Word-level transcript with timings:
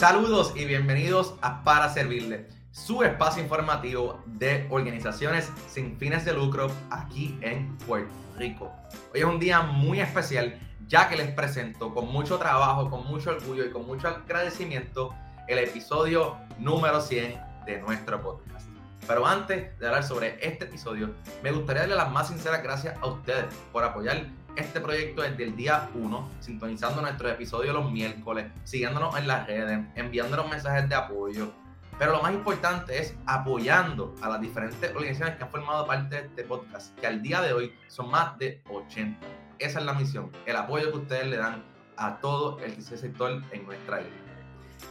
Saludos 0.00 0.54
y 0.56 0.64
bienvenidos 0.64 1.34
a 1.42 1.62
Para 1.62 1.90
Servirle, 1.90 2.48
su 2.70 3.02
espacio 3.02 3.42
informativo 3.42 4.22
de 4.24 4.66
organizaciones 4.70 5.52
sin 5.68 5.98
fines 5.98 6.24
de 6.24 6.32
lucro 6.32 6.70
aquí 6.88 7.38
en 7.42 7.76
Puerto 7.86 8.10
Rico. 8.38 8.72
Hoy 9.12 9.20
es 9.20 9.26
un 9.26 9.38
día 9.38 9.60
muy 9.60 10.00
especial 10.00 10.58
ya 10.88 11.06
que 11.10 11.18
les 11.18 11.30
presento 11.32 11.92
con 11.92 12.10
mucho 12.10 12.38
trabajo, 12.38 12.88
con 12.88 13.06
mucho 13.08 13.32
orgullo 13.32 13.66
y 13.66 13.70
con 13.72 13.86
mucho 13.86 14.08
agradecimiento 14.08 15.14
el 15.46 15.58
episodio 15.58 16.38
número 16.58 17.02
100 17.02 17.38
de 17.66 17.82
nuestro 17.82 18.22
podcast. 18.22 18.70
Pero 19.06 19.26
antes 19.26 19.78
de 19.78 19.86
hablar 19.86 20.04
sobre 20.04 20.38
este 20.40 20.64
episodio, 20.64 21.14
me 21.42 21.52
gustaría 21.52 21.82
darle 21.82 21.96
las 21.96 22.10
más 22.10 22.28
sinceras 22.28 22.62
gracias 22.62 22.96
a 23.02 23.06
ustedes 23.06 23.54
por 23.70 23.84
apoyar 23.84 24.28
este 24.56 24.80
proyecto 24.80 25.22
desde 25.22 25.44
el 25.44 25.56
día 25.56 25.88
1, 25.94 26.30
sintonizando 26.40 27.00
nuestros 27.02 27.32
episodios 27.32 27.74
los 27.74 27.90
miércoles, 27.90 28.46
siguiéndonos 28.64 29.16
en 29.16 29.26
las 29.26 29.46
redes, 29.46 29.80
enviándonos 29.94 30.48
mensajes 30.48 30.88
de 30.88 30.94
apoyo. 30.94 31.52
Pero 31.98 32.12
lo 32.12 32.22
más 32.22 32.32
importante 32.32 32.98
es 32.98 33.14
apoyando 33.26 34.14
a 34.22 34.28
las 34.30 34.40
diferentes 34.40 34.90
organizaciones 34.90 35.36
que 35.36 35.44
han 35.44 35.50
formado 35.50 35.86
parte 35.86 36.16
de 36.16 36.26
este 36.28 36.44
podcast, 36.44 36.98
que 36.98 37.06
al 37.06 37.20
día 37.22 37.42
de 37.42 37.52
hoy 37.52 37.74
son 37.88 38.10
más 38.10 38.38
de 38.38 38.62
80. 38.70 39.18
Esa 39.58 39.78
es 39.80 39.84
la 39.84 39.92
misión, 39.92 40.30
el 40.46 40.56
apoyo 40.56 40.90
que 40.90 40.98
ustedes 40.98 41.26
le 41.26 41.36
dan 41.36 41.62
a 41.96 42.16
todo 42.16 42.58
el 42.60 42.72
tercer 42.72 42.98
sector 42.98 43.42
en 43.52 43.66
nuestra 43.66 44.00
isla. 44.00 44.10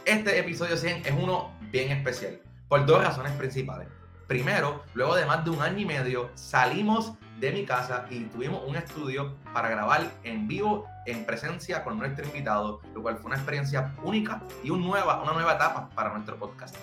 Este 0.04 0.38
episodio 0.38 0.76
100 0.76 1.06
es 1.06 1.12
uno 1.12 1.50
bien 1.72 1.90
especial, 1.90 2.40
por 2.68 2.86
dos 2.86 3.02
razones 3.02 3.32
principales. 3.32 3.88
Primero, 4.28 4.84
luego 4.94 5.16
de 5.16 5.26
más 5.26 5.44
de 5.44 5.50
un 5.50 5.60
año 5.60 5.80
y 5.80 5.84
medio, 5.86 6.30
salimos 6.34 7.14
de 7.40 7.52
mi 7.52 7.64
casa 7.64 8.04
y 8.10 8.24
tuvimos 8.24 8.62
un 8.66 8.76
estudio 8.76 9.34
para 9.54 9.70
grabar 9.70 10.10
en 10.24 10.46
vivo, 10.46 10.86
en 11.06 11.24
presencia 11.24 11.82
con 11.82 11.98
nuestro 11.98 12.26
invitado, 12.26 12.80
lo 12.94 13.02
cual 13.02 13.16
fue 13.16 13.28
una 13.28 13.36
experiencia 13.36 13.94
única 14.02 14.42
y 14.62 14.70
un 14.70 14.82
nueva, 14.82 15.22
una 15.22 15.32
nueva 15.32 15.54
etapa 15.54 15.88
para 15.94 16.12
nuestro 16.12 16.36
podcast. 16.36 16.76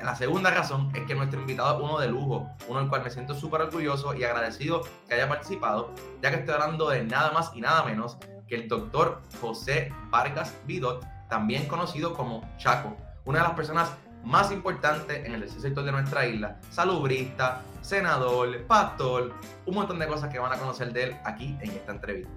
La 0.00 0.14
segunda 0.14 0.50
razón 0.50 0.90
es 0.94 1.02
que 1.02 1.14
nuestro 1.14 1.40
invitado 1.40 1.76
es 1.76 1.82
uno 1.82 1.98
de 1.98 2.08
lujo, 2.08 2.48
uno 2.68 2.80
del 2.80 2.88
cual 2.88 3.02
me 3.02 3.10
siento 3.10 3.34
súper 3.34 3.62
orgulloso 3.62 4.14
y 4.14 4.24
agradecido 4.24 4.82
que 5.06 5.14
haya 5.14 5.28
participado, 5.28 5.92
ya 6.22 6.30
que 6.30 6.36
estoy 6.36 6.54
hablando 6.54 6.88
de 6.88 7.04
nada 7.04 7.32
más 7.32 7.50
y 7.54 7.60
nada 7.60 7.84
menos 7.84 8.16
que 8.46 8.54
el 8.54 8.68
doctor 8.68 9.20
José 9.40 9.92
Vargas 10.08 10.56
Vidot, 10.66 11.04
también 11.28 11.66
conocido 11.66 12.14
como 12.14 12.48
Chaco, 12.56 12.96
una 13.24 13.40
de 13.40 13.44
las 13.44 13.54
personas 13.54 13.92
más 14.24 14.52
importantes 14.52 15.24
en 15.24 15.34
el 15.34 15.48
sector 15.48 15.84
de 15.84 15.92
nuestra 15.92 16.26
isla, 16.26 16.60
salubrista, 16.70 17.62
senador, 17.80 18.64
pastor, 18.66 19.32
un 19.66 19.74
montón 19.74 19.98
de 19.98 20.06
cosas 20.06 20.30
que 20.30 20.38
van 20.38 20.52
a 20.52 20.56
conocer 20.56 20.92
de 20.92 21.04
él 21.04 21.16
aquí 21.24 21.56
en 21.60 21.70
esta 21.70 21.92
entrevista. 21.92 22.30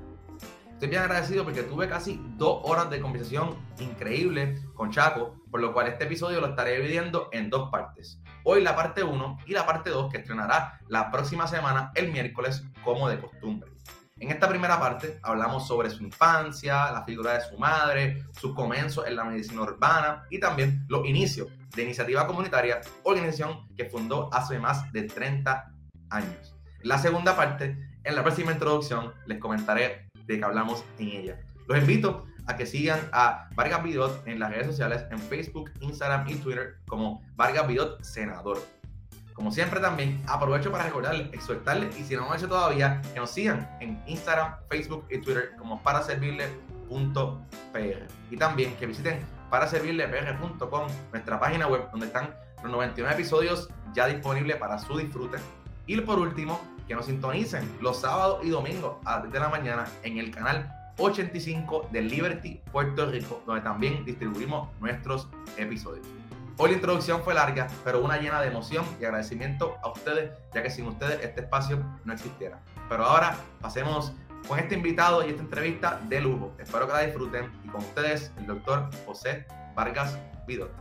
Estoy 0.83 0.89
bien 0.89 1.03
agradecido 1.03 1.45
porque 1.45 1.63
tuve 1.63 1.87
casi 1.87 2.21
dos 2.35 2.59
horas 2.63 2.89
de 2.89 2.99
conversación 2.99 3.55
increíble 3.79 4.61
con 4.73 4.91
Chaco, 4.91 5.35
por 5.49 5.61
lo 5.61 5.71
cual 5.71 5.87
este 5.87 6.03
episodio 6.03 6.41
lo 6.41 6.47
estaré 6.47 6.75
dividiendo 6.75 7.29
en 7.31 7.49
dos 7.49 7.69
partes. 7.69 8.19
Hoy 8.43 8.61
la 8.61 8.75
parte 8.75 9.01
1 9.01 9.37
y 9.45 9.53
la 9.53 9.65
parte 9.65 9.91
2 9.91 10.11
que 10.11 10.17
estrenará 10.17 10.81
la 10.89 11.09
próxima 11.09 11.47
semana, 11.47 11.91
el 11.95 12.11
miércoles, 12.11 12.65
como 12.83 13.07
de 13.07 13.17
costumbre. 13.19 13.71
En 14.23 14.31
esta 14.31 14.47
primera 14.47 14.79
parte 14.79 15.19
hablamos 15.21 15.67
sobre 15.67 15.89
su 15.89 16.01
infancia, 16.01 16.89
la 16.93 17.03
figura 17.03 17.33
de 17.33 17.41
su 17.41 17.57
madre, 17.57 18.23
sus 18.39 18.55
comienzos 18.55 19.05
en 19.05 19.17
la 19.17 19.25
medicina 19.25 19.63
urbana 19.63 20.23
y 20.29 20.39
también 20.39 20.85
los 20.87 21.05
inicios 21.05 21.49
de 21.75 21.83
Iniciativa 21.83 22.25
Comunitaria, 22.25 22.79
organización 23.03 23.67
que 23.75 23.83
fundó 23.83 24.33
hace 24.33 24.59
más 24.59 24.89
de 24.93 25.03
30 25.03 25.73
años. 26.09 26.55
La 26.83 26.99
segunda 26.99 27.35
parte, 27.35 27.77
en 28.05 28.15
la 28.15 28.23
próxima 28.23 28.53
introducción, 28.53 29.13
les 29.25 29.39
comentaré 29.39 30.09
de 30.25 30.39
qué 30.39 30.45
hablamos 30.45 30.85
en 30.99 31.09
ella. 31.09 31.41
Los 31.67 31.79
invito 31.79 32.25
a 32.47 32.55
que 32.55 32.65
sigan 32.65 33.01
a 33.11 33.49
Vargas 33.55 33.83
Vidot 33.83 34.25
en 34.25 34.39
las 34.39 34.51
redes 34.51 34.67
sociales, 34.67 35.03
en 35.11 35.19
Facebook, 35.19 35.69
Instagram 35.81 36.29
y 36.29 36.35
Twitter 36.35 36.77
como 36.87 37.21
Vargas 37.35 37.67
Vidot 37.67 38.01
Senador. 38.01 38.57
Como 39.33 39.51
siempre 39.51 39.79
también 39.79 40.21
aprovecho 40.27 40.71
para 40.71 40.85
recordarles, 40.85 41.33
exhortarles 41.33 41.97
y 41.99 42.03
si 42.03 42.15
no 42.15 42.21
lo 42.21 42.31
han 42.31 42.37
hecho 42.37 42.47
todavía, 42.47 43.01
que 43.13 43.19
nos 43.19 43.31
sigan 43.31 43.69
en 43.81 44.01
Instagram, 44.05 44.55
Facebook 44.69 45.05
y 45.09 45.19
Twitter 45.19 45.55
como 45.57 45.81
para 45.81 46.03
servirle.pr. 46.03 48.07
Y 48.29 48.37
también 48.37 48.75
que 48.75 48.85
visiten 48.85 49.19
para 49.49 49.67
servirlepr.com, 49.67 50.87
nuestra 51.11 51.39
página 51.39 51.67
web 51.67 51.89
donde 51.91 52.07
están 52.07 52.35
los 52.61 52.71
99 52.71 53.13
episodios 53.13 53.69
ya 53.93 54.07
disponibles 54.07 54.57
para 54.57 54.79
su 54.79 54.97
disfrute. 54.97 55.37
Y 55.85 55.99
por 56.01 56.19
último, 56.19 56.59
que 56.87 56.95
nos 56.95 57.05
sintonicen 57.05 57.69
los 57.81 58.01
sábados 58.01 58.43
y 58.43 58.49
domingos 58.49 58.97
a 59.05 59.15
las 59.15 59.23
10 59.23 59.33
de 59.33 59.39
la 59.39 59.49
mañana 59.49 59.85
en 60.03 60.17
el 60.17 60.31
canal 60.31 60.71
85 60.97 61.89
de 61.91 62.01
Liberty 62.01 62.61
Puerto 62.71 63.09
Rico, 63.09 63.41
donde 63.45 63.61
también 63.61 64.05
distribuimos 64.05 64.69
nuestros 64.79 65.27
episodios. 65.57 66.05
Hoy 66.57 66.69
la 66.69 66.75
introducción 66.75 67.23
fue 67.23 67.33
larga, 67.33 67.67
pero 67.83 68.03
una 68.03 68.17
llena 68.17 68.39
de 68.39 68.47
emoción 68.47 68.85
y 69.01 69.05
agradecimiento 69.05 69.75
a 69.81 69.89
ustedes, 69.89 70.31
ya 70.53 70.61
que 70.61 70.69
sin 70.69 70.85
ustedes 70.85 71.19
este 71.23 71.41
espacio 71.41 71.83
no 72.05 72.13
existiera. 72.13 72.61
Pero 72.89 73.05
ahora 73.05 73.35
pasemos 73.59 74.13
con 74.47 74.59
este 74.59 74.75
invitado 74.75 75.25
y 75.25 75.31
esta 75.31 75.41
entrevista 75.41 75.99
de 76.07 76.21
lujo. 76.21 76.53
Espero 76.59 76.85
que 76.85 76.93
la 76.93 77.01
disfruten 77.01 77.51
y 77.63 77.69
con 77.69 77.81
ustedes 77.81 78.31
el 78.37 78.45
doctor 78.45 78.87
José 79.07 79.47
Vargas 79.75 80.15
Vidot. 80.45 80.71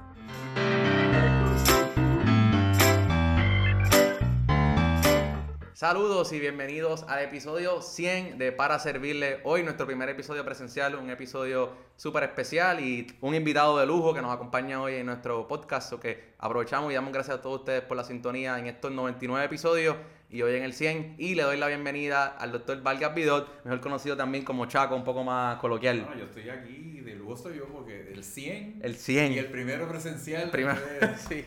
Saludos 5.82 6.32
y 6.32 6.38
bienvenidos 6.38 7.02
al 7.08 7.24
episodio 7.24 7.82
100 7.82 8.38
de 8.38 8.52
Para 8.52 8.78
Servirle. 8.78 9.40
Hoy 9.42 9.64
nuestro 9.64 9.84
primer 9.84 10.08
episodio 10.08 10.44
presencial, 10.44 10.94
un 10.94 11.10
episodio 11.10 11.72
súper 11.96 12.22
especial 12.22 12.78
y 12.78 13.08
un 13.20 13.34
invitado 13.34 13.76
de 13.76 13.84
lujo 13.84 14.14
que 14.14 14.22
nos 14.22 14.32
acompaña 14.32 14.80
hoy 14.80 14.94
en 14.94 15.06
nuestro 15.06 15.48
podcast. 15.48 15.94
que 15.94 16.34
aprovechamos 16.38 16.92
y 16.92 16.94
damos 16.94 17.12
gracias 17.12 17.38
a 17.38 17.42
todos 17.42 17.58
ustedes 17.58 17.82
por 17.82 17.96
la 17.96 18.04
sintonía 18.04 18.56
en 18.60 18.68
estos 18.68 18.92
99 18.92 19.44
episodios 19.44 19.96
y 20.32 20.40
hoy 20.40 20.56
en 20.56 20.64
el 20.64 20.72
100. 20.72 21.16
Y 21.18 21.34
le 21.34 21.42
doy 21.42 21.58
la 21.58 21.68
bienvenida 21.68 22.26
al 22.26 22.52
doctor 22.52 22.82
Vargas 22.82 23.14
Vidot, 23.14 23.64
mejor 23.64 23.80
conocido 23.80 24.16
también 24.16 24.44
como 24.44 24.64
Chaco, 24.66 24.96
un 24.96 25.04
poco 25.04 25.22
más 25.22 25.58
coloquial. 25.58 26.00
Bueno, 26.00 26.18
yo 26.18 26.24
estoy 26.24 26.48
aquí, 26.48 27.00
de 27.00 27.14
lujo 27.14 27.50
yo 27.50 27.66
porque 27.66 28.10
el 28.12 28.24
100. 28.24 28.80
El 28.82 28.96
100. 28.96 29.32
Y 29.32 29.38
el 29.38 29.46
primero 29.46 29.86
presencial. 29.86 30.50
primero, 30.50 30.80
sí. 31.28 31.44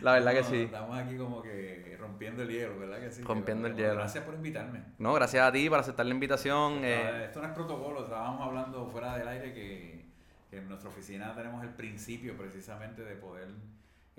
La 0.00 0.12
verdad 0.12 0.32
que 0.32 0.44
sí. 0.44 0.62
Estamos 0.62 0.96
aquí 0.96 1.16
como 1.16 1.42
que 1.42 1.96
rompiendo 1.98 2.44
el 2.44 2.48
hielo, 2.48 2.78
¿verdad 2.78 3.00
que 3.00 3.10
sí? 3.10 3.22
Rompiendo 3.22 3.66
el 3.66 3.74
hielo. 3.74 3.96
Gracias 3.96 4.22
por 4.22 4.34
invitarme. 4.34 4.80
No, 4.98 5.12
gracias 5.14 5.44
a 5.44 5.50
ti 5.50 5.68
por 5.68 5.80
aceptar 5.80 6.06
la 6.06 6.14
invitación. 6.14 6.84
Eh. 6.84 7.24
Esto 7.24 7.42
no 7.42 7.48
es 7.48 7.52
protocolo, 7.52 8.04
estábamos 8.04 8.46
hablando 8.46 8.86
fuera 8.86 9.18
del 9.18 9.26
aire 9.26 9.52
que, 9.52 10.04
que 10.48 10.58
en 10.58 10.68
nuestra 10.68 10.88
oficina 10.88 11.34
tenemos 11.34 11.64
el 11.64 11.70
principio 11.70 12.36
precisamente 12.36 13.02
de 13.02 13.16
poder 13.16 13.48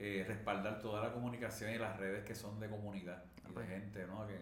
eh, 0.02 0.24
respaldar 0.26 0.80
toda 0.80 1.04
la 1.04 1.12
comunicación 1.12 1.72
y 1.72 1.78
las 1.78 1.98
redes 1.98 2.24
que 2.24 2.34
son 2.34 2.58
de 2.58 2.70
comunidad 2.70 3.22
y 3.50 3.60
de 3.60 3.68
gente, 3.68 4.08
¿no? 4.08 4.26
Que 4.26 4.38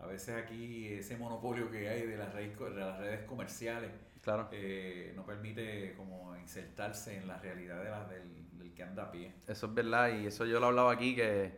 a 0.00 0.06
veces 0.06 0.36
aquí 0.36 0.88
ese 0.88 1.16
monopolio 1.16 1.70
que 1.70 1.88
hay 1.88 2.06
de 2.08 2.16
las 2.16 2.34
redes, 2.34 2.58
de 2.58 2.80
las 2.80 2.98
redes 2.98 3.24
comerciales 3.24 3.90
claro. 4.20 4.48
eh, 4.50 5.12
no 5.14 5.24
permite 5.24 5.94
como 5.96 6.36
insertarse 6.36 7.18
en 7.18 7.28
la 7.28 7.38
realidad 7.38 7.84
de 7.84 7.90
la, 7.90 8.04
del, 8.08 8.58
del, 8.58 8.74
que 8.74 8.82
anda 8.82 9.04
a 9.04 9.12
pie. 9.12 9.32
Eso 9.46 9.66
es 9.66 9.74
verdad 9.74 10.08
y 10.18 10.26
eso 10.26 10.44
yo 10.44 10.58
lo 10.58 10.66
hablaba 10.66 10.92
aquí 10.92 11.14
que 11.14 11.52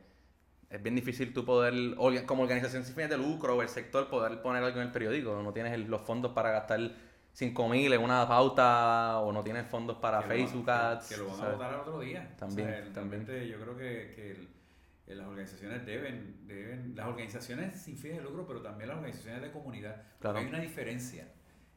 es 0.68 0.82
bien 0.82 0.94
difícil 0.94 1.32
tú 1.32 1.46
poder, 1.46 1.94
como 2.26 2.42
organización 2.42 2.84
sin 2.84 2.94
fines 2.94 3.08
de 3.08 3.16
lucro 3.16 3.56
o 3.56 3.62
el 3.62 3.68
sector, 3.70 4.10
poder 4.10 4.42
poner 4.42 4.62
algo 4.62 4.78
en 4.78 4.88
el 4.88 4.92
periódico. 4.92 5.42
No 5.42 5.54
tienes 5.54 5.88
los 5.88 6.02
fondos 6.02 6.32
para 6.32 6.50
gastar 6.50 6.80
5 7.32 7.68
mil 7.68 7.92
en 7.92 8.02
una 8.02 8.28
pauta 8.28 9.18
o 9.20 9.32
no 9.32 9.42
tienes 9.42 9.66
fondos 9.66 9.96
para 9.98 10.22
Facebook 10.22 10.68
Ads. 10.68 11.08
Que, 11.08 11.16
lo 11.16 11.28
van 11.28 11.40
a 11.40 11.48
votar 11.52 11.74
otro 11.76 12.00
día. 12.00 12.34
También, 12.38 12.92
también. 12.92 13.24
Yo 13.24 13.58
creo 13.60 13.76
que, 13.76 14.48
que 15.06 15.14
las 15.14 15.26
organizaciones 15.26 15.84
deben, 15.86 16.46
deben, 16.46 16.94
las 16.94 17.06
organizaciones 17.06 17.80
sin 17.80 17.96
fines 17.96 18.18
de 18.18 18.24
lucro, 18.24 18.46
pero 18.46 18.60
también 18.60 18.88
las 18.88 18.98
organizaciones 18.98 19.42
de 19.42 19.50
comunidad. 19.50 20.02
Claro. 20.20 20.38
Hay 20.38 20.46
una 20.46 20.60
diferencia 20.60 21.26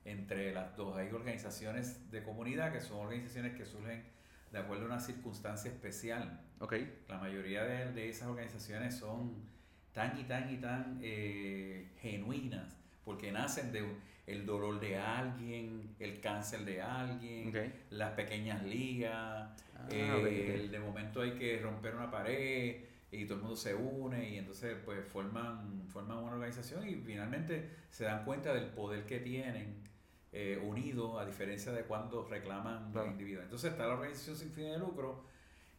entre 0.04 0.54
las 0.54 0.76
dos. 0.76 0.98
Hay 0.98 1.10
organizaciones 1.12 2.12
de 2.12 2.22
comunidad 2.22 2.74
que 2.74 2.82
son 2.82 3.00
organizaciones 3.00 3.56
que 3.56 3.66
surgen 3.66 4.04
de 4.52 4.60
acuerdo 4.60 4.84
a 4.84 4.88
una 4.88 5.00
circunstancia 5.00 5.72
especial. 5.72 6.42
Okay. 6.60 7.04
La 7.08 7.18
mayoría 7.18 7.64
de, 7.64 7.92
de 7.92 8.10
esas 8.10 8.28
organizaciones 8.28 8.96
son 8.96 9.46
tan 9.94 10.20
y 10.20 10.24
tan 10.26 10.54
y 10.54 10.58
tan 10.58 11.00
eh, 11.02 11.92
genuinas 12.02 12.78
porque 13.06 13.32
nacen 13.32 13.72
de 13.72 13.84
el 14.28 14.46
dolor 14.46 14.80
de 14.80 14.98
alguien, 14.98 15.96
el 16.00 16.20
cáncer 16.20 16.66
de 16.66 16.82
alguien, 16.82 17.54
las 17.92 18.12
pequeñas 18.14 18.64
ligas, 18.64 19.50
ah, 19.76 19.88
eh, 19.92 20.56
el, 20.56 20.72
de 20.72 20.80
momento 20.80 21.22
hay 21.22 21.32
que 21.34 21.60
romper 21.60 21.96
una 21.96 22.10
pared 22.10 22.78
y 23.12 23.26
todo 23.26 23.36
el 23.36 23.42
mundo 23.42 23.56
se 23.56 23.76
une 23.76 24.30
y 24.30 24.38
entonces 24.38 24.76
pues 24.84 25.06
forman, 25.06 25.84
forman 25.88 26.18
una 26.18 26.34
organización 26.34 26.88
y 26.88 26.96
finalmente 26.96 27.70
se 27.90 28.06
dan 28.06 28.26
cuenta 28.26 28.54
del 28.54 28.66
poder 28.66 29.06
que 29.06 29.20
tienen 29.20 29.84
eh, 30.32 30.60
unidos 30.62 31.22
a 31.22 31.26
diferencia 31.26 31.72
de 31.72 31.84
cuando 31.84 32.26
reclaman 32.26 32.92
los 32.94 33.08
individuos. 33.08 33.44
Entonces 33.44 33.72
está 33.72 33.88
la 33.88 33.94
organización 33.94 34.36
sin 34.36 34.52
fin 34.52 34.66
de 34.66 34.80
lucro, 34.80 35.24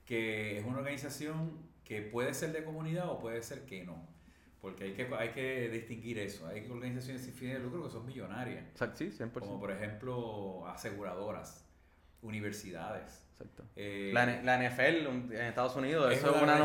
que 0.05 0.59
es 0.59 0.65
una 0.65 0.79
organización 0.79 1.51
que 1.85 2.01
puede 2.01 2.33
ser 2.33 2.53
de 2.53 2.65
comunidad 2.65 3.11
o 3.11 3.19
puede 3.19 3.43
ser 3.43 3.67
que 3.67 3.85
no. 3.85 4.16
Porque 4.67 4.83
hay 4.83 4.95
que, 4.95 5.09
hay 5.17 5.29
que 5.29 5.69
distinguir 5.69 6.19
eso. 6.19 6.45
Hay 6.49 6.69
organizaciones 6.69 7.23
sin 7.23 7.35
fines 7.35 7.55
de 7.55 7.61
lucro 7.61 7.85
que 7.85 7.91
son 7.91 8.05
millonarias. 8.05 8.65
sí, 8.95 9.13
100%. 9.17 9.31
Como 9.39 9.61
por 9.61 9.71
ejemplo 9.71 10.67
aseguradoras. 10.67 11.65
universidades. 12.21 13.25
Exacto. 13.31 13.63
Eh, 13.77 14.11
la, 14.13 14.27
la, 14.43 14.59
NFL 14.59 15.07
en 15.07 15.33
Estados 15.33 15.77
Unidos, 15.77 16.13
eso 16.13 16.35
es 16.35 16.43
una... 16.43 16.59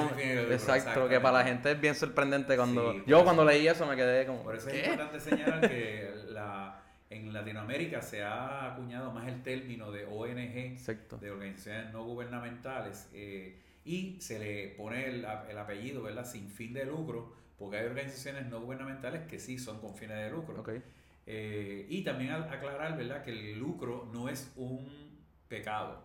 exacto, 0.51 1.07
que 1.07 1.19
para 1.19 1.39
la 1.39 1.44
gente 1.44 1.74
es 1.74 1.80
bien 1.80 1.94
sorprendente 1.94 2.56
cuando... 2.56 3.06
yo 3.06 3.24
cuando 3.24 3.45
leí 3.45 3.68
eso 3.68 3.86
me 3.86 3.95
quedé 3.95 4.25
como... 4.25 4.42
Por 4.42 4.56
eso 4.56 4.69
es 4.69 4.80
importante 4.80 5.19
señalar 5.30 5.69
que 5.69 6.12
la, 6.30 6.81
en 7.12 7.31
Latinoamérica 7.31 8.01
se 8.01 8.24
ha 8.24 8.74
acuñado 8.74 9.12
más 9.12 9.27
el 9.27 9.44
término 9.44 9.92
de 9.92 10.06
ONG, 10.06 11.19
de 11.19 11.30
organizaciones 11.30 11.94
no 11.94 12.04
gubernamentales, 12.04 13.12
eh, 13.13 13.59
y 13.86 14.19
se 14.21 14.39
le 14.39 14.69
pone 14.69 15.06
el, 15.06 15.27
el, 15.50 15.57
apellido, 15.59 16.01
¿verdad? 16.01 16.25
Sin 16.25 16.50
fin 16.50 16.74
de 16.74 16.86
lucro, 16.86 17.36
porque 17.61 17.77
hay 17.77 17.85
organizaciones 17.85 18.47
no 18.47 18.59
gubernamentales 18.59 19.21
que 19.27 19.37
sí 19.37 19.59
son 19.59 19.79
con 19.79 19.93
fines 19.93 20.17
de 20.17 20.31
lucro. 20.31 20.65
Eh, 21.27 21.85
y 21.87 22.03
también 22.03 22.31
aclarar, 22.31 22.97
¿verdad? 22.97 23.23
Que 23.23 23.29
el 23.29 23.59
lucro 23.59 24.09
no 24.11 24.29
es 24.29 24.51
un 24.55 24.89
pecado. 25.47 26.01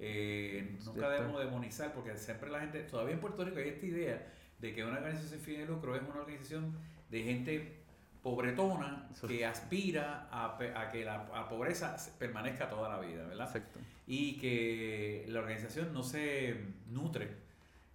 Eh, 0.00 0.76
nunca 0.84 1.08
debemos 1.08 1.38
demonizar, 1.38 1.94
porque 1.94 2.16
siempre 2.18 2.50
la 2.50 2.58
gente, 2.58 2.80
todavía 2.80 3.14
en 3.14 3.20
Puerto 3.20 3.44
Rico 3.44 3.58
hay 3.58 3.68
esta 3.68 3.86
idea 3.86 4.26
de 4.58 4.74
que 4.74 4.82
una 4.82 4.96
organización 4.96 5.30
sin 5.30 5.40
fin 5.40 5.60
de 5.60 5.66
lucro 5.66 5.94
es 5.94 6.02
una 6.02 6.22
organización 6.22 6.76
de 7.08 7.22
gente 7.22 7.76
pobretona 8.20 9.08
que 9.28 9.46
aspira 9.46 10.26
a, 10.32 10.58
a 10.74 10.90
que 10.90 11.04
la 11.04 11.48
pobreza 11.48 11.96
permanezca 12.18 12.68
toda 12.68 12.88
la 12.88 12.98
vida, 12.98 13.24
¿verdad? 13.28 13.46
Exacto. 13.46 13.78
Y 14.08 14.38
que 14.38 15.24
la 15.28 15.38
organización 15.38 15.92
no 15.92 16.02
se 16.02 16.56
nutre 16.88 17.46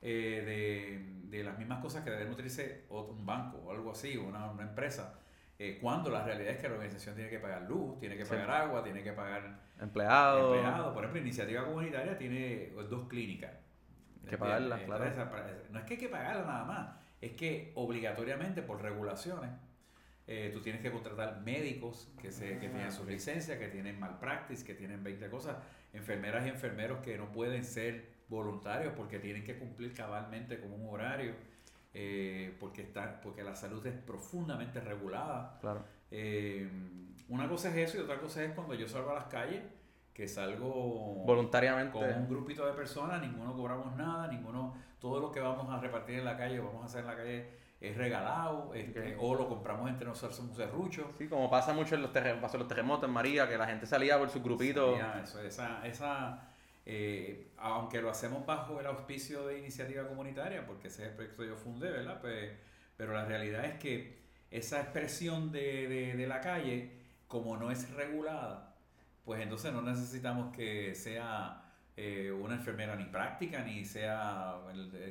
eh, 0.02 0.44
de, 0.46 1.21
de, 1.32 1.44
las 1.44 1.58
mismas 1.58 1.80
cosas 1.80 2.04
que 2.04 2.12
debe 2.12 2.26
nutrirse 2.26 2.86
un 2.90 3.26
banco 3.26 3.58
o 3.58 3.72
algo 3.72 3.92
así, 3.92 4.18
o 4.18 4.28
una, 4.28 4.52
una 4.52 4.64
empresa. 4.64 5.20
Eh, 5.58 5.78
cuando 5.80 6.10
la 6.10 6.24
realidad 6.24 6.54
es 6.54 6.58
que 6.58 6.68
la 6.68 6.76
organización 6.76 7.16
tiene 7.16 7.30
que 7.30 7.40
pagar 7.40 7.64
luz, 7.64 8.00
tiene 8.00 8.18
que 8.18 8.26
pagar 8.26 8.50
agua, 8.50 8.84
tiene 8.84 9.04
que 9.04 9.14
pagar 9.14 9.60
empleados. 9.80 10.56
Empleado. 10.56 10.94
Por 10.94 11.04
ejemplo, 11.04 11.22
Iniciativa 11.22 11.66
Comunitaria 11.66 12.18
tiene 12.18 12.72
dos 12.90 13.08
clínicas. 13.08 13.52
Hay 14.24 14.30
que 14.30 14.38
pagarlas, 14.38 14.82
claro. 14.84 15.06
no 15.72 15.80
es 15.80 15.86
que 15.86 15.94
hay 15.94 16.00
que 16.00 16.10
pagarlas 16.10 16.46
nada 16.46 16.64
más, 16.66 16.96
es 17.22 17.32
que 17.34 17.72
obligatoriamente 17.76 18.62
por 18.62 18.82
regulaciones 18.82 19.50
eh, 20.34 20.50
tú 20.54 20.62
tienes 20.62 20.82
que 20.82 20.92
contratar 20.92 21.42
médicos 21.42 22.08
que, 22.22 22.32
se, 22.32 22.58
que 22.58 22.70
tienen 22.70 22.92
su 22.92 23.06
licencia, 23.06 23.60
que 23.60 23.68
tienen 23.68 24.00
malpractice, 24.00 24.64
que 24.64 24.76
tienen 24.76 25.04
20 25.04 25.30
cosas, 25.30 25.58
enfermeras 25.94 26.46
y 26.46 26.50
enfermeros 26.50 27.00
que 27.00 27.18
no 27.18 27.32
pueden 27.32 27.66
ser 27.66 28.06
voluntarios 28.32 28.94
porque 28.96 29.20
tienen 29.20 29.44
que 29.44 29.60
cumplir 29.60 29.94
cabalmente 29.94 30.60
con 30.60 30.72
un 30.72 30.90
horario 30.90 31.36
eh, 31.94 32.56
porque, 32.60 32.84
está, 32.84 33.20
porque 33.22 33.44
la 33.44 33.54
salud 33.54 33.86
es 33.86 33.94
profundamente 33.94 34.80
regulada. 34.80 35.58
Claro. 35.60 35.84
Eh, 36.10 36.68
una 37.28 37.48
cosa 37.48 37.70
es 37.70 37.90
eso 37.90 37.98
y 37.98 38.02
otra 38.02 38.20
cosa 38.20 38.44
es 38.44 38.54
cuando 38.54 38.74
yo 38.74 38.88
salgo 38.88 39.12
a 39.12 39.16
las 39.16 39.26
calles, 39.26 39.62
que 40.14 40.28
salgo 40.28 41.24
voluntariamente 41.26 41.92
con 41.92 42.04
un 42.04 42.28
grupito 42.28 42.66
de 42.66 42.74
personas, 42.74 43.22
ninguno 43.22 43.54
cobramos 43.54 43.96
nada, 43.96 44.28
ninguno, 44.28 44.76
todo 45.00 45.20
lo 45.20 45.32
que 45.32 45.40
vamos 45.40 45.70
a 45.70 45.80
repartir 45.80 46.20
en 46.20 46.26
la 46.26 46.38
calle, 46.38 46.60
vamos 46.60 46.82
a 46.84 46.86
hacer 46.86 47.02
en 47.02 47.08
la 47.08 47.16
calle 47.16 47.62
es 47.82 47.98
regalado, 47.98 48.74
este, 48.76 49.18
o 49.20 49.34
lo 49.34 49.50
compramos 49.50 49.90
entre 49.90 50.06
nosotros 50.06 50.40
un 50.40 50.54
serrucho. 50.54 51.10
Sí, 51.18 51.28
como 51.28 51.50
pasa 51.50 51.74
mucho 51.74 51.96
en 51.96 52.04
los, 52.04 52.14
terremotos, 52.14 52.54
los 52.54 52.68
terremotos 52.68 53.08
en 53.08 53.14
María, 53.14 53.50
que 53.50 53.58
la 53.58 53.66
gente 53.66 53.88
salía 53.88 54.20
por 54.20 54.30
su 54.30 54.42
grupito. 54.42 54.96
eso, 55.24 55.42
esa, 55.42 55.86
esa 55.88 56.51
eh, 56.86 57.52
aunque 57.58 58.02
lo 58.02 58.10
hacemos 58.10 58.46
bajo 58.46 58.80
el 58.80 58.86
auspicio 58.88 59.46
de 59.48 59.60
iniciativa 59.60 60.08
comunitaria, 60.08 60.66
porque 60.66 60.88
ese 60.88 61.04
es 61.04 61.10
el 61.10 61.16
proyecto 61.16 61.44
que 61.44 61.50
yo 61.50 61.56
fundé, 61.56 61.92
¿verdad? 61.92 62.20
Pues, 62.20 62.52
pero 62.98 63.14
la 63.14 63.26
realidad 63.26 63.66
es 63.66 63.76
que 63.76 64.20
esa 64.50 64.82
expresión 64.82 65.52
de, 65.52 66.16
de, 66.16 66.28
la 66.28 66.42
calle, 66.42 66.92
como 67.28 67.56
no 67.58 67.72
es 67.72 67.90
regulada, 67.92 68.76
pues 69.24 69.42
entonces 69.42 69.72
no 69.72 69.82
necesitamos 69.82 70.56
que 70.56 70.96
sea 70.96 71.64
eh, 71.96 72.32
una 72.32 72.56
enfermera 72.56 72.96
ni 72.96 73.06
práctica, 73.06 73.64
ni 73.64 73.86
sea 73.86 74.58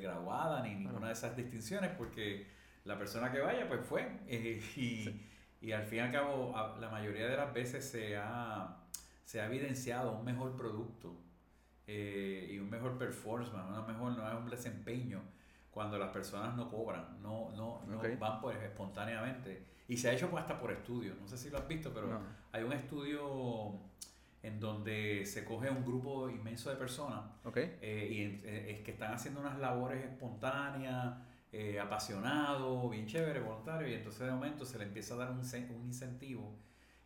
graduada, 0.01 0.63
ni 0.63 0.75
ninguna 0.75 1.07
de 1.07 1.13
esas 1.13 1.37
distinciones, 1.37 1.91
porque 1.97 2.47
la 2.85 2.99
persona 2.99 3.31
que 3.33 3.41
vaya, 3.41 3.69
pues 3.69 3.81
fue. 3.87 4.09
Eh, 4.29 4.61
y, 4.77 5.67
y, 5.67 5.73
al 5.73 5.85
fin 5.85 5.99
y 5.99 6.01
al 6.01 6.13
cabo, 6.13 6.55
la 6.81 6.89
mayoría 6.91 7.27
de 7.27 7.37
las 7.37 7.53
veces 7.53 7.85
se 7.85 8.17
ha, 8.17 8.77
se 9.25 9.41
ha 9.41 9.47
evidenciado 9.47 10.13
un 10.13 10.25
mejor 10.25 10.57
producto 10.57 11.30
eh, 11.87 12.49
y 12.53 12.59
un 12.59 12.71
mejor 12.71 12.99
performance, 12.99 13.53
una 13.53 13.83
mejor, 13.83 14.17
no 14.17 14.39
un 14.39 14.51
desempeño 14.51 15.23
cuando 15.71 15.99
las 15.99 16.11
personas 16.11 16.57
no 16.57 16.69
cobran, 16.69 17.23
no, 17.23 17.51
no, 17.53 17.83
no 17.87 18.01
van 18.19 18.41
pues 18.41 18.61
espontáneamente. 18.63 19.67
Y 19.89 19.97
se 19.97 20.09
ha 20.09 20.13
hecho 20.13 20.31
pues, 20.31 20.43
hasta 20.43 20.59
por 20.59 20.73
estudio, 20.73 21.15
no 21.21 21.27
sé 21.27 21.37
si 21.37 21.51
lo 21.51 21.59
has 21.59 21.67
visto, 21.67 21.93
pero 21.93 22.21
hay 22.53 22.63
un 22.63 22.73
estudio 22.73 23.81
en 24.43 24.59
donde 24.59 25.25
se 25.27 25.45
coge 25.45 25.69
un 25.71 25.85
grupo 25.85 26.31
inmenso 26.31 26.71
de 26.71 26.77
personas 26.77 27.25
eh, 27.55 28.09
y 28.11 28.47
eh, 28.47 28.71
es 28.71 28.81
que 28.81 28.93
están 28.93 29.13
haciendo 29.13 29.41
unas 29.41 29.59
labores 29.59 30.03
espontáneas, 30.05 31.17
eh, 31.53 31.79
apasionados, 31.79 32.91
bien 32.91 33.07
chévere, 33.07 33.41
voluntario, 33.41 33.89
y 33.89 33.95
entonces 33.95 34.27
de 34.27 34.33
momento 34.33 34.65
se 34.65 34.79
le 34.79 34.85
empieza 34.85 35.15
a 35.15 35.19
dar 35.19 35.31
un, 35.31 35.41
un 35.41 35.87
incentivo 35.87 36.59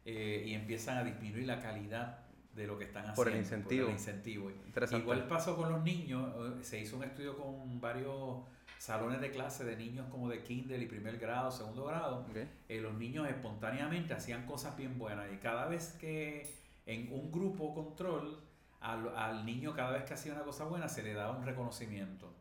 y 0.06 0.53
empiezan 0.53 0.99
a 0.99 1.05
disminuir 1.05 1.47
la 1.47 1.61
calidad 1.61 2.24
de 2.55 2.67
lo 2.67 2.79
que 2.79 2.85
están 2.85 3.03
haciendo. 3.03 3.23
Por 3.23 3.29
el 3.29 3.39
incentivo. 3.39 3.91
incentivo. 3.91 4.51
Igual 4.99 5.27
pasó 5.27 5.56
con 5.56 5.73
los 5.73 5.83
niños, 5.83 6.33
eh, 6.37 6.65
se 6.65 6.81
hizo 6.81 6.97
un 6.97 7.05
estudio 7.05 7.37
con 7.37 7.81
varios 7.81 8.43
salones 8.79 9.21
de 9.21 9.31
clase 9.31 9.65
de 9.65 9.77
niños 9.77 10.06
como 10.11 10.29
de 10.29 10.43
kinder 10.43 10.81
y 10.81 10.87
primer 10.87 11.19
grado, 11.19 11.51
segundo 11.51 11.85
grado. 11.85 12.27
Eh, 12.69 12.81
los 12.81 12.95
niños 12.95 13.29
espontáneamente 13.29 14.15
hacían 14.15 14.47
cosas 14.47 14.77
bien 14.77 14.99
buenas 14.99 15.27
y 15.33 15.37
cada 15.39 15.67
vez 15.67 15.97
que 16.01 16.49
en 16.87 17.12
un 17.12 17.33
grupo 17.33 17.75
control, 17.75 18.41
al, 18.81 19.17
al 19.17 19.47
niño 19.47 19.75
cada 19.75 19.93
vez 19.93 20.05
que 20.05 20.15
hacía 20.15 20.33
una 20.35 20.43
cosa 20.43 20.65
buena 20.65 20.89
se 20.89 21.03
le 21.03 21.15
daba 21.15 21.37
un 21.37 21.45
reconocimiento. 21.45 22.35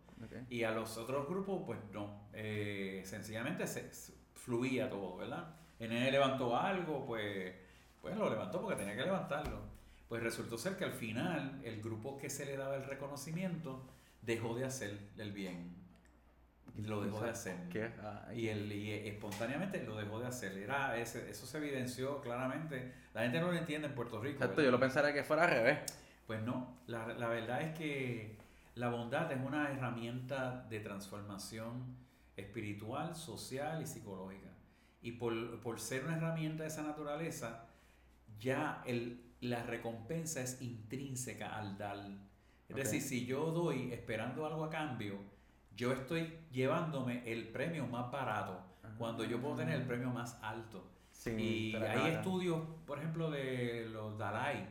Y 0.49 0.63
a 0.63 0.71
los 0.71 0.97
otros 0.97 1.27
grupos, 1.27 1.63
pues 1.65 1.79
no. 1.91 2.27
Eh, 2.33 3.01
sencillamente 3.05 3.67
se, 3.67 3.89
fluía 4.35 4.89
todo, 4.89 5.17
¿verdad? 5.17 5.55
En 5.79 5.91
él 5.91 6.11
levantó 6.11 6.55
algo, 6.57 7.05
pues, 7.05 7.53
pues 8.01 8.15
lo 8.15 8.29
levantó 8.29 8.61
porque 8.61 8.77
tenía 8.77 8.95
que 8.95 9.03
levantarlo. 9.03 9.72
Pues 10.13 10.21
resultó 10.21 10.59
ser 10.59 10.77
que 10.77 10.85
al 10.85 10.93
final 10.93 11.59
el 11.63 11.81
grupo 11.81 12.19
que 12.19 12.29
se 12.29 12.45
le 12.45 12.55
daba 12.55 12.75
el 12.75 12.83
reconocimiento 12.83 13.83
dejó 14.21 14.53
de 14.53 14.63
hacer 14.63 14.95
el 15.17 15.31
bien. 15.31 15.75
Lo 16.77 17.01
dejó 17.01 17.21
de 17.21 17.31
hacer. 17.31 17.55
Ah, 17.99 18.31
y, 18.31 18.47
el, 18.49 18.71
espontáneamente 18.71 19.81
lo 19.81 19.95
dejó 19.95 20.19
de 20.19 20.27
hacer. 20.27 20.55
Era 20.55 20.99
ese, 20.99 21.31
eso 21.31 21.47
se 21.47 21.57
evidenció 21.57 22.21
claramente. 22.21 22.93
La 23.15 23.21
gente 23.21 23.41
no 23.41 23.51
lo 23.51 23.57
entiende 23.57 23.87
en 23.87 23.95
Puerto 23.95 24.21
Rico. 24.21 24.35
Exacto, 24.35 24.61
yo 24.61 24.69
lo 24.69 24.79
pensaría 24.79 25.15
que 25.15 25.23
fuera 25.23 25.45
al 25.45 25.49
revés. 25.49 25.79
Pues 26.27 26.43
no, 26.43 26.77
la, 26.85 27.07
la 27.07 27.27
verdad 27.29 27.63
es 27.63 27.75
que 27.75 28.37
la 28.75 28.89
bondad 28.89 29.31
es 29.31 29.39
una 29.43 29.71
herramienta 29.71 30.67
de 30.69 30.79
transformación 30.79 31.97
espiritual, 32.37 33.15
social 33.15 33.81
y 33.81 33.87
psicológica. 33.87 34.51
Y 35.01 35.13
por, 35.13 35.59
por 35.61 35.79
ser 35.79 36.05
una 36.05 36.17
herramienta 36.17 36.61
de 36.61 36.69
esa 36.69 36.83
naturaleza, 36.83 37.65
ya 38.37 38.83
el, 38.85 39.32
la 39.43 39.63
recompensa 39.63 40.41
es 40.41 40.61
intrínseca 40.61 41.57
al 41.57 41.77
dar. 41.77 41.97
Es 42.69 42.75
decir, 42.75 43.01
si 43.01 43.25
yo 43.25 43.51
doy 43.51 43.91
esperando 43.91 44.45
algo 44.45 44.63
a 44.63 44.69
cambio, 44.69 45.19
yo 45.75 45.91
estoy 45.91 46.33
llevándome 46.51 47.29
el 47.31 47.49
premio 47.49 47.85
más 47.85 48.11
barato 48.11 48.63
cuando 48.97 49.25
yo 49.25 49.41
puedo 49.41 49.57
tener 49.57 49.75
el 49.75 49.85
premio 49.85 50.09
más 50.09 50.39
alto. 50.41 50.89
y 51.25 51.75
hay 51.75 52.13
estudios, 52.13 52.61
por 52.85 52.99
ejemplo, 52.99 53.29
de 53.29 53.87
los 53.91 54.17
Dalai, 54.17 54.67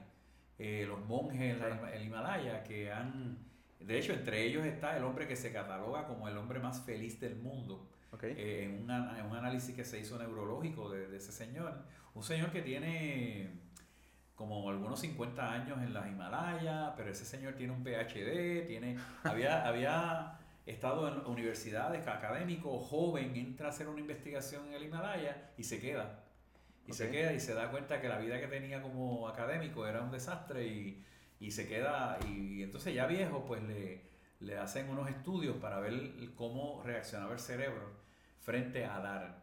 eh, 0.58 0.84
los 0.88 1.04
monjes 1.06 1.60
en 1.60 1.86
el 1.92 2.04
Himalaya, 2.04 2.62
que 2.62 2.90
han, 2.90 3.38
de 3.78 3.98
hecho, 3.98 4.12
entre 4.12 4.44
ellos 4.44 4.64
está 4.64 4.96
el 4.96 5.04
hombre 5.04 5.26
que 5.26 5.36
se 5.36 5.52
cataloga 5.52 6.06
como 6.06 6.28
el 6.28 6.36
hombre 6.36 6.60
más 6.60 6.80
feliz 6.82 7.20
del 7.20 7.36
mundo. 7.36 7.88
Eh, 8.22 8.64
en, 8.70 8.90
un 8.90 9.36
análisis 9.36 9.74
que 9.74 9.84
se 9.84 9.98
hizo 9.98 10.18
neurológico 10.18 10.90
de, 10.90 11.08
de 11.08 11.16
ese 11.16 11.32
señor, 11.32 11.82
un 12.14 12.22
señor 12.22 12.52
que 12.52 12.60
tiene 12.60 13.62
como 14.42 14.68
algunos 14.68 14.98
50 14.98 15.52
años 15.52 15.78
en 15.80 15.94
las 15.94 16.08
Himalayas, 16.08 16.94
pero 16.96 17.10
ese 17.10 17.24
señor 17.24 17.54
tiene 17.54 17.72
un 17.72 17.84
PhD, 17.84 18.66
tiene, 18.66 18.98
había, 19.22 19.64
había 19.68 20.38
estado 20.66 21.06
en 21.06 21.24
universidades, 21.26 22.06
académico, 22.08 22.80
joven, 22.80 23.36
entra 23.36 23.68
a 23.68 23.70
hacer 23.70 23.86
una 23.88 24.00
investigación 24.00 24.66
en 24.66 24.74
el 24.74 24.82
Himalaya 24.82 25.52
y 25.56 25.62
se 25.62 25.80
queda. 25.80 26.24
Y 26.88 26.92
se 26.92 27.08
queda 27.08 27.32
y 27.32 27.38
se 27.38 27.54
da 27.54 27.70
cuenta 27.70 28.00
que 28.00 28.08
la 28.08 28.18
vida 28.18 28.40
que 28.40 28.48
tenía 28.48 28.82
como 28.82 29.28
académico 29.28 29.86
era 29.86 30.02
un 30.02 30.10
desastre 30.10 30.66
y, 30.66 31.04
y 31.38 31.52
se 31.52 31.68
queda, 31.68 32.18
y, 32.28 32.64
entonces 32.64 32.92
ya 32.92 33.06
viejo, 33.06 33.44
pues 33.44 33.62
le, 33.62 34.02
le 34.40 34.58
hacen 34.58 34.88
unos 34.88 35.08
estudios 35.08 35.56
para 35.58 35.78
ver 35.78 35.94
cómo 36.34 36.82
reaccionaba 36.84 37.32
el 37.32 37.38
cerebro 37.38 37.92
frente 38.40 38.84
a 38.84 38.98
dar. 38.98 39.41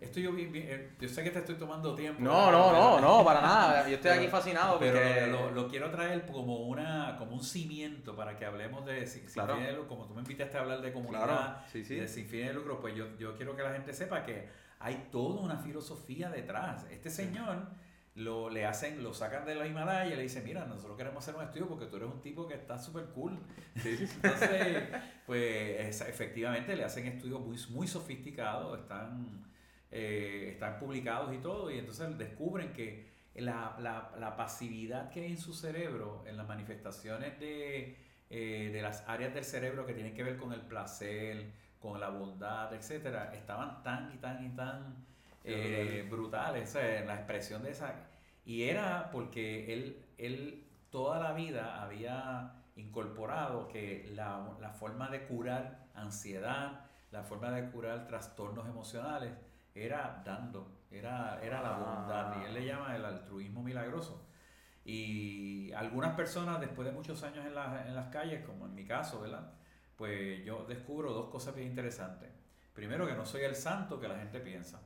Esto 0.00 0.20
yo, 0.20 0.30
eh, 0.36 0.92
yo 1.00 1.08
sé 1.08 1.24
que 1.24 1.30
te 1.30 1.40
estoy 1.40 1.56
tomando 1.56 1.94
tiempo. 1.94 2.22
No, 2.22 2.52
no, 2.52 2.72
no, 2.72 3.00
no, 3.00 3.24
para 3.24 3.40
nada. 3.40 3.88
Yo 3.88 3.96
estoy 3.96 4.12
aquí 4.12 4.28
fascinado. 4.28 4.78
Pero 4.78 5.50
lo, 5.50 5.68
quiero 5.68 5.90
traer 5.90 6.24
como 6.26 6.68
una 6.68 7.16
como 7.18 7.34
un 7.34 7.42
cimiento 7.42 8.14
para 8.14 8.36
que 8.36 8.44
hablemos 8.44 8.86
de 8.86 9.06
sin, 9.06 9.26
de 9.26 9.72
lucro. 9.72 9.88
Como 9.88 10.06
tú 10.06 10.14
me 10.14 10.20
invitaste 10.20 10.56
a 10.56 10.60
hablar 10.60 10.80
de 10.80 10.92
comunidad, 10.92 11.66
de 11.72 12.08
sin 12.08 12.26
fin 12.26 12.46
de 12.46 12.54
lucro, 12.54 12.80
pues 12.80 12.94
yo, 12.94 13.06
yo 13.18 13.36
quiero 13.36 13.56
que 13.56 13.62
la 13.62 13.72
gente 13.72 13.92
sepa 13.92 14.22
que 14.24 14.48
hay 14.78 15.08
toda 15.10 15.40
una 15.40 15.58
filosofía 15.58 16.30
detrás. 16.30 16.86
Este 16.90 17.10
señor 17.10 17.66
lo, 18.18 18.50
le 18.50 18.66
hacen, 18.66 19.02
lo 19.02 19.14
sacan 19.14 19.44
de 19.44 19.54
la 19.54 19.66
Himalaya 19.66 20.12
y 20.12 20.16
le 20.16 20.22
dicen, 20.22 20.44
mira, 20.44 20.64
nosotros 20.64 20.96
queremos 20.96 21.22
hacer 21.22 21.36
un 21.36 21.44
estudio 21.44 21.68
porque 21.68 21.86
tú 21.86 21.96
eres 21.96 22.08
un 22.08 22.20
tipo 22.20 22.46
que 22.46 22.54
está 22.54 22.78
súper 22.78 23.06
cool. 23.06 23.38
Entonces, 23.74 24.84
pues 25.26 26.00
efectivamente 26.02 26.76
le 26.76 26.84
hacen 26.84 27.06
estudios 27.06 27.40
muy, 27.40 27.56
muy 27.70 27.86
sofisticados, 27.86 28.78
están, 28.78 29.44
eh, 29.90 30.50
están 30.52 30.78
publicados 30.78 31.34
y 31.34 31.38
todo, 31.38 31.70
y 31.70 31.78
entonces 31.78 32.16
descubren 32.18 32.72
que 32.72 33.08
la, 33.34 33.76
la, 33.80 34.10
la, 34.18 34.36
pasividad 34.36 35.10
que 35.10 35.20
hay 35.20 35.32
en 35.32 35.38
su 35.38 35.54
cerebro, 35.54 36.24
en 36.26 36.36
las 36.36 36.46
manifestaciones 36.46 37.38
de, 37.38 37.96
eh, 38.30 38.70
de 38.72 38.82
las 38.82 39.04
áreas 39.06 39.32
del 39.32 39.44
cerebro 39.44 39.86
que 39.86 39.94
tienen 39.94 40.14
que 40.14 40.22
ver 40.22 40.36
con 40.36 40.52
el 40.52 40.60
placer, 40.60 41.46
con 41.80 42.00
la 42.00 42.10
bondad, 42.10 42.74
etcétera, 42.74 43.32
estaban 43.34 43.82
tan 43.82 44.12
y 44.12 44.18
tan 44.18 44.44
y 44.44 44.50
tan 44.50 45.06
eh, 45.44 46.06
brutales, 46.10 46.74
la 46.74 47.14
expresión 47.14 47.62
de 47.62 47.70
esa. 47.70 47.94
Y 48.44 48.64
era 48.64 49.10
porque 49.12 49.72
él, 49.72 50.04
él 50.18 50.64
toda 50.90 51.20
la 51.20 51.32
vida 51.32 51.82
había 51.82 52.52
incorporado 52.76 53.68
que 53.68 54.10
la, 54.14 54.56
la 54.60 54.70
forma 54.70 55.08
de 55.08 55.24
curar 55.24 55.86
ansiedad, 55.94 56.84
la 57.10 57.22
forma 57.22 57.50
de 57.50 57.70
curar 57.70 58.06
trastornos 58.06 58.66
emocionales, 58.68 59.32
era 59.84 60.22
dando, 60.24 60.84
era, 60.90 61.40
era 61.42 61.62
la 61.62 61.72
bondad. 61.76 62.42
Y 62.42 62.46
él 62.46 62.54
le 62.54 62.66
llama 62.66 62.96
el 62.96 63.04
altruismo 63.04 63.62
milagroso. 63.62 64.26
Y 64.84 65.70
algunas 65.72 66.14
personas, 66.14 66.60
después 66.60 66.86
de 66.86 66.92
muchos 66.92 67.22
años 67.22 67.44
en, 67.44 67.52
en 67.52 67.94
las 67.94 68.08
calles, 68.10 68.44
como 68.44 68.66
en 68.66 68.74
mi 68.74 68.84
caso, 68.84 69.20
¿verdad? 69.20 69.52
Pues 69.96 70.44
yo 70.44 70.64
descubro 70.66 71.12
dos 71.12 71.28
cosas 71.28 71.54
bien 71.54 71.68
interesantes. 71.68 72.30
Primero, 72.72 73.06
que 73.06 73.14
no 73.14 73.26
soy 73.26 73.42
el 73.42 73.54
santo 73.54 74.00
que 74.00 74.08
la 74.08 74.18
gente 74.18 74.40
piensa. 74.40 74.80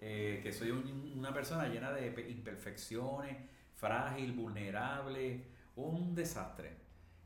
Eh, 0.00 0.40
que 0.42 0.52
soy 0.52 0.70
una 0.70 1.32
persona 1.32 1.68
llena 1.68 1.90
de 1.92 2.08
imperfecciones, 2.28 3.36
frágil, 3.74 4.32
vulnerable, 4.32 5.44
un 5.76 6.14
desastre. 6.14 6.76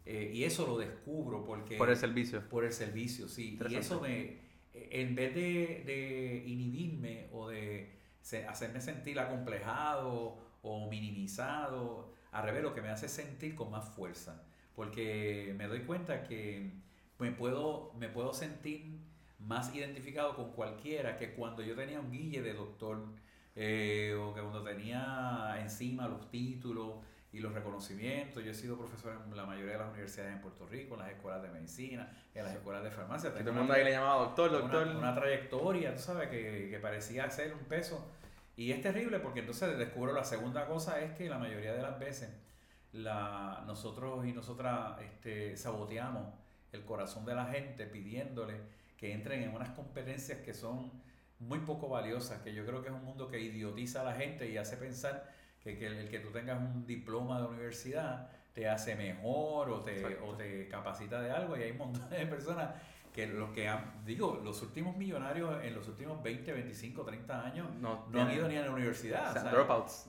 Eh, 0.04 0.30
y 0.34 0.44
eso 0.44 0.66
lo 0.66 0.78
descubro 0.78 1.44
porque... 1.44 1.76
Por 1.76 1.90
el 1.90 1.96
servicio. 1.96 2.48
Por 2.48 2.64
el 2.64 2.72
servicio, 2.72 3.28
sí. 3.28 3.58
Y 3.68 3.74
eso 3.74 4.00
me, 4.00 4.38
en 4.90 5.14
vez 5.14 5.34
de, 5.34 5.82
de 5.86 6.44
inhibirme 6.46 7.28
o 7.32 7.48
de 7.48 7.98
hacerme 8.48 8.80
sentir 8.80 9.18
acomplejado 9.18 10.38
o 10.62 10.88
minimizado, 10.90 12.12
al 12.32 12.44
revés, 12.44 12.62
lo 12.62 12.74
que 12.74 12.82
me 12.82 12.90
hace 12.90 13.08
sentir 13.08 13.54
con 13.54 13.70
más 13.70 13.88
fuerza. 13.88 14.42
Porque 14.74 15.54
me 15.56 15.66
doy 15.66 15.80
cuenta 15.80 16.22
que 16.22 16.70
me 17.18 17.32
puedo, 17.32 17.92
me 17.98 18.08
puedo 18.08 18.32
sentir 18.32 19.00
más 19.38 19.74
identificado 19.74 20.36
con 20.36 20.52
cualquiera 20.52 21.16
que 21.16 21.34
cuando 21.34 21.62
yo 21.62 21.74
tenía 21.74 22.00
un 22.00 22.10
guille 22.10 22.42
de 22.42 22.52
doctor 22.52 23.06
eh, 23.56 24.16
o 24.18 24.34
que 24.34 24.40
cuando 24.40 24.62
tenía 24.62 25.56
encima 25.60 26.06
los 26.08 26.30
títulos 26.30 26.96
y 27.32 27.40
los 27.40 27.52
reconocimientos. 27.52 28.42
Yo 28.42 28.50
he 28.50 28.54
sido 28.54 28.76
profesor 28.76 29.20
en 29.24 29.36
la 29.36 29.44
mayoría 29.44 29.72
de 29.72 29.78
las 29.78 29.90
universidades 29.90 30.34
en 30.34 30.40
Puerto 30.40 30.66
Rico, 30.66 30.94
en 30.94 31.00
las 31.00 31.10
escuelas 31.10 31.42
de 31.42 31.48
medicina, 31.48 32.10
en 32.34 32.44
las 32.44 32.54
escuelas 32.54 32.82
de 32.82 32.90
farmacia. 32.90 33.30
todo 33.30 33.40
el 33.40 33.52
mundo 33.52 33.72
ahí 33.72 33.84
le 33.84 33.92
llamaba 33.92 34.24
doctor, 34.24 34.50
doctor. 34.50 34.88
Una, 34.88 35.14
trayectoria, 35.14 35.94
tú 35.94 36.00
sabes, 36.00 36.28
que, 36.28 36.68
que, 36.70 36.78
parecía 36.78 37.30
ser 37.30 37.54
un 37.54 37.64
peso. 37.64 38.10
Y 38.56 38.72
es 38.72 38.82
terrible 38.82 39.20
porque 39.20 39.40
entonces 39.40 39.78
descubro 39.78 40.12
la 40.12 40.24
segunda 40.24 40.66
cosa 40.66 41.00
es 41.00 41.12
que 41.12 41.28
la 41.28 41.38
mayoría 41.38 41.72
de 41.72 41.82
las 41.82 41.98
veces 41.98 42.30
la, 42.92 43.62
nosotros 43.66 44.26
y 44.26 44.32
nosotras 44.32 45.00
este, 45.00 45.56
saboteamos 45.56 46.34
el 46.72 46.84
corazón 46.84 47.24
de 47.24 47.34
la 47.34 47.46
gente 47.46 47.86
pidiéndole 47.86 48.60
que 48.96 49.12
entren 49.12 49.42
en 49.42 49.54
unas 49.54 49.70
competencias 49.70 50.40
que 50.40 50.54
son 50.54 50.92
muy 51.38 51.60
poco 51.60 51.88
valiosas, 51.88 52.42
que 52.42 52.52
yo 52.52 52.66
creo 52.66 52.82
que 52.82 52.88
es 52.88 52.94
un 52.94 53.04
mundo 53.04 53.28
que 53.28 53.40
idiotiza 53.40 54.02
a 54.02 54.04
la 54.04 54.14
gente 54.14 54.50
y 54.50 54.58
hace 54.58 54.76
pensar 54.76 55.32
que, 55.62 55.78
que 55.78 55.86
el 55.86 56.08
que 56.08 56.18
tú 56.20 56.30
tengas 56.30 56.58
un 56.58 56.86
diploma 56.86 57.40
de 57.40 57.46
universidad 57.46 58.30
te 58.52 58.68
hace 58.68 58.96
mejor 58.96 59.70
o 59.70 59.80
te, 59.80 60.18
o 60.18 60.34
te 60.34 60.68
capacita 60.68 61.20
de 61.20 61.30
algo 61.30 61.56
y 61.56 61.62
hay 61.62 61.70
un 61.72 61.78
montón 61.78 62.10
de 62.10 62.26
personas 62.26 62.70
que 63.14 63.26
los 63.26 63.50
que 63.50 63.68
han, 63.68 64.04
digo, 64.04 64.40
los 64.42 64.62
últimos 64.62 64.96
millonarios 64.96 65.62
en 65.64 65.74
los 65.74 65.86
últimos 65.88 66.22
20, 66.22 66.52
25, 66.52 67.04
30 67.04 67.44
años 67.44 67.68
no, 67.80 68.06
han 68.14 68.30
ido 68.30 68.48
ni 68.48 68.56
a 68.56 68.62
la 68.62 68.70
universidad. 68.70 69.34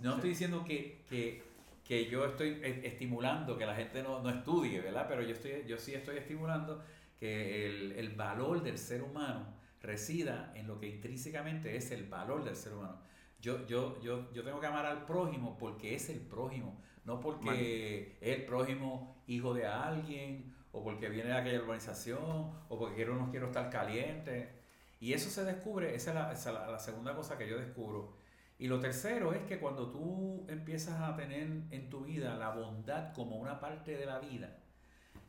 No 0.01 0.15
estoy 0.15 0.29
diciendo 0.29 0.63
que, 0.63 1.01
que, 1.09 1.43
que, 1.83 2.05
yo 2.07 2.25
estoy 2.25 2.59
e, 2.61 2.85
estimulando 2.85 3.57
que 3.57 3.65
la 3.65 3.75
gente 3.75 4.03
no, 4.03 4.21
no 4.21 4.29
estudie, 4.29 4.81
¿verdad? 4.81 5.07
Pero 5.09 5.23
yo, 5.23 5.33
estoy, 5.33 5.63
yo 5.67 5.77
sí 5.77 5.95
estoy 5.95 6.17
estimulando 6.17 6.83
que 7.19 7.65
el, 7.67 7.91
el, 7.93 8.09
valor 8.09 8.61
del 8.61 8.77
ser 8.77 9.01
humano 9.01 9.47
resida 9.81 10.51
en 10.55 10.67
lo 10.67 10.79
que 10.79 10.87
intrínsecamente 10.87 11.75
es 11.75 11.91
el 11.91 12.03
valor 12.03 12.43
del 12.43 12.55
ser 12.55 12.73
humano. 12.73 12.99
Yo, 13.41 13.65
yo, 13.65 13.99
yo, 14.01 14.31
yo 14.31 14.43
tengo 14.43 14.59
que 14.59 14.67
amar 14.67 14.85
al 14.85 15.05
prójimo 15.05 15.57
porque 15.57 15.95
es 15.95 16.09
el 16.09 16.19
prójimo, 16.19 16.79
no 17.05 17.19
porque 17.19 18.17
es 18.21 18.39
el 18.39 18.45
prójimo 18.45 19.23
hijo 19.25 19.53
de 19.53 19.65
alguien 19.65 20.53
o 20.71 20.83
porque 20.83 21.09
viene 21.09 21.29
de 21.29 21.35
aquella 21.35 21.59
urbanización 21.59 22.51
o 22.69 22.77
porque 22.77 22.95
quiero, 22.95 23.15
no 23.15 23.31
quiero 23.31 23.47
estar 23.47 23.69
caliente. 23.69 24.61
Y 24.99 25.13
eso 25.13 25.31
se 25.31 25.43
descubre, 25.43 25.95
esa 25.95 26.11
es, 26.11 26.15
la, 26.15 26.31
esa 26.31 26.49
es 26.51 26.71
la, 26.71 26.79
segunda 26.79 27.15
cosa 27.15 27.37
que 27.37 27.49
yo 27.49 27.57
descubro. 27.57 28.13
Y 28.59 28.67
lo 28.67 28.79
tercero 28.79 29.33
es 29.33 29.41
que 29.43 29.59
cuando 29.59 29.89
tú 29.89 30.45
empiezas 30.47 31.01
a 31.01 31.15
tener 31.15 31.47
en 31.71 31.89
tu 31.89 32.01
vida 32.01 32.35
la 32.35 32.51
bondad 32.51 33.11
como 33.13 33.37
una 33.37 33.59
parte 33.59 33.97
de 33.97 34.05
la 34.05 34.19
vida, 34.19 34.55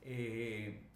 eh, 0.02 0.91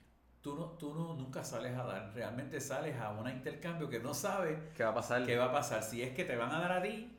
tú, 0.47 0.55
no, 0.55 0.65
tú 0.79 0.95
no, 0.95 1.15
nunca 1.15 1.43
sales 1.43 1.77
a 1.77 1.83
dar, 1.83 2.13
realmente 2.15 2.61
sales 2.61 2.97
a 3.01 3.11
un 3.11 3.29
intercambio 3.29 3.91
que 3.91 3.99
no 3.99 4.15
sabes 4.15 4.57
qué 4.77 4.85
va 4.85 4.91
a 4.91 4.95
pasar. 4.95 5.27
Qué 5.27 5.37
va 5.37 5.47
a 5.47 5.53
pasar. 5.53 5.83
Si 5.83 6.01
es 6.01 6.15
que 6.15 6.25
te 6.25 6.37
van 6.37 6.53
a 6.53 6.61
dar 6.61 6.71
a 6.71 6.83
ti, 6.83 7.19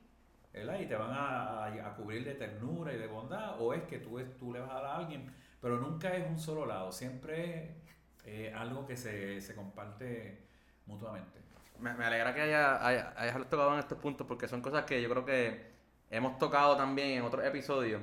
¿verdad? 0.53 0.79
Y 0.79 0.85
te 0.85 0.95
van 0.95 1.11
a, 1.11 1.65
a, 1.65 1.95
cubrir 1.95 2.23
de 2.23 2.35
ternura 2.35 2.93
y 2.93 2.97
de 2.97 3.07
bondad, 3.07 3.59
o 3.59 3.73
es 3.73 3.83
que 3.83 3.97
tú, 3.99 4.17
tú 4.39 4.53
le 4.53 4.61
vas 4.61 4.71
a 4.71 4.75
dar 4.75 4.85
a 4.85 4.95
alguien, 4.99 5.29
pero 5.59 5.77
nunca 5.77 6.15
es 6.15 6.25
un 6.25 6.39
solo 6.39 6.65
lado, 6.65 6.89
siempre 6.93 7.75
es 8.23 8.49
eh, 8.49 8.53
algo 8.55 8.87
que 8.87 8.95
se, 8.95 9.41
se, 9.41 9.53
comparte 9.53 10.45
mutuamente. 10.85 11.41
Me, 11.79 11.93
me 11.95 12.05
alegra 12.05 12.33
que 12.33 12.41
hayas 12.41 12.81
haya, 12.81 13.33
tocado 13.49 13.73
en 13.73 13.79
estos 13.79 13.97
puntos 13.97 14.25
porque 14.25 14.47
son 14.47 14.61
cosas 14.61 14.85
que 14.85 15.01
yo 15.01 15.09
creo 15.09 15.25
que 15.25 15.69
hemos 16.09 16.37
tocado 16.37 16.77
también 16.77 17.19
en 17.19 17.23
otros 17.23 17.43
episodios 17.43 18.01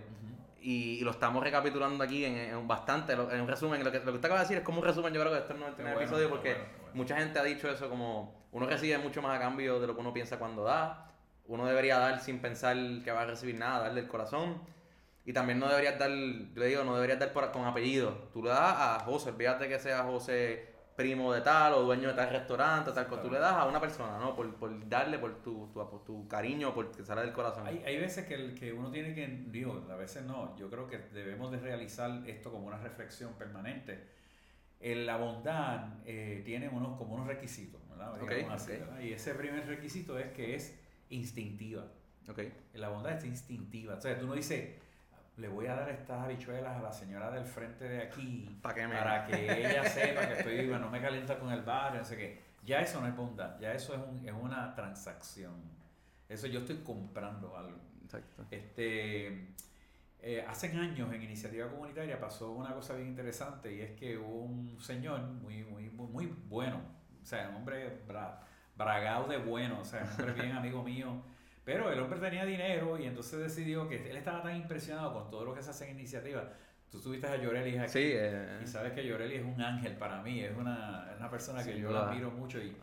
y, 0.65 1.01
lo 1.05 1.11
estamos 1.11 1.45
recapitulando 1.45 2.03
aquí 2.03 2.25
en, 2.25 2.67
bastante, 2.67 3.13
en 3.13 3.41
un 3.41 3.47
resumen. 3.47 3.85
Lo 3.85 3.93
que, 3.93 3.99
lo 3.99 4.05
que 4.07 4.11
usted 4.13 4.25
acaba 4.25 4.41
de 4.41 4.45
decir 4.45 4.57
es 4.57 4.65
como 4.65 4.79
un 4.79 4.85
resumen, 4.85 5.13
yo 5.13 5.21
creo 5.21 5.33
que 5.33 5.41
esto 5.41 5.55
no 5.55 5.69
es 5.69 5.79
el 5.79 5.87
episodio 5.87 6.31
porque 6.31 6.57
mucha 6.95 7.17
gente 7.19 7.39
ha 7.39 7.45
dicho 7.45 7.69
eso 7.69 7.91
como 7.91 8.47
uno 8.51 8.67
recibe 8.67 8.97
mucho 8.99 9.21
más 9.21 9.37
a 9.37 9.41
cambio 9.41 9.79
de 9.79 9.87
lo 9.87 9.95
que 9.95 10.01
uno 10.01 10.15
piensa 10.15 10.39
cuando 10.39 10.65
da. 10.65 11.11
Uno 11.47 11.67
debería 11.67 11.99
dar 11.99 12.21
sin 12.21 12.39
pensar 12.39 12.77
que 13.05 13.13
va 13.13 13.23
a 13.23 13.27
recibir 13.27 13.57
nada, 13.57 13.81
darle 13.81 14.01
el 14.01 14.09
corazón. 14.09 14.63
Y 15.27 15.35
también 15.35 15.59
no 15.59 15.69
deberías 15.69 15.99
dar, 15.99 16.11
le 16.11 16.67
digo, 16.67 16.85
no 16.85 16.95
deberías 16.95 17.19
dar 17.19 17.33
con 17.53 17.67
apellido. 17.67 18.31
Tú 18.33 18.43
le 18.43 18.49
das 18.49 18.75
a 18.79 19.01
José, 19.05 19.31
olvídate 19.31 19.69
que 19.69 19.79
sea 19.79 20.03
José 20.05 20.74
primo 20.97 21.33
de 21.33 21.41
tal 21.41 21.75
o 21.75 21.83
dueño 21.83 22.09
de 22.09 22.15
tal 22.15 22.31
restaurante, 22.31 22.93
tal 22.93 23.07
cosa. 23.09 23.23
Tú 23.23 23.31
le 23.31 23.39
das 23.39 23.53
a 23.53 23.67
una 23.67 23.81
persona, 23.81 24.19
¿no? 24.19 24.35
Por, 24.35 24.55
por 24.55 24.89
darle, 24.89 25.19
por 25.19 25.43
tu, 25.43 25.69
tu, 25.73 25.85
tu 26.07 26.29
cariño, 26.29 26.73
porque 26.75 27.05
sale 27.05 27.23
del 27.23 27.33
corazón. 27.33 27.67
Hay, 27.67 27.83
hay 27.85 27.99
veces 27.99 28.27
que, 28.27 28.35
el, 28.35 28.55
que 28.55 28.73
uno 28.73 28.91
tiene 28.91 29.15
que, 29.15 29.27
digo, 29.49 29.85
a 29.91 29.97
veces 29.97 30.25
no, 30.25 30.57
yo 30.57 30.71
creo 30.71 30.87
que 30.87 30.99
debemos 30.99 31.51
de 31.51 31.59
realizar 31.59 32.23
esto 32.27 32.51
como 32.51 32.67
una 32.67 32.79
reflexión 32.79 33.35
permanente. 33.35 34.13
El, 34.81 35.07
la 35.07 35.17
bondad 35.17 35.87
eh, 36.05 36.43
tiene 36.45 36.69
unos, 36.69 36.99
como 36.99 37.15
unos 37.15 37.27
requisitos, 37.27 37.81
¿verdad? 37.89 39.01
Y 39.03 39.13
ese 39.13 39.35
primer 39.35 39.67
requisito 39.67 40.19
es 40.19 40.31
que 40.33 40.55
es 40.55 40.79
instintiva. 41.09 41.87
Okay. 42.29 42.53
La 42.75 42.89
bondad 42.89 43.13
es 43.13 43.25
instintiva. 43.25 43.95
O 43.95 44.01
sea, 44.01 44.19
tú 44.19 44.27
no 44.27 44.35
dices, 44.35 44.77
le 45.37 45.49
voy 45.49 45.67
a 45.67 45.75
dar 45.75 45.89
estas 45.91 46.23
habichuelas 46.23 46.77
a 46.77 46.83
la 46.83 46.93
señora 46.93 47.31
del 47.31 47.45
frente 47.45 47.89
de 47.89 48.03
aquí 48.03 48.59
para 48.63 48.75
que, 48.75 48.95
para 48.95 49.27
que 49.27 49.67
ella 49.67 49.85
sepa 49.89 50.29
que 50.29 50.35
estoy 50.35 50.67
no 50.69 50.91
me 50.91 51.01
calienta 51.01 51.39
con 51.39 51.51
el 51.51 51.63
barrio, 51.63 52.01
no 52.01 52.05
sé 52.05 52.17
qué. 52.17 52.43
Ya 52.65 52.81
eso 52.81 53.01
no 53.01 53.07
es 53.07 53.17
bondad, 53.17 53.59
ya 53.61 53.73
eso 53.73 53.95
es, 53.95 54.01
un, 54.01 54.27
es 54.27 54.33
una 54.33 54.75
transacción. 54.75 55.55
Eso 56.29 56.47
yo 56.47 56.61
estoy 56.61 56.77
comprando 56.79 57.57
algo. 57.57 57.79
Exacto. 58.05 58.47
Este, 58.51 59.55
eh, 60.21 60.45
hace 60.49 60.69
años 60.69 61.13
en 61.13 61.23
Iniciativa 61.23 61.69
Comunitaria 61.69 62.19
pasó 62.19 62.53
una 62.53 62.73
cosa 62.73 62.95
bien 62.95 63.09
interesante 63.09 63.75
y 63.75 63.81
es 63.81 63.91
que 63.93 64.17
hubo 64.17 64.45
un 64.45 64.81
señor 64.81 65.21
muy, 65.21 65.65
muy, 65.65 65.91
muy, 65.91 66.27
bueno, 66.49 66.81
o 67.23 67.27
sea, 67.27 67.51
un 67.51 67.57
hombre 67.57 68.03
bra, 68.07 68.41
bragado 68.77 69.27
de 69.29 69.37
bueno, 69.39 69.81
o 69.81 69.85
sea, 69.85 70.05
un 70.05 70.11
hombre 70.11 70.43
bien 70.43 70.53
amigo 70.57 70.83
mío 70.83 71.23
pero 71.65 71.91
el 71.91 71.99
hombre 71.99 72.21
tenía 72.21 72.45
dinero 72.45 72.99
y 72.99 73.07
entonces 73.07 73.41
decidió 73.41 73.89
que 73.89 74.11
él 74.11 74.17
estaba 74.17 74.43
tan 74.43 74.57
impresionado 74.57 75.13
con 75.13 75.31
todo 75.31 75.45
lo 75.45 75.55
que 75.55 75.63
se 75.63 75.71
hace 75.71 75.91
en 75.91 75.99
iniciativa. 75.99 76.53
Tú 76.91 76.99
estuviste 76.99 77.27
a 77.27 77.37
Llorelli 77.37 77.77
aquí. 77.79 77.93
Sí, 77.93 78.13
eh, 78.13 78.61
y 78.63 78.67
sabes 78.67 78.93
que 78.93 79.05
Llorelli 79.05 79.37
es 79.37 79.45
un 79.45 79.61
ángel 79.61 79.97
para 79.97 80.23
mí, 80.23 80.41
es 80.41 80.57
una, 80.57 81.11
es 81.13 81.19
una 81.19 81.31
persona 81.31 81.65
que 81.65 81.79
yo 81.79 81.91
la 81.91 82.11
admiro 82.11 82.31
mucho 82.31 82.59
y, 82.59 82.77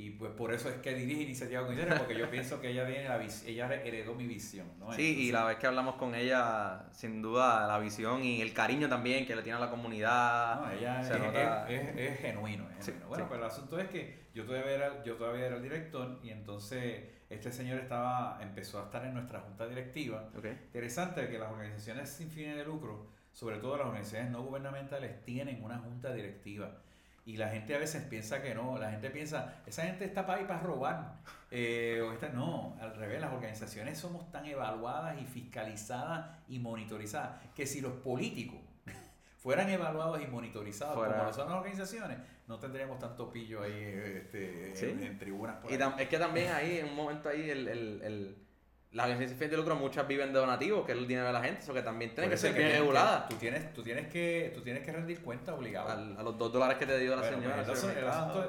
y 0.00 0.08
pues 0.12 0.32
por 0.32 0.50
eso 0.50 0.70
es 0.70 0.76
que 0.76 0.94
dirige 0.94 1.24
Iniciativa 1.24 1.60
Comunitaria, 1.60 1.98
porque 1.98 2.16
yo 2.16 2.30
pienso 2.30 2.58
que 2.58 2.70
ella 2.70 2.86
tiene 2.86 3.06
la 3.06 3.20
ella 3.20 3.74
heredó 3.84 4.14
mi 4.14 4.26
visión. 4.26 4.66
¿no? 4.78 4.90
Sí, 4.94 5.26
y 5.26 5.30
la 5.30 5.44
vez 5.44 5.58
que 5.58 5.66
hablamos 5.66 5.96
con 5.96 6.14
ella, 6.14 6.86
sin 6.90 7.20
duda, 7.20 7.66
la 7.66 7.78
visión 7.78 8.24
y 8.24 8.40
el 8.40 8.54
cariño 8.54 8.88
también 8.88 9.26
que 9.26 9.36
le 9.36 9.42
tiene 9.42 9.58
a 9.58 9.60
la 9.60 9.68
comunidad. 9.68 10.62
No, 10.62 10.70
ella 10.70 11.02
es, 11.68 11.98
es, 11.98 12.18
genuino. 12.20 12.66
bueno, 13.08 13.26
pero 13.28 13.44
el 13.44 13.50
asunto 13.50 13.78
es 13.78 13.88
que 13.88 14.30
yo 14.32 14.46
todavía 14.46 14.72
era, 14.72 15.04
yo 15.04 15.16
todavía 15.16 15.48
era 15.48 15.56
el 15.56 15.62
director 15.62 16.18
y 16.22 16.30
entonces 16.30 17.04
Este 17.28 17.52
señor 17.52 17.78
estaba, 17.78 18.38
empezó 18.40 18.80
a 18.80 18.84
estar 18.84 19.04
en 19.04 19.12
nuestra 19.12 19.40
junta 19.40 19.68
directiva. 19.68 20.30
Interesante 20.34 21.28
que 21.28 21.38
las 21.38 21.52
organizaciones 21.52 22.08
sin 22.08 22.30
fines 22.30 22.56
de 22.56 22.64
lucro, 22.64 23.06
sobre 23.32 23.58
todo 23.58 23.76
las 23.76 23.86
organizaciones 23.86 24.30
no 24.30 24.42
gubernamentales, 24.44 25.22
tienen 25.24 25.62
una 25.62 25.76
junta 25.76 26.14
directiva. 26.14 26.70
Y 27.30 27.36
la 27.36 27.48
gente 27.48 27.76
a 27.76 27.78
veces 27.78 28.02
piensa 28.02 28.42
que 28.42 28.56
no, 28.56 28.76
la 28.76 28.90
gente 28.90 29.08
piensa, 29.08 29.62
esa 29.64 29.84
gente 29.84 30.04
está 30.04 30.26
para 30.26 30.40
ahí 30.40 30.46
para 30.46 30.58
robar. 30.58 31.14
Eh, 31.52 32.02
o 32.04 32.12
esta, 32.12 32.28
no, 32.30 32.76
al 32.80 32.96
revés, 32.96 33.20
las 33.20 33.32
organizaciones 33.32 33.98
somos 33.98 34.32
tan 34.32 34.46
evaluadas 34.46 35.16
y 35.22 35.24
fiscalizadas 35.26 36.28
y 36.48 36.58
monitorizadas 36.58 37.40
que 37.54 37.66
si 37.68 37.80
los 37.80 37.92
políticos 37.92 38.58
fueran 39.38 39.70
evaluados 39.70 40.20
y 40.20 40.26
monitorizados 40.26 40.94
como 40.94 41.06
lo 41.06 41.32
son 41.32 41.48
las 41.48 41.58
organizaciones, 41.58 42.18
no 42.48 42.58
tendríamos 42.58 42.98
tanto 42.98 43.30
pillo 43.30 43.62
ahí 43.62 43.80
este, 44.16 45.06
en, 45.06 45.16
tribunas. 45.16 45.58
y 45.70 45.74
es 46.02 46.08
que 46.08 46.18
también 46.18 46.50
ahí, 46.52 46.78
en 46.78 46.88
un 46.88 46.96
momento 46.96 47.28
ahí, 47.28 47.48
el, 47.48 47.68
el, 47.68 48.02
el 48.02 48.36
las 48.92 49.06
organizaciones 49.06 49.52
de 49.52 49.56
lucro 49.56 49.76
muchas 49.76 50.08
viven 50.08 50.32
de 50.32 50.40
donativos, 50.40 50.84
que 50.84 50.92
es 50.92 50.98
el 50.98 51.06
dinero 51.06 51.28
de 51.28 51.32
la 51.32 51.42
gente, 51.42 51.60
eso 51.60 51.72
que 51.72 51.82
también 51.82 52.12
tiene 52.12 52.28
que 52.28 52.36
ser 52.36 52.52
bien 52.54 52.72
regulada. 52.72 53.28
Tú 53.28 53.36
tienes, 53.36 53.72
tú, 53.72 53.84
tienes 53.84 54.08
que, 54.08 54.50
tú 54.52 54.62
tienes 54.62 54.84
que 54.84 54.92
rendir 54.92 55.22
cuenta 55.22 55.54
obligado. 55.54 55.90
a 55.90 56.22
los 56.22 56.36
dos 56.36 56.52
dólares 56.52 56.76
que 56.76 56.86
te 56.86 56.98
dio 56.98 57.14
la 57.14 57.22
señora. 57.22 57.62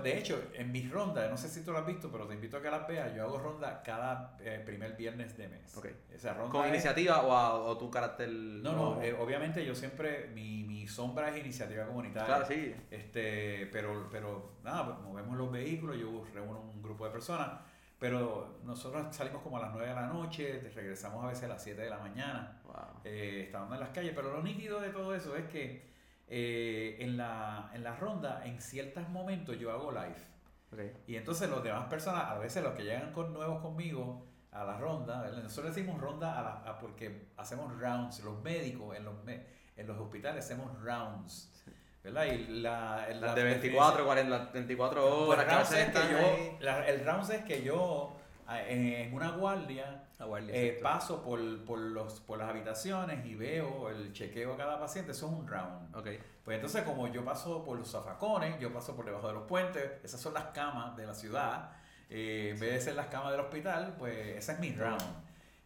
de 0.02 0.18
hecho, 0.18 0.42
en 0.54 0.72
mis 0.72 0.90
rondas, 0.90 1.30
no 1.30 1.38
sé 1.38 1.48
si 1.48 1.64
tú 1.64 1.72
lo 1.72 1.78
has 1.78 1.86
visto, 1.86 2.12
pero 2.12 2.26
te 2.26 2.34
invito 2.34 2.58
a 2.58 2.62
que 2.62 2.72
las 2.72 2.88
veas, 2.88 3.14
yo 3.16 3.24
hago 3.24 3.38
ronda 3.38 3.84
cada 3.84 4.36
eh, 4.42 4.62
primer 4.66 4.96
viernes 4.96 5.38
de 5.38 5.48
mes. 5.48 5.78
Okay. 5.78 5.96
Esa 6.12 6.34
ronda 6.34 6.52
¿Con 6.52 6.68
iniciativa 6.68 7.22
o, 7.22 7.70
o, 7.70 7.78
tu 7.78 7.92
carácter? 7.92 8.30
No, 8.30 8.74
no, 8.74 9.02
eh, 9.02 9.14
obviamente 9.14 9.64
yo 9.64 9.76
siempre, 9.76 10.32
mi, 10.34 10.64
mi 10.64 10.88
sombra 10.88 11.30
es 11.30 11.38
iniciativa 11.38 11.86
comunitaria. 11.86 12.26
Claro, 12.26 12.46
sí. 12.48 12.74
Este, 12.90 13.70
pero, 13.72 14.08
pero 14.12 14.54
nada, 14.64 14.86
pues, 14.86 14.98
movemos 15.00 15.38
los 15.38 15.52
vehículos, 15.52 15.98
yo 16.00 16.26
reúno 16.34 16.62
un 16.62 16.82
grupo 16.82 17.06
de 17.06 17.12
personas 17.12 17.71
pero 18.02 18.58
nosotros 18.64 19.16
salimos 19.16 19.44
como 19.44 19.58
a 19.58 19.60
las 19.60 19.74
9 19.74 19.88
de 19.88 19.94
la 19.94 20.08
noche, 20.08 20.72
regresamos 20.74 21.24
a 21.24 21.28
veces 21.28 21.44
a 21.44 21.50
las 21.50 21.62
7 21.62 21.84
de 21.84 21.90
la 21.92 22.00
mañana, 22.00 22.60
eh, 23.04 23.44
estamos 23.46 23.72
en 23.76 23.80
las 23.80 23.90
calles, 23.90 24.14
pero 24.16 24.34
lo 24.34 24.42
nítido 24.42 24.82
de 24.82 24.90
todo 24.90 25.14
eso 25.14 25.36
es 25.36 25.46
que 25.46 25.88
eh, 26.28 26.98
en, 26.98 27.16
la, 27.16 27.70
en 27.76 27.84
la 27.84 27.96
ronda, 27.96 28.42
en 28.44 28.60
ciertos 28.60 29.08
momentos 29.10 29.56
yo 29.60 29.70
hago 29.70 29.92
live. 29.92 30.96
Y 31.06 31.16
entonces 31.16 31.48
los 31.48 31.64
demás 31.64 31.86
personas, 31.90 32.26
a 32.26 32.40
veces 32.40 32.64
los 32.64 32.74
que 32.74 32.86
llegan 32.86 33.14
con 33.14 33.34
nuevos 33.34 33.62
conmigo 33.62 34.26
a 34.50 34.64
la 34.64 34.80
ronda, 34.80 35.30
nosotros 35.44 35.76
decimos 35.76 36.02
ronda 36.02 36.40
a 36.68 36.80
porque 36.80 37.28
hacemos 37.38 37.80
rounds, 37.80 38.24
los 38.24 38.42
médicos 38.42 38.98
en 38.98 39.06
los, 39.06 39.14
en 39.28 39.86
los 39.86 40.00
hospitales 40.00 40.44
hacemos 40.44 40.76
rounds. 40.82 41.61
¿Verdad? 42.04 42.26
Y 42.26 42.48
la, 42.62 43.08
la 43.14 43.36
de 43.36 43.44
24, 43.44 44.06
40, 44.06 44.50
24 44.54 45.28
horas. 45.28 45.48
Round 45.48 45.74
es 45.74 45.90
que 45.92 46.12
yo, 46.12 46.84
el 46.88 47.06
round 47.06 47.32
es 47.32 47.44
que 47.44 47.64
yo 47.64 48.22
en 48.68 49.14
una 49.14 49.32
guardia, 49.32 50.04
eh, 50.50 50.80
paso 50.82 51.24
por, 51.24 51.64
por, 51.66 51.80
los, 51.80 52.20
por 52.22 52.38
las 52.38 52.50
habitaciones 52.50 53.26
y 53.26 53.36
veo 53.36 53.90
el 53.90 54.14
chequeo 54.14 54.54
a 54.54 54.58
cada 54.58 54.80
paciente, 54.80 55.12
eso 55.12 55.28
es 55.28 55.34
un 55.34 55.48
round. 55.48 55.96
Okay. 55.96 56.20
Pues 56.44 56.56
entonces 56.56 56.84
como 56.84 57.08
yo 57.08 57.24
paso 57.24 57.64
por 57.64 57.78
los 57.78 57.90
zafacones, 57.90 58.60
yo 58.60 58.74
paso 58.74 58.96
por 58.96 59.06
debajo 59.06 59.28
de 59.28 59.34
los 59.34 59.44
puentes, 59.44 59.84
esas 60.04 60.20
son 60.20 60.34
las 60.34 60.46
camas 60.46 60.96
de 60.98 61.06
la 61.06 61.14
ciudad, 61.14 61.72
eh, 62.10 62.52
en 62.54 62.60
vez 62.60 62.74
de 62.74 62.82
ser 62.82 62.96
las 62.96 63.08
camas 63.08 63.32
del 63.32 63.42
hospital, 63.42 63.96
pues 63.98 64.38
ese 64.38 64.54
es 64.54 64.60
mi 64.60 64.72
round. 64.74 65.02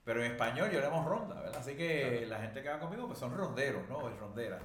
Pero 0.03 0.23
en 0.23 0.31
español 0.31 0.69
yo 0.69 0.79
le 0.79 0.87
ronda, 0.87 1.41
¿verdad? 1.41 1.59
Así 1.59 1.75
que 1.75 2.25
la 2.27 2.37
gente 2.37 2.61
que 2.61 2.69
va 2.69 2.77
conmigo 2.77 3.07
pues 3.07 3.17
son 3.17 3.35
ronderos, 3.35 3.89
¿no? 3.89 4.07
Es 4.07 4.17
rondera. 4.19 4.59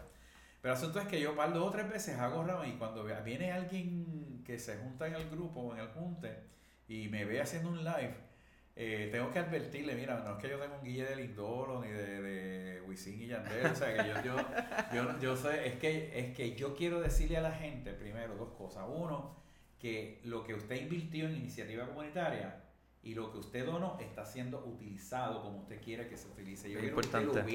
Pero 0.60 0.74
el 0.74 0.78
asunto 0.78 1.00
es 1.00 1.06
que 1.06 1.20
yo 1.20 1.34
par 1.34 1.52
dos 1.52 1.68
o 1.68 1.70
tres 1.70 1.88
veces 1.88 2.18
hago 2.18 2.44
rama 2.44 2.66
y 2.66 2.72
cuando 2.72 3.04
viene 3.24 3.52
alguien 3.52 4.42
que 4.44 4.58
se 4.58 4.76
junta 4.76 5.06
en 5.06 5.14
el 5.14 5.30
grupo 5.30 5.60
o 5.60 5.74
en 5.74 5.80
el 5.80 5.88
junte 5.88 6.36
y 6.86 7.08
me 7.08 7.24
ve 7.24 7.40
haciendo 7.40 7.70
un 7.70 7.78
live, 7.82 8.14
eh, 8.76 9.08
tengo 9.10 9.30
que 9.30 9.38
advertirle, 9.38 9.94
mira, 9.94 10.20
no 10.20 10.36
es 10.36 10.42
que 10.42 10.50
yo 10.50 10.58
tenga 10.58 10.76
un 10.76 10.84
guille 10.84 11.04
de 11.04 11.16
Lindolo 11.16 11.82
ni 11.82 11.88
de, 11.88 12.22
de 12.22 12.80
Wisin 12.82 13.22
y 13.22 13.26
Yandel, 13.26 13.66
o 13.66 13.74
sea, 13.74 13.94
que 13.94 14.08
yo, 14.08 14.22
yo, 14.22 14.36
yo, 14.94 15.20
yo 15.20 15.36
sé, 15.36 15.66
es 15.66 15.74
que, 15.78 16.18
es 16.18 16.36
que 16.36 16.54
yo 16.54 16.74
quiero 16.74 17.00
decirle 17.00 17.36
a 17.36 17.42
la 17.42 17.52
gente, 17.52 17.92
primero, 17.92 18.36
dos 18.36 18.50
cosas. 18.56 18.84
Uno, 18.88 19.36
que 19.78 20.20
lo 20.24 20.44
que 20.44 20.54
usted 20.54 20.76
invirtió 20.76 21.26
en 21.26 21.36
iniciativa 21.36 21.86
comunitaria 21.86 22.62
y 23.02 23.14
lo 23.14 23.32
que 23.32 23.38
usted 23.38 23.64
donó 23.64 23.98
está 23.98 24.24
siendo 24.24 24.64
utilizado 24.64 25.42
como 25.42 25.60
usted 25.60 25.80
quiere 25.82 26.06
que 26.06 26.16
se 26.16 26.28
utilice. 26.28 26.70
Yo 26.70 26.78
es 26.78 26.88
importante. 26.88 27.30
que 27.32 27.38
Usted 27.38 27.46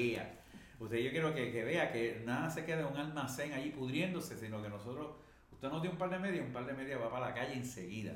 yo 0.80 1.10
quiero 1.10 1.34
que, 1.34 1.50
que, 1.50 1.64
vea 1.64 1.90
que 1.90 2.22
nada 2.24 2.50
se 2.50 2.64
queda 2.64 2.80
en 2.80 2.86
un 2.86 2.96
almacén 2.96 3.52
ahí 3.52 3.70
pudriéndose, 3.70 4.36
sino 4.36 4.62
que 4.62 4.68
nosotros, 4.68 5.16
usted 5.50 5.68
nos 5.68 5.82
dio 5.82 5.90
un 5.90 5.98
par 5.98 6.10
de 6.10 6.18
medias, 6.18 6.46
un 6.46 6.52
par 6.52 6.66
de 6.66 6.74
medias 6.74 7.00
va 7.00 7.10
para 7.10 7.28
la 7.28 7.34
calle 7.34 7.54
enseguida. 7.54 8.12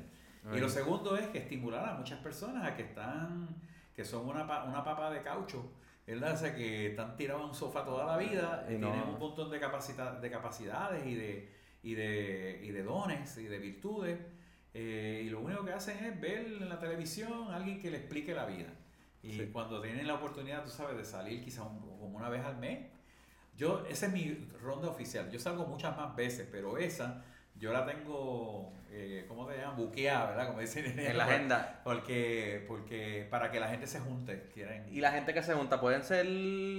Y 0.55 0.59
lo 0.59 0.69
segundo 0.69 1.15
es 1.17 1.27
que 1.27 1.37
estimular 1.37 1.87
a 1.87 1.93
muchas 1.93 2.19
personas 2.19 2.65
a 2.65 2.75
que 2.75 2.83
están, 2.83 3.47
que 3.95 4.03
son 4.03 4.27
una, 4.27 4.43
una 4.63 4.83
papa 4.83 5.11
de 5.11 5.21
caucho, 5.21 5.71
¿verdad? 6.07 6.33
O 6.33 6.37
sea, 6.37 6.55
que 6.55 6.87
están 6.87 7.15
tirados 7.15 7.43
en 7.43 7.49
un 7.49 7.55
sofá 7.55 7.85
toda 7.85 8.05
la 8.05 8.17
vida, 8.17 8.65
y 8.65 8.77
tienen 8.77 9.03
un 9.07 9.19
montón 9.19 9.51
de, 9.51 9.59
capacidad, 9.59 10.13
de 10.13 10.31
capacidades 10.31 11.05
y 11.05 11.13
de, 11.13 11.51
y, 11.83 11.93
de, 11.93 12.59
y 12.63 12.71
de 12.71 12.83
dones 12.83 13.37
y 13.37 13.43
de 13.43 13.59
virtudes. 13.59 14.19
Eh, 14.73 15.23
y 15.25 15.29
lo 15.29 15.41
único 15.41 15.63
que 15.63 15.73
hacen 15.73 16.03
es 16.03 16.19
ver 16.19 16.45
en 16.45 16.69
la 16.69 16.79
televisión 16.79 17.51
a 17.51 17.57
alguien 17.57 17.79
que 17.79 17.91
le 17.91 17.97
explique 17.97 18.33
la 18.33 18.45
vida. 18.45 18.69
Y 19.23 19.37
cuando 19.47 19.81
tienen 19.81 20.07
la 20.07 20.15
oportunidad, 20.15 20.63
tú 20.63 20.69
sabes, 20.69 20.97
de 20.97 21.05
salir 21.05 21.43
quizá 21.43 21.61
como 21.61 22.17
una 22.17 22.29
vez 22.29 22.43
al 22.43 22.57
mes, 22.57 22.87
yo, 23.55 23.85
esa 23.87 24.07
es 24.07 24.13
mi 24.13 24.49
ronda 24.61 24.89
oficial. 24.89 25.29
Yo 25.29 25.39
salgo 25.39 25.65
muchas 25.65 25.95
más 25.95 26.15
veces, 26.15 26.47
pero 26.51 26.77
esa 26.77 27.23
yo 27.61 27.71
la 27.71 27.85
tengo, 27.85 28.73
eh, 28.89 29.25
¿cómo 29.27 29.45
te 29.45 29.55
llaman? 29.55 29.77
Buqueada, 29.77 30.31
¿verdad? 30.31 30.47
Como 30.47 30.61
dicen 30.61 30.97
en, 30.97 31.15
la 31.15 31.25
agenda. 31.25 31.79
Porque, 31.83 32.65
porque 32.67 33.27
para 33.29 33.51
que 33.51 33.59
la 33.59 33.67
gente 33.67 33.85
se 33.85 33.99
junte. 33.99 34.49
Quieren... 34.51 34.87
Y 34.91 34.99
la 34.99 35.11
gente 35.11 35.31
que 35.31 35.43
se 35.43 35.53
junta, 35.53 35.79
pueden 35.79 36.03
ser 36.03 36.25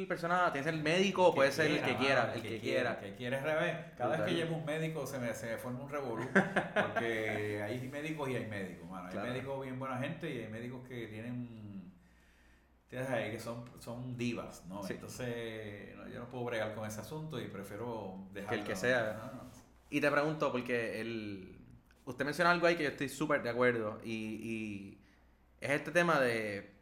personas, 0.09 0.53
tiene 0.53 0.65
ser 0.65 0.75
el 0.75 0.83
médico, 0.83 1.33
puede 1.37 1.53
ser 1.53 1.71
el 1.71 1.83
que 1.83 1.97
quiera, 1.97 2.33
el, 2.35 2.43
que, 2.43 2.59
quiera. 2.59 2.99
El 3.01 3.11
que 3.11 3.15
quiera 3.15 3.39
es 3.39 3.43
revés. 3.45 3.77
Cada 3.97 4.17
vez 4.17 4.23
que 4.23 4.35
llevo 4.35 4.57
un 4.57 4.65
médico 4.65 5.07
se 5.07 5.21
me, 5.21 5.33
se 5.35 5.53
me 5.53 5.57
forma 5.57 5.85
un 5.85 5.89
revolú. 5.89 6.27
Porque 6.33 7.63
hay 7.65 7.89
médicos 7.89 8.29
y 8.31 8.35
hay 8.35 8.47
médicos, 8.47 8.91
mano. 8.91 9.09
Hay 9.09 9.31
médicos 9.31 9.63
bien 9.63 9.79
buena 9.79 9.99
gente 9.99 10.29
y 10.29 10.41
hay 10.41 10.49
médicos 10.49 10.81
que 10.89 11.07
tienen 11.07 11.63
ahí 13.01 13.31
que 13.31 13.41
son, 13.41 13.65
son 13.81 14.17
divas, 14.17 14.65
¿no? 14.69 14.87
Entonces, 14.87 15.95
yo 16.13 16.19
no 16.19 16.29
puedo 16.29 16.45
bregar 16.45 16.75
con 16.75 16.87
ese 16.87 17.01
asunto 17.01 17.41
y 17.41 17.47
prefiero 17.47 18.27
dejarlo. 18.33 18.51
Que 18.51 18.61
el 18.61 18.67
que 18.67 18.77
sea. 18.77 19.31
Y 19.89 20.01
te 20.01 20.11
pregunto, 20.11 20.51
porque 20.53 21.01
el, 21.01 21.59
usted 22.05 22.25
menciona 22.25 22.51
algo 22.51 22.67
ahí 22.67 22.77
que 22.77 22.85
yo 22.85 22.91
estoy 22.91 23.09
súper 23.09 23.43
de 23.43 23.51
acuerdo, 23.51 24.01
y, 24.05 24.13
y, 24.13 24.99
es 25.61 25.71
este 25.71 25.91
tema 25.91 26.21
de, 26.21 26.73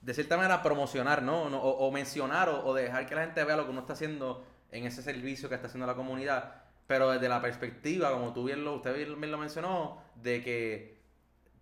de 0.00 0.14
cierta 0.14 0.36
manera, 0.36 0.62
promocionar, 0.62 1.22
¿no? 1.22 1.42
o, 1.42 1.90
mencionar 1.90 2.48
o, 2.48 2.74
dejar 2.74 3.06
que 3.06 3.14
la 3.14 3.22
gente 3.22 3.42
vea 3.44 3.56
lo 3.56 3.64
que 3.64 3.70
uno 3.70 3.80
está 3.80 3.94
haciendo 3.94 4.44
en 4.70 4.84
ese 4.84 5.02
servicio 5.02 5.48
que 5.48 5.54
está 5.54 5.68
haciendo 5.68 5.86
la 5.86 5.94
comunidad, 5.94 6.62
pero 6.86 7.10
desde 7.10 7.28
la 7.28 7.40
perspectiva, 7.40 8.12
como 8.12 8.32
tú 8.32 8.44
bien 8.44 8.64
lo, 8.64 8.74
usted 8.74 8.94
bien 8.94 9.30
lo 9.30 9.38
mencionó, 9.38 10.02
de 10.16 10.42
que 10.42 11.02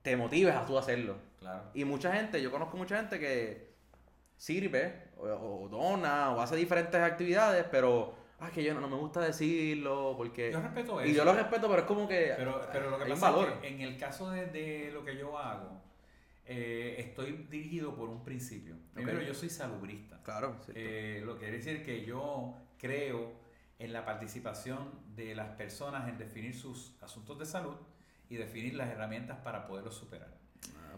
te 0.03 0.17
motives 0.17 0.55
a 0.55 0.67
tú 0.67 0.79
hacerlo. 0.79 1.30
Y 1.75 1.85
mucha 1.85 2.13
gente, 2.13 2.41
yo 2.43 2.51
conozco 2.51 2.77
mucha 2.77 2.97
gente 2.97 3.19
que 3.19 3.71
sirve 4.37 5.11
o, 5.19 5.69
dona 5.71 6.31
o 6.33 6.41
hace 6.41 6.57
diferentes 6.57 7.01
actividades, 7.01 7.67
pero 7.71 8.15
ah, 8.39 8.51
que 8.51 8.63
yo 8.63 8.75
no, 8.75 8.89
me 8.89 8.97
gusta 8.97 9.21
decirlo 9.21 10.15
porque... 10.17 10.53
Yo 10.53 10.61
respeto 10.61 11.01
eso. 11.01 11.11
Y 11.11 11.15
yo 11.15 11.25
lo 11.25 11.33
respeto, 11.33 11.69
pero 11.69 11.81
es 11.81 11.87
como 11.87 12.09
que... 12.09 12.35
Pero, 12.37 12.61
pero 12.73 12.91
lo 12.91 12.99
que 12.99 13.11
pasa 13.11 13.49
es 13.49 13.61
que 13.61 13.69
en 13.69 13.81
el 13.81 13.97
caso 13.99 14.31
de, 14.31 14.47
de 14.47 14.91
lo 14.93 15.05
que 15.05 15.17
yo 15.17 15.39
hago, 15.39 15.81
eh, 16.53 16.97
estoy 16.99 17.47
dirigido 17.49 17.95
por 17.95 18.09
un 18.09 18.25
principio. 18.25 18.75
Primero, 18.93 19.23
yo 19.23 19.35
soy 19.35 19.49
salubrista. 19.49 20.21
Claro. 20.25 20.61
Eh, 20.75 21.23
lo 21.25 21.35
que 21.35 21.41
quiere 21.41 21.59
decir 21.59 21.85
que 21.85 22.05
yo 22.05 22.57
creo 22.77 23.39
en 23.79 23.93
la 23.93 24.05
participación 24.05 24.91
de 25.15 25.37
las 25.37 25.51
personas 25.51 26.09
en 26.09 26.19
definir 26.19 26.53
sus 26.53 27.01
asuntos 27.01 27.39
de 27.39 27.47
salud 27.47 27.77
y 28.29 28.35
definir 28.35 28.75
las 28.75 28.91
herramientas 28.91 29.39
para 29.45 29.67
poderlos 29.67 29.95
superar. 29.95 30.41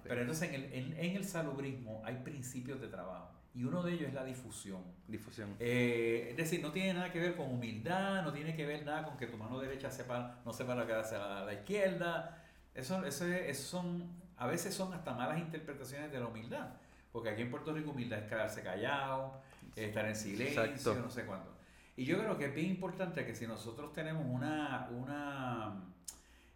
Pero 0.02 0.20
entonces 0.20 0.48
en 0.48 0.55
el, 0.55 0.94
en, 0.94 1.16
el 1.16 1.24
salubrismo 1.24 2.02
hay 2.05 2.16
principios 2.16 2.81
de 2.81 2.88
trabajo. 2.88 3.31
Y 3.55 3.64
uno 3.64 3.83
de 3.83 3.92
ellos 3.92 4.09
es 4.09 4.14
la 4.14 4.24
difusión. 4.24 4.83
Difusión. 5.07 5.55
Eh, 5.59 6.28
es 6.31 6.37
decir, 6.37 6.62
no 6.62 6.72
tiene 6.72 6.94
nada 6.94 7.12
que 7.12 7.20
ver 7.20 7.37
con 7.37 7.50
humildad, 7.50 8.22
no 8.22 8.33
tiene 8.33 8.57
que 8.57 8.64
ver 8.64 8.85
nada 8.85 9.05
con 9.05 9.16
que 9.18 9.26
tu 9.26 9.37
mano 9.37 9.59
derecha 9.59 9.90
sepa, 9.90 10.40
no 10.44 10.52
sepa 10.52 10.74
lo 10.74 10.87
que 10.87 10.94
hace 10.94 11.16
a 11.16 11.44
la, 11.44 11.52
izquierda. 11.52 12.42
Eso, 12.74 13.05
eso, 13.05 13.26
son, 13.55 14.11
a 14.38 14.46
veces 14.46 14.74
son 14.74 14.94
hasta 14.94 15.12
malas 15.12 15.38
interpretaciones 15.38 16.11
de 16.11 16.18
la 16.18 16.26
humildad. 16.26 16.70
Porque 17.12 17.28
aquí 17.28 17.42
en 17.42 17.50
Puerto 17.50 17.74
Rico 17.74 17.90
humildad 17.90 18.20
es 18.20 18.28
quedarse 18.28 18.62
callado, 18.62 19.42
estar 19.76 20.07
en 20.07 20.16
silencio, 20.16 20.94
no 20.94 21.11
sé 21.11 21.26
cuánto. 21.26 21.52
Y 21.96 22.07
yo 22.07 22.18
creo 22.18 22.38
que 22.38 22.46
es 22.46 22.55
bien 22.55 22.70
importante 22.70 23.26
que 23.26 23.35
si 23.35 23.46
nosotros 23.46 23.92
tenemos 23.92 24.24
una, 24.26 24.88
una, 24.90 25.85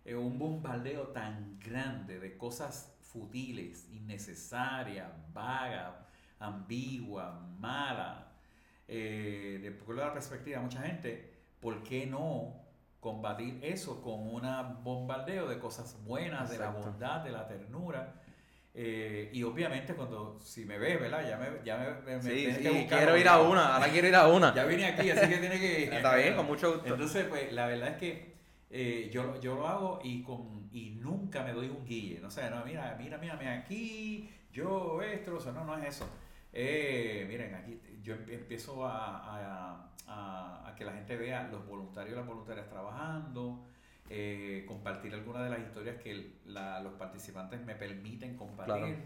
eh, 0.05 0.15
un 0.15 0.39
bombardeo 0.39 1.09
tan 1.09 1.59
grande 1.61 2.19
de 2.19 2.39
cosas 2.39 2.96
futiles, 3.17 3.89
innecesarias, 3.91 5.09
vagas, 5.33 5.95
ambiguas, 6.39 7.33
malas, 7.59 8.25
eh, 8.87 9.59
de 9.63 9.95
la 9.95 10.13
perspectiva 10.13 10.59
de 10.59 10.63
mucha 10.63 10.83
gente, 10.83 11.33
¿por 11.61 11.83
qué 11.83 12.07
no 12.07 12.63
combatir 13.01 13.59
eso 13.63 14.03
con 14.03 14.29
un 14.29 14.85
bombardeo 14.85 15.49
de 15.49 15.59
cosas 15.59 15.97
buenas, 16.05 16.51
de 16.51 16.59
la 16.59 16.71
bondad, 16.71 17.25
de 17.25 17.33
la 17.33 17.49
ternura? 17.49 18.23
Eh, 18.75 19.31
y 19.33 19.43
obviamente 19.43 19.95
cuando, 19.95 20.39
si 20.39 20.67
me 20.67 20.77
ves, 20.77 21.01
¿verdad? 21.01 21.27
Ya 21.27 21.39
me, 21.39 21.65
ya 21.65 21.79
me, 21.79 22.19
me 22.19 22.23
sí, 22.23 22.53
sí, 22.53 22.63
que 22.63 22.87
quiero 22.87 23.17
ir 23.17 23.27
a 23.27 23.41
una, 23.41 23.77
ahora 23.77 23.89
quiero 23.89 24.09
ir 24.09 24.15
a 24.15 24.29
una. 24.29 24.55
ya 24.55 24.65
vine 24.65 24.85
aquí, 24.85 25.09
así 25.11 25.27
que 25.27 25.39
tiene 25.39 25.59
que... 25.59 25.85
Está 25.97 26.15
bien, 26.17 26.37
con 26.37 26.45
mucho 26.45 26.75
gusto. 26.75 26.93
Entonces, 26.93 27.25
pues, 27.25 27.51
la 27.53 27.67
verdad 27.67 27.89
es 27.89 27.97
que 27.97 28.36
eh, 28.71 29.11
yo, 29.13 29.41
yo 29.41 29.55
lo 29.55 29.67
hago 29.67 30.01
y, 30.03 30.23
con, 30.23 30.69
y 30.73 30.91
nunca 30.91 31.43
me 31.45 31.53
doy 31.53 31.69
un 31.69 31.85
guille. 31.85 32.21
No 32.21 32.31
sé, 32.31 32.51
no, 32.51 32.65
mira, 32.65 32.97
mira, 32.99 33.19
mírame 33.19 33.49
aquí, 33.49 34.29
yo 34.53 35.01
esto, 35.03 35.37
o 35.37 35.41
sea, 35.41 35.53
no, 35.53 35.65
no 35.65 35.77
es 35.79 35.85
eso. 35.89 36.09
Eh, 36.53 37.27
miren, 37.29 37.55
aquí 37.55 37.81
yo 38.03 38.15
empiezo 38.15 38.87
a, 38.87 39.91
a, 40.07 40.67
a, 40.69 40.75
que 40.75 40.85
la 40.85 40.93
gente 40.93 41.17
vea 41.17 41.49
los 41.49 41.67
voluntarios 41.67 42.15
y 42.15 42.17
las 42.17 42.27
voluntarias 42.27 42.69
trabajando, 42.69 43.65
eh, 44.09 44.65
compartir 44.67 45.13
algunas 45.15 45.45
de 45.45 45.51
las 45.51 45.61
historias 45.61 45.97
que 46.03 46.39
la, 46.47 46.81
los 46.81 46.95
participantes 46.95 47.65
me 47.65 47.75
permiten 47.75 48.37
compartir. 48.37 48.97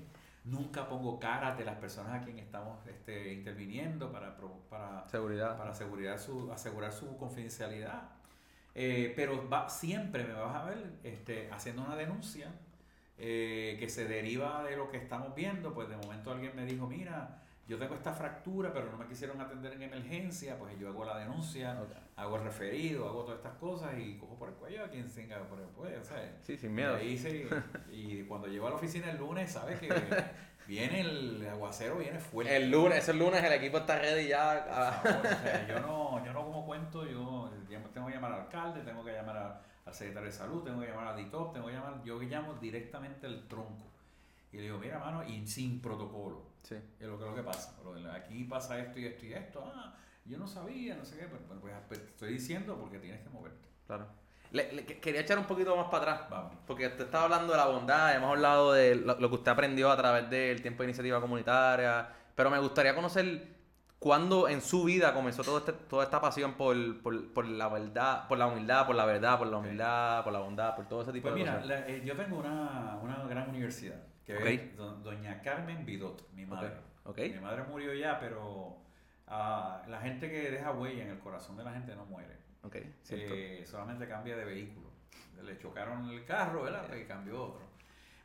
Nunca 0.45 0.89
pongo 0.89 1.21
caras 1.21 1.59
de 1.59 1.65
las 1.65 1.77
personas 1.77 2.23
a 2.23 2.25
quien 2.25 2.39
estamos 2.39 2.87
este, 2.87 3.33
interviniendo 3.35 4.11
para, 4.11 4.37
para, 4.71 5.07
seguridad. 5.09 5.59
para 5.59 5.71
asegurar, 5.71 6.19
su, 6.19 6.51
asegurar 6.53 6.93
su 6.93 7.17
confidencialidad. 7.19 8.20
Eh, 8.75 9.13
pero 9.17 9.49
va, 9.49 9.69
siempre 9.69 10.25
me 10.25 10.33
vas 10.33 10.55
a 10.55 10.65
ver 10.65 10.99
este, 11.03 11.51
haciendo 11.51 11.83
una 11.83 11.97
denuncia 11.97 12.53
eh, 13.19 13.77
que 13.79 13.89
se 13.89 14.07
deriva 14.07 14.65
de 14.65 14.77
lo 14.77 14.91
que 14.91 14.97
estamos 14.97 15.35
viendo. 15.35 15.75
Pues 15.75 15.89
de 15.89 15.97
momento 15.97 16.31
alguien 16.31 16.55
me 16.55 16.65
dijo, 16.65 16.87
mira, 16.87 17.43
yo 17.71 17.79
tengo 17.79 17.95
esta 17.95 18.13
fractura, 18.13 18.73
pero 18.73 18.91
no 18.91 18.99
me 18.99 19.07
quisieron 19.07 19.41
atender 19.41 19.75
en 19.75 19.83
emergencia, 19.83 20.59
pues 20.59 20.77
yo 20.77 20.89
hago 20.89 21.05
la 21.05 21.19
denuncia, 21.19 21.79
hago 22.17 22.37
el 22.37 22.43
referido, 22.43 23.09
hago 23.09 23.23
todas 23.23 23.39
estas 23.39 23.55
cosas 23.59 23.93
y 23.97 24.19
cojo 24.19 24.37
por 24.37 24.49
el 24.49 24.57
cuello 24.57 24.85
a 24.85 24.89
quien 24.89 25.09
tenga 25.09 25.39
por 25.45 25.61
el 25.61 25.67
cuello, 25.67 26.03
¿sabes? 26.03 26.31
Sí, 26.43 26.57
sin 26.57 26.75
miedo. 26.75 26.99
Y, 27.01 28.25
cuando 28.25 28.49
llego 28.49 28.67
a 28.67 28.71
la 28.71 28.77
oficina 28.77 29.09
el 29.11 29.19
lunes, 29.19 29.53
¿sabes? 29.53 29.79
Que 29.79 29.89
viene 30.71 31.01
el 31.01 31.49
aguacero, 31.51 31.99
viene 31.99 32.21
fuerte. 32.21 32.57
El 32.57 32.71
lunes, 32.71 32.99
ese 32.99 33.13
lunes 33.13 33.43
el 33.43 33.53
equipo 33.53 33.79
está 33.79 33.99
ready 33.99 34.29
ya. 34.29 35.03
yo, 35.69 35.81
no, 35.81 36.25
yo 36.25 36.33
no 36.33 36.45
como 36.45 36.65
cuento, 36.65 37.05
yo 37.05 37.51
tengo 37.93 38.07
que 38.07 38.15
llamar 38.15 38.33
al 38.33 38.41
alcalde, 38.43 38.83
tengo 38.83 39.05
que 39.05 39.13
llamar 39.13 39.61
al 39.85 39.93
secretario 39.93 40.31
de 40.31 40.33
salud, 40.33 40.63
tengo 40.63 40.81
que 40.81 40.87
llamar 40.87 41.09
a 41.09 41.17
DITOP, 41.17 41.55
tengo 41.55 41.67
que 41.67 41.73
llamar, 41.73 42.01
yo 42.05 42.21
llamo 42.21 42.55
directamente 42.55 43.27
al 43.27 43.49
tronco. 43.49 43.85
Y 44.53 44.59
le 44.59 44.63
digo, 44.63 44.79
mira, 44.79 45.01
mano, 45.01 45.25
y 45.25 45.45
sin 45.45 45.81
protocolo. 45.81 46.43
Sí. 46.63 46.77
Es 47.01 47.09
lo 47.09 47.19
que, 47.19 47.25
lo 47.25 47.35
que 47.35 47.43
pasa. 47.43 47.75
Aquí 48.15 48.45
pasa 48.45 48.79
esto 48.79 49.01
y 49.01 49.07
esto 49.07 49.27
y 49.27 49.33
esto. 49.33 49.65
Ah, 49.75 49.97
yo 50.25 50.39
no 50.39 50.47
sabía, 50.47 50.95
no 50.95 51.05
sé 51.05 51.19
qué. 51.19 51.25
Pero, 51.27 51.61
pues, 51.61 51.75
pues, 51.89 52.01
estoy 52.01 52.35
diciendo 52.35 52.79
porque 52.79 53.01
tienes 53.01 53.21
que 53.23 53.29
moverte. 53.29 53.69
Claro. 53.89 54.07
Le, 54.53 54.85
quería 54.85 55.21
echar 55.21 55.39
un 55.39 55.45
poquito 55.45 55.77
más 55.77 55.87
para 55.87 56.15
atrás. 56.15 56.31
Vamos. 56.31 56.53
Porque 56.67 56.87
usted 56.87 57.05
estaba 57.05 57.25
hablando 57.25 57.53
de 57.53 57.59
la 57.59 57.67
bondad, 57.67 58.15
hemos 58.15 58.31
hablado 58.31 58.73
de 58.73 58.97
lo, 58.97 59.17
que 59.17 59.27
usted 59.27 59.53
aprendió 59.53 59.91
a 59.91 59.97
través 59.97 60.29
del 60.29 60.61
tiempo 60.63 60.83
de 60.83 60.89
iniciativa 60.89 61.21
comunitaria. 61.21 62.09
Pero 62.35 62.51
me 62.51 62.59
gustaría 62.59 62.95
conocer 62.95 63.49
cuándo 63.99 64.49
en 64.49 64.61
su 64.61 64.85
vida 64.85 65.13
comenzó 65.15 65.45
todo 65.45 65.59
este, 65.59 65.73
toda 65.73 66.05
esta 66.05 66.21
pasión 66.21 66.55
por, 66.55 67.03
por, 67.03 67.33
por, 67.33 67.47
la 67.47 67.69
verdad, 67.69 68.27
por 68.27 68.39
la 68.39 68.47
humildad, 68.47 68.87
por 68.87 68.97
la 68.97 69.05
verdad, 69.05 69.39
por 69.39 69.47
la 69.47 69.59
humildad, 69.59 70.25
por 70.25 70.33
la 70.33 70.39
bondad, 70.41 70.75
por 70.75 70.89
todo 70.89 71.03
ese 71.03 71.13
tipo 71.13 71.29
pues 71.29 71.35
de 71.35 71.41
mira, 71.41 71.61
cosas. 71.61 71.67
Mira, 71.69 71.89
eh, 71.89 72.03
yo 72.05 72.17
tengo 72.17 72.39
una, 72.39 72.99
una 73.03 73.25
gran 73.29 73.51
universidad 73.51 73.97
que 74.25 74.75
doña 74.77 75.41
Carmen 75.43 75.85
Vidot, 75.85 76.29
mi 76.33 76.47
madre. 76.47 76.73
Mi 77.17 77.41
madre 77.41 77.65
murió 77.65 77.93
ya, 77.95 78.19
pero 78.21 78.79
uh, 79.27 79.89
la 79.89 80.01
gente 80.03 80.31
que 80.31 80.51
deja 80.51 80.71
huella 80.73 81.05
en 81.05 81.11
el 81.11 81.19
corazón 81.19 81.57
de 81.57 81.65
la 81.65 81.73
gente 81.73 81.95
no 81.97 82.05
muere. 82.07 82.40
Okay, 82.63 82.95
eh, 83.11 83.65
solamente 83.67 84.07
cambia 84.07 84.37
de 84.37 84.45
vehículo. 84.45 84.91
Le 85.43 85.59
chocaron 85.59 86.09
el 86.11 86.25
carro, 86.25 86.65
¿verdad? 86.65 86.95
Y 86.95 87.05
cambió 87.05 87.43
otro. 87.43 87.71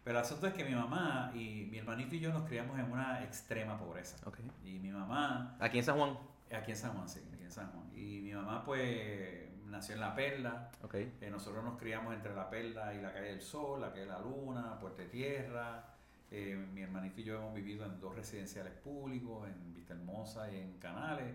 Pero 0.03 0.19
el 0.19 0.23
asunto 0.23 0.47
es 0.47 0.53
que 0.53 0.63
mi 0.63 0.75
mamá 0.75 1.31
y 1.33 1.67
mi 1.71 1.79
hermanito 1.79 2.15
y 2.15 2.19
yo 2.19 2.31
nos 2.31 2.43
criamos 2.43 2.77
en 2.77 2.91
una 2.91 3.23
extrema 3.23 3.77
pobreza. 3.79 4.17
Okay. 4.27 4.45
Y 4.63 4.79
mi 4.79 4.91
mamá... 4.91 5.55
¿Aquí 5.59 5.79
en 5.79 5.83
San 5.83 5.97
Juan? 5.97 6.17
Aquí 6.55 6.71
en 6.71 6.77
San 6.77 6.93
Juan, 6.93 7.09
sí, 7.09 7.21
aquí 7.33 7.43
en 7.43 7.51
San 7.51 7.71
Juan. 7.71 7.89
Y 7.95 8.19
mi 8.21 8.33
mamá 8.33 8.63
pues 8.63 9.49
nació 9.65 9.95
en 9.95 10.01
La 10.01 10.13
Perla. 10.13 10.69
Okay. 10.83 11.17
Eh, 11.21 11.29
nosotros 11.31 11.63
nos 11.63 11.79
criamos 11.79 12.13
entre 12.13 12.35
La 12.35 12.49
Perla 12.49 12.93
y 12.93 13.01
la 13.01 13.13
calle 13.13 13.29
del 13.29 13.41
Sol, 13.41 13.81
la 13.81 13.89
calle 13.89 14.01
de 14.01 14.07
la 14.07 14.19
Luna, 14.19 14.77
Puerto 14.79 15.03
Tierra. 15.05 15.94
Eh, 16.37 16.53
mi 16.73 16.81
hermanito 16.81 17.21
y 17.21 17.23
yo 17.23 17.37
hemos 17.37 17.53
vivido 17.53 17.85
en 17.85 17.97
dos 18.01 18.13
residenciales 18.13 18.73
públicos, 18.73 19.47
en 19.47 19.73
Vista 19.73 19.93
Hermosa 19.93 20.51
y 20.51 20.57
en 20.57 20.73
Canales, 20.79 21.33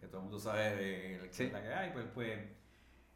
que 0.00 0.06
todo 0.06 0.18
el 0.18 0.22
mundo 0.22 0.38
sabe 0.38 0.76
de 0.76 1.48
la 1.52 1.62
que 1.62 1.74
hay. 1.74 1.90
Pues, 1.90 2.04
pues, 2.14 2.38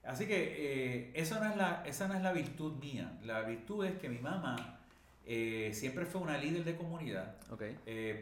así 0.03 0.27
que 0.27 0.35
eh, 0.35 1.13
eso 1.15 1.39
no 1.39 1.49
es 1.49 1.57
la, 1.57 1.85
esa 1.87 2.09
no 2.09 2.15
es 2.15 2.23
la 2.23 2.33
virtud 2.33 2.81
mía. 2.81 3.17
La 3.23 3.43
virtud 3.43 3.85
es 3.85 3.97
que 4.01 4.09
mi 4.09 4.19
mamá 4.19 4.81
eh, 5.25 5.71
siempre 5.73 6.05
fue 6.05 6.21
una 6.21 6.37
líder 6.37 6.65
de 6.65 6.75
comunidad, 6.75 7.37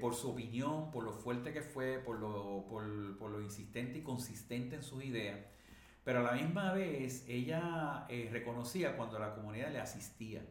por 0.03 0.14
su 0.14 0.33
opinión, 0.33 0.90
por 0.90 1.03
lo 1.03 1.12
fuerte 1.14 1.51
que 1.51 1.62
fue, 1.62 2.01
por 2.01 2.18
lo, 2.18 2.66
por, 2.68 3.16
por 3.16 3.31
lo 3.31 3.40
insistente 3.40 4.01
y 4.01 4.03
consistente 4.03 4.77
en 4.77 4.83
sus 4.83 5.03
ideas. 5.03 5.38
Pero 6.05 6.21
a 6.21 6.23
la 6.25 6.33
misma 6.33 6.75
vez 6.75 7.25
ella 7.27 8.07
reconocía 8.31 8.99
cuando 8.99 9.18
la 9.18 9.35
comunidad 9.35 9.73
le 9.73 9.81
asistía. 9.81 10.42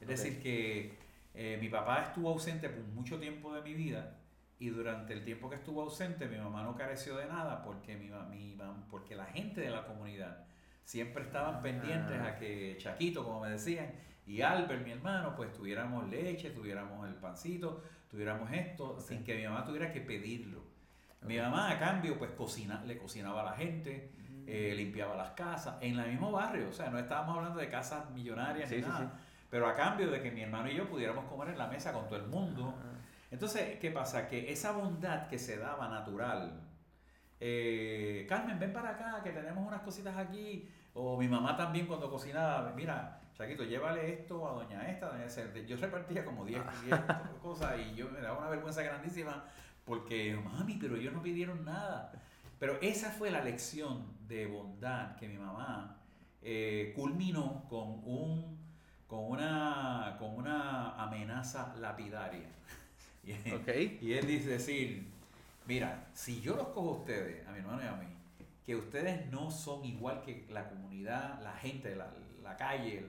Es 0.00 0.08
decir, 0.08 0.42
que 0.42 1.05
eh, 1.38 1.58
mi 1.60 1.68
papá 1.68 2.02
estuvo 2.02 2.30
ausente 2.30 2.70
por 2.70 2.82
mucho 2.94 3.20
tiempo 3.20 3.52
de 3.52 3.60
mi 3.60 3.74
vida 3.74 4.16
y 4.58 4.70
durante 4.70 5.12
el 5.12 5.22
tiempo 5.22 5.50
que 5.50 5.56
estuvo 5.56 5.82
ausente 5.82 6.26
mi 6.28 6.38
mamá 6.38 6.62
no 6.62 6.74
careció 6.74 7.14
de 7.18 7.26
nada 7.26 7.62
porque, 7.62 7.94
mi, 7.94 8.10
mi, 8.30 8.56
porque 8.90 9.14
la 9.14 9.26
gente 9.26 9.60
de 9.60 9.68
la 9.68 9.84
comunidad 9.84 10.46
siempre 10.82 11.24
estaban 11.24 11.60
pendientes 11.60 12.18
a 12.18 12.36
que 12.38 12.78
Chaquito, 12.78 13.22
como 13.22 13.40
me 13.40 13.50
decían, 13.50 13.92
y 14.26 14.40
Albert, 14.40 14.82
mi 14.82 14.92
hermano, 14.92 15.36
pues 15.36 15.52
tuviéramos 15.52 16.08
leche, 16.08 16.50
tuviéramos 16.50 17.06
el 17.06 17.14
pancito, 17.16 17.82
tuviéramos 18.08 18.50
esto, 18.50 18.98
sin 18.98 19.22
que 19.22 19.36
mi 19.36 19.44
mamá 19.44 19.62
tuviera 19.62 19.92
que 19.92 20.00
pedirlo. 20.00 20.62
Mi 21.22 21.38
mamá 21.38 21.70
a 21.70 21.78
cambio 21.78 22.18
pues 22.18 22.30
cocina, 22.30 22.82
le 22.86 22.96
cocinaba 22.96 23.42
a 23.42 23.44
la 23.44 23.52
gente, 23.52 24.10
mm. 24.18 24.44
eh, 24.46 24.74
limpiaba 24.74 25.16
las 25.16 25.32
casas, 25.32 25.76
en 25.82 25.98
el 25.98 26.10
mismo 26.12 26.32
barrio, 26.32 26.70
o 26.70 26.72
sea, 26.72 26.88
no 26.88 26.98
estábamos 26.98 27.36
hablando 27.36 27.58
de 27.58 27.68
casas 27.68 28.10
millonarias 28.12 28.70
ni 28.70 28.80
nada 28.80 29.20
pero 29.56 29.68
a 29.68 29.74
cambio 29.74 30.10
de 30.10 30.20
que 30.20 30.30
mi 30.30 30.42
hermano 30.42 30.70
y 30.70 30.74
yo 30.74 30.86
pudiéramos 30.86 31.24
comer 31.24 31.48
en 31.48 31.56
la 31.56 31.66
mesa 31.66 31.90
con 31.90 32.06
todo 32.08 32.18
el 32.18 32.26
mundo. 32.26 32.74
Entonces, 33.30 33.78
¿qué 33.78 33.90
pasa? 33.90 34.28
Que 34.28 34.52
esa 34.52 34.72
bondad 34.72 35.28
que 35.28 35.38
se 35.38 35.56
daba 35.56 35.88
natural, 35.88 36.60
eh, 37.40 38.26
Carmen, 38.28 38.58
ven 38.58 38.74
para 38.74 38.90
acá, 38.90 39.22
que 39.24 39.30
tenemos 39.30 39.66
unas 39.66 39.80
cositas 39.80 40.14
aquí, 40.14 40.68
o 40.92 41.16
mi 41.16 41.26
mamá 41.26 41.56
también 41.56 41.86
cuando 41.86 42.10
cocinaba, 42.10 42.70
mira, 42.76 43.18
Chaquito, 43.32 43.64
llévale 43.64 44.12
esto 44.12 44.46
a 44.46 44.62
doña 44.62 44.90
esta, 44.90 45.06
doña 45.06 45.26
Yo 45.66 45.78
repartía 45.78 46.22
como 46.22 46.44
10 46.44 46.60
cosas 47.42 47.78
y 47.80 47.94
yo 47.94 48.10
me 48.10 48.20
daba 48.20 48.40
una 48.40 48.50
vergüenza 48.50 48.82
grandísima 48.82 49.42
porque, 49.86 50.36
mami, 50.36 50.76
pero 50.78 50.96
ellos 50.96 51.14
no 51.14 51.22
pidieron 51.22 51.64
nada. 51.64 52.12
Pero 52.58 52.78
esa 52.82 53.08
fue 53.08 53.30
la 53.30 53.42
lección 53.42 54.04
de 54.28 54.48
bondad 54.48 55.16
que 55.16 55.26
mi 55.26 55.38
mamá 55.38 55.96
eh, 56.42 56.92
culminó 56.94 57.64
con 57.70 58.02
un 58.04 58.65
con 59.06 59.24
una, 59.24 60.16
con 60.18 60.34
una 60.34 61.02
amenaza 61.02 61.74
lapidaria. 61.78 62.48
Y, 63.26 63.98
y 64.00 64.12
él 64.12 64.24
dice 64.24 64.50
decir, 64.50 65.04
mira, 65.66 66.06
si 66.14 66.40
yo 66.40 66.54
los 66.54 66.68
cojo 66.68 66.90
a 66.90 66.98
ustedes, 66.98 67.44
a 67.48 67.50
mi 67.50 67.58
hermano 67.58 67.82
y 67.82 67.86
a 67.86 67.96
mí, 67.96 68.06
que 68.64 68.76
ustedes 68.76 69.26
no 69.32 69.50
son 69.50 69.84
igual 69.84 70.22
que 70.22 70.46
la 70.48 70.68
comunidad, 70.68 71.40
la 71.42 71.54
gente 71.54 71.90
de 71.90 71.96
la, 71.96 72.56
calle, 72.56 73.04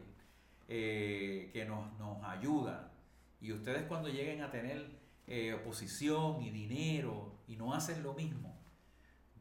eh, 0.68 1.52
que 1.54 1.66
nos, 1.66 1.94
nos 2.00 2.24
ayuda, 2.24 2.92
y 3.40 3.52
ustedes 3.52 3.84
cuando 3.84 4.10
lleguen 4.10 4.42
a 4.42 4.50
tener 4.50 4.88
eh, 5.28 5.54
oposición 5.54 6.42
y 6.42 6.50
dinero 6.50 7.34
y 7.48 7.56
no 7.56 7.74
hacen 7.74 8.02
lo 8.02 8.14
mismo, 8.14 8.56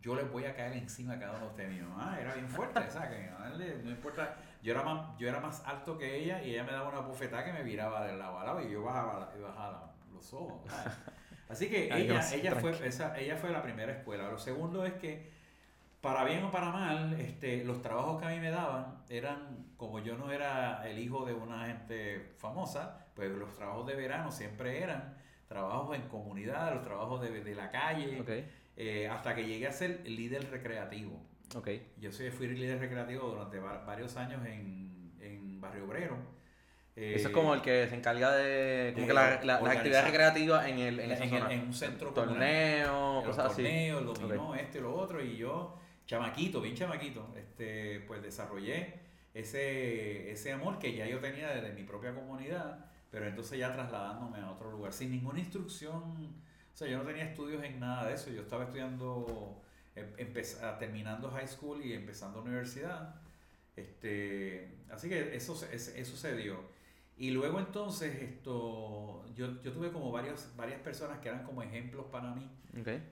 yo 0.03 0.15
les 0.15 0.31
voy 0.31 0.45
a 0.45 0.55
caer 0.55 0.77
encima 0.77 1.15
a 1.15 1.19
cada 1.19 1.33
uno 1.37 1.47
de 1.47 1.51
ustedes. 1.51 1.71
Mi 1.71 1.81
mamá 1.81 2.19
era 2.21 2.35
bien 2.35 2.49
fuerte, 2.49 2.81
¿sabes? 2.91 3.11
Que 3.11 3.83
no 3.83 3.91
importa 3.91 4.37
yo 4.67 4.73
era 4.73 4.83
más, 4.83 5.17
yo 5.17 5.29
era 5.29 5.39
más 5.39 5.63
alto 5.65 5.97
que 5.97 6.17
ella 6.17 6.43
y 6.43 6.51
ella 6.51 6.65
me 6.65 6.73
daba 6.73 6.89
una 6.89 6.99
bufetada 6.99 7.45
que 7.45 7.53
me 7.53 7.63
viraba 7.63 8.05
del 8.05 8.19
lado 8.19 8.41
a 8.41 8.45
lado 8.45 8.61
y 8.61 8.73
yo 8.73 8.83
bajaba, 8.83 9.33
bajaba 9.41 9.95
los 10.13 10.35
ojos. 10.35 10.61
Así 11.49 11.69
que 11.69 11.85
ella, 11.85 12.21
ella, 12.35 12.57
fue, 12.57 12.73
esa, 12.85 13.17
ella 13.17 13.37
fue 13.37 13.51
la 13.51 13.63
primera 13.63 13.93
escuela. 13.93 14.29
Lo 14.29 14.39
segundo 14.39 14.85
es 14.85 14.95
que, 14.95 15.31
para 16.01 16.25
bien 16.25 16.43
o 16.43 16.51
para 16.51 16.73
mal, 16.73 17.15
este, 17.15 17.63
los 17.65 17.81
trabajos 17.81 18.21
que 18.21 18.27
a 18.27 18.31
mí 18.31 18.41
me 18.41 18.51
daban 18.51 19.05
eran, 19.09 19.69
como 19.77 20.01
yo 20.01 20.17
no 20.17 20.33
era 20.33 20.85
el 20.89 20.99
hijo 20.99 21.25
de 21.25 21.35
una 21.35 21.67
gente 21.67 22.35
famosa, 22.39 23.07
pues 23.15 23.31
los 23.31 23.53
trabajos 23.55 23.87
de 23.87 23.95
verano 23.95 24.33
siempre 24.33 24.83
eran 24.83 25.17
trabajos 25.47 25.95
en 25.95 26.09
comunidad, 26.09 26.75
los 26.75 26.83
trabajos 26.83 27.21
de, 27.21 27.45
de 27.45 27.55
la 27.55 27.71
calle, 27.71 28.49
eh, 28.77 29.07
hasta 29.09 29.33
que 29.37 29.47
llegué 29.47 29.69
a 29.69 29.73
ser 29.73 30.01
líder 30.05 30.51
recreativo. 30.51 31.25
Okay. 31.55 31.93
Yo 31.99 32.11
soy, 32.13 32.31
fui 32.31 32.49
líder 32.49 32.81
recreativo 32.81 33.29
durante 33.29 33.59
varios 33.59 34.17
años 34.17 34.45
en, 34.47 35.13
en 35.21 35.61
Barrio 35.61 35.85
Obrero. 35.85 36.17
Eso 36.97 37.29
es 37.29 37.35
como 37.35 37.55
el 37.55 37.61
que 37.61 37.87
se 37.89 37.95
encarga 37.95 38.35
de, 38.35 38.93
como 38.95 39.07
que 39.07 39.13
la, 39.13 39.43
la, 39.45 39.61
las 39.61 39.77
actividades 39.77 40.07
recreativas 40.07 40.67
en, 40.67 40.79
el, 40.79 40.99
en, 40.99 41.29
zona. 41.29 41.53
en 41.53 41.61
un 41.61 41.75
centro 41.75 42.11
torneo, 42.11 43.23
cosas 43.23 43.53
así. 43.53 43.63
Torneos, 43.63 44.03
lo 44.03 44.15
dominó, 44.15 44.55
este, 44.55 44.81
lo 44.81 44.95
otro, 44.95 45.23
y 45.23 45.37
yo, 45.37 45.79
chamaquito, 46.07 46.63
bien 46.63 46.75
chamaquito, 46.75 47.35
este, 47.37 48.01
pues 48.07 48.23
desarrollé 48.23 48.95
ese, 49.35 50.31
ese 50.31 50.53
amor 50.53 50.79
que 50.79 50.95
ya 50.95 51.07
yo 51.07 51.19
tenía 51.21 51.49
desde 51.51 51.75
mi 51.75 51.83
propia 51.83 52.15
comunidad 52.15 52.87
pero 53.17 53.29
entonces 53.29 53.59
ya 53.59 53.73
trasladándome 53.73 54.41
a 54.41 54.51
otro 54.51 54.71
lugar, 54.71 54.93
sin 54.93 55.11
ninguna 55.11 55.39
instrucción, 55.39 55.93
o 55.93 56.77
sea, 56.77 56.87
yo 56.87 56.99
no 56.99 57.05
tenía 57.05 57.25
estudios 57.25 57.63
en 57.65 57.81
nada 57.81 58.09
de 58.09 58.15
eso, 58.15 58.31
yo 58.31 58.43
estaba 58.43 58.65
estudiando, 58.65 59.63
em, 59.97 60.79
terminando 60.79 61.31
high 61.31 61.49
school 61.49 61.85
y 61.85 61.93
empezando 61.95 62.43
universidad, 62.43 63.15
este, 63.75 64.79
así 64.91 65.09
que 65.09 65.35
eso, 65.37 65.59
eso 65.73 66.17
se 66.17 66.37
dio. 66.37 66.77
Y 67.19 67.31
luego 67.31 67.59
entonces 67.59 68.15
esto, 68.23 69.25
yo, 69.35 69.63
yo 69.63 69.73
tuve 69.73 69.91
como 69.91 70.13
varias, 70.13 70.55
varias 70.57 70.81
personas 70.81 71.19
que 71.21 71.29
eran 71.29 71.45
como 71.45 71.63
ejemplos 71.63 72.07
para 72.07 72.35
mí, 72.35 72.51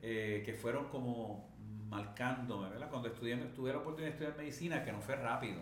eh, 0.02 0.42
que 0.44 0.52
fueron 0.52 0.88
como 0.88 1.54
marcándome, 1.88 2.68
¿verdad? 2.68 2.90
Cuando 2.90 3.08
estudié, 3.08 3.36
tuve 3.54 3.72
la 3.72 3.78
oportunidad 3.78 4.08
de 4.08 4.12
estudiar 4.12 4.36
medicina, 4.36 4.84
que 4.84 4.92
no 4.92 5.00
fue 5.00 5.16
rápido. 5.16 5.60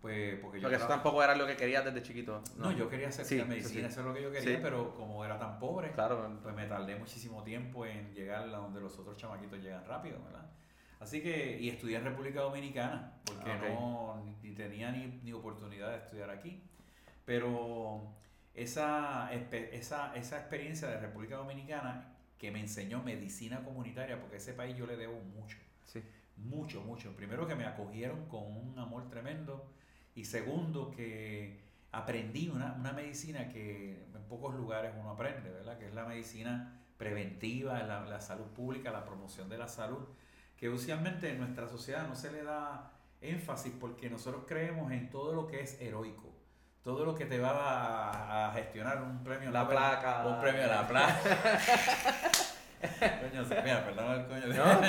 Pues 0.00 0.38
porque 0.40 0.60
yo 0.60 0.70
eso 0.70 0.86
tampoco 0.86 1.22
era 1.24 1.34
lo 1.34 1.46
que 1.46 1.56
querías 1.56 1.84
desde 1.84 2.02
chiquito. 2.02 2.42
No, 2.56 2.70
yo 2.70 2.88
quería 2.88 3.08
hacer 3.08 3.46
medicina, 3.46 3.88
eso 3.88 4.00
es 4.00 4.06
lo 4.06 4.14
que 4.14 4.22
yo 4.22 4.30
quería, 4.30 4.62
pero 4.62 4.94
como 4.94 5.24
era 5.24 5.38
tan 5.38 5.58
pobre, 5.58 5.90
claro. 5.90 6.38
pues 6.42 6.54
me 6.54 6.66
tardé 6.66 6.94
muchísimo 6.96 7.42
tiempo 7.42 7.84
en 7.84 8.14
llegar 8.14 8.42
a 8.42 8.58
donde 8.58 8.80
los 8.80 8.96
otros 8.98 9.16
chamaquitos 9.16 9.60
llegan 9.60 9.84
rápido, 9.84 10.22
¿verdad? 10.24 10.46
Así 11.00 11.20
que, 11.20 11.58
y 11.60 11.68
estudié 11.68 11.96
en 11.96 12.04
República 12.04 12.40
Dominicana, 12.40 13.12
porque 13.24 13.50
ah, 13.50 13.60
no 13.68 14.24
ni, 14.42 14.52
tenía 14.52 14.90
ni, 14.90 15.20
ni 15.22 15.32
oportunidad 15.32 15.90
de 15.90 15.98
estudiar 15.98 16.30
aquí. 16.30 16.62
Pero 17.24 18.14
esa, 18.54 19.32
esa, 19.32 20.14
esa 20.16 20.38
experiencia 20.38 20.88
de 20.88 20.98
República 20.98 21.36
Dominicana 21.36 22.16
que 22.36 22.50
me 22.50 22.60
enseñó 22.60 23.02
medicina 23.02 23.62
comunitaria, 23.62 24.20
porque 24.20 24.36
a 24.36 24.38
ese 24.38 24.54
país 24.54 24.76
yo 24.76 24.86
le 24.86 24.96
debo 24.96 25.20
mucho. 25.20 25.58
Sí. 25.84 26.02
Mucho, 26.36 26.82
mucho. 26.82 27.14
Primero 27.16 27.46
que 27.46 27.54
me 27.54 27.64
acogieron 27.64 28.26
con 28.26 28.44
un 28.44 28.78
amor 28.78 29.08
tremendo 29.08 29.70
y 30.18 30.24
segundo 30.24 30.90
que 30.90 31.60
aprendí 31.92 32.48
una, 32.48 32.72
una 32.72 32.92
medicina 32.92 33.48
que 33.48 34.04
en 34.12 34.22
pocos 34.28 34.52
lugares 34.52 34.92
uno 34.98 35.10
aprende, 35.10 35.48
¿verdad? 35.48 35.78
Que 35.78 35.86
es 35.86 35.94
la 35.94 36.04
medicina 36.06 36.82
preventiva, 36.96 37.84
la, 37.84 38.04
la 38.04 38.20
salud 38.20 38.46
pública, 38.46 38.90
la 38.90 39.04
promoción 39.04 39.48
de 39.48 39.58
la 39.58 39.68
salud, 39.68 40.04
que 40.56 40.68
usualmente 40.68 41.30
en 41.30 41.38
nuestra 41.38 41.68
sociedad 41.68 42.08
no 42.08 42.16
se 42.16 42.32
le 42.32 42.42
da 42.42 42.90
énfasis 43.20 43.72
porque 43.78 44.10
nosotros 44.10 44.42
creemos 44.48 44.90
en 44.90 45.08
todo 45.08 45.32
lo 45.34 45.46
que 45.46 45.60
es 45.60 45.80
heroico 45.80 46.34
todo 46.82 47.04
lo 47.04 47.14
que 47.14 47.26
te 47.26 47.38
va 47.38 48.46
a, 48.48 48.52
gestionar 48.54 49.02
un 49.02 49.22
premio 49.22 49.50
la 49.50 49.68
placa 49.68 50.24
un 50.26 50.40
premio 50.40 50.66
la 50.66 50.86
placa 50.86 51.20
coño 52.80 53.44
mira 53.64 53.84
perdón 53.84 54.20
el 54.20 54.26
coño. 54.26 54.46
¿No? 54.54 54.80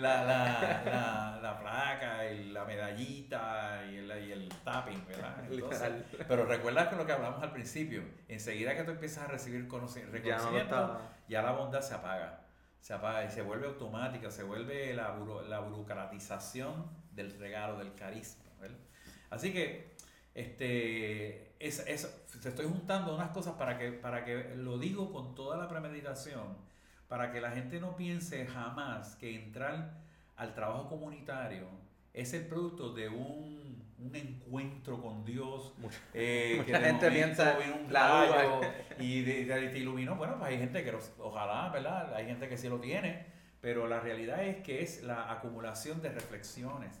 la, 0.00 0.24
la, 0.24 0.82
la, 0.84 1.38
la, 1.42 1.60
placa 1.60 2.30
y 2.30 2.50
la 2.50 2.64
medallita 2.64 3.82
y 3.90 3.96
el, 3.96 4.28
y 4.28 4.32
el 4.32 4.48
tapping 4.64 5.04
verdad 5.06 5.36
pero 6.28 6.46
recuerda 6.46 6.88
con 6.88 6.98
lo 6.98 7.06
que 7.06 7.12
hablamos 7.12 7.42
al 7.42 7.52
principio. 7.52 8.02
Enseguida 8.28 8.76
que 8.76 8.84
tú 8.84 8.92
empiezas 8.92 9.24
a 9.24 9.28
recibir 9.28 9.62
reconocimiento 9.62 11.00
ya, 11.28 11.42
la 11.42 11.52
bondad 11.52 11.80
se 11.80 11.94
apaga. 11.94 12.40
Se 12.80 12.94
apaga 12.94 13.24
y 13.24 13.30
se 13.30 13.42
vuelve 13.42 13.66
automática 13.66 14.30
se 14.30 14.42
vuelve 14.42 14.94
la, 14.94 15.14
la 15.48 15.60
burocratización 15.60 16.86
del 17.12 17.38
regalo 17.38 17.76
del 17.76 17.94
carisma 17.94 18.44
¿verdad? 18.58 18.78
así 19.28 19.52
que 19.52 19.90
este, 20.34 21.49
es, 21.60 21.84
es, 21.86 22.10
te 22.42 22.48
estoy 22.48 22.66
juntando 22.66 23.14
unas 23.14 23.30
cosas 23.30 23.54
para 23.54 23.78
que, 23.78 23.92
para 23.92 24.24
que 24.24 24.54
lo 24.56 24.78
digo 24.78 25.12
con 25.12 25.34
toda 25.34 25.58
la 25.58 25.68
premeditación, 25.68 26.56
para 27.06 27.30
que 27.30 27.40
la 27.40 27.50
gente 27.50 27.78
no 27.80 27.96
piense 27.96 28.46
jamás 28.46 29.14
que 29.16 29.36
entrar 29.36 29.92
al 30.36 30.54
trabajo 30.54 30.88
comunitario 30.88 31.66
es 32.14 32.32
el 32.32 32.46
producto 32.46 32.94
de 32.94 33.08
un, 33.08 33.84
un 33.98 34.16
encuentro 34.16 35.02
con 35.02 35.24
Dios. 35.24 35.74
Eh, 36.14 36.62
que 36.64 36.74
gente 36.74 37.10
piensa 37.10 37.58
un 37.74 37.90
rayo 37.90 38.60
y 38.98 39.22
te 39.22 39.78
iluminó. 39.78 40.16
Bueno, 40.16 40.38
pues 40.38 40.50
hay 40.50 40.58
gente 40.58 40.82
que, 40.82 40.96
ojalá, 41.18 41.68
¿verdad? 41.68 42.14
Hay 42.14 42.24
gente 42.24 42.48
que 42.48 42.56
sí 42.56 42.68
lo 42.68 42.80
tiene, 42.80 43.26
pero 43.60 43.86
la 43.86 44.00
realidad 44.00 44.42
es 44.44 44.62
que 44.62 44.82
es 44.82 45.02
la 45.02 45.30
acumulación 45.30 46.00
de 46.00 46.08
reflexiones 46.08 46.98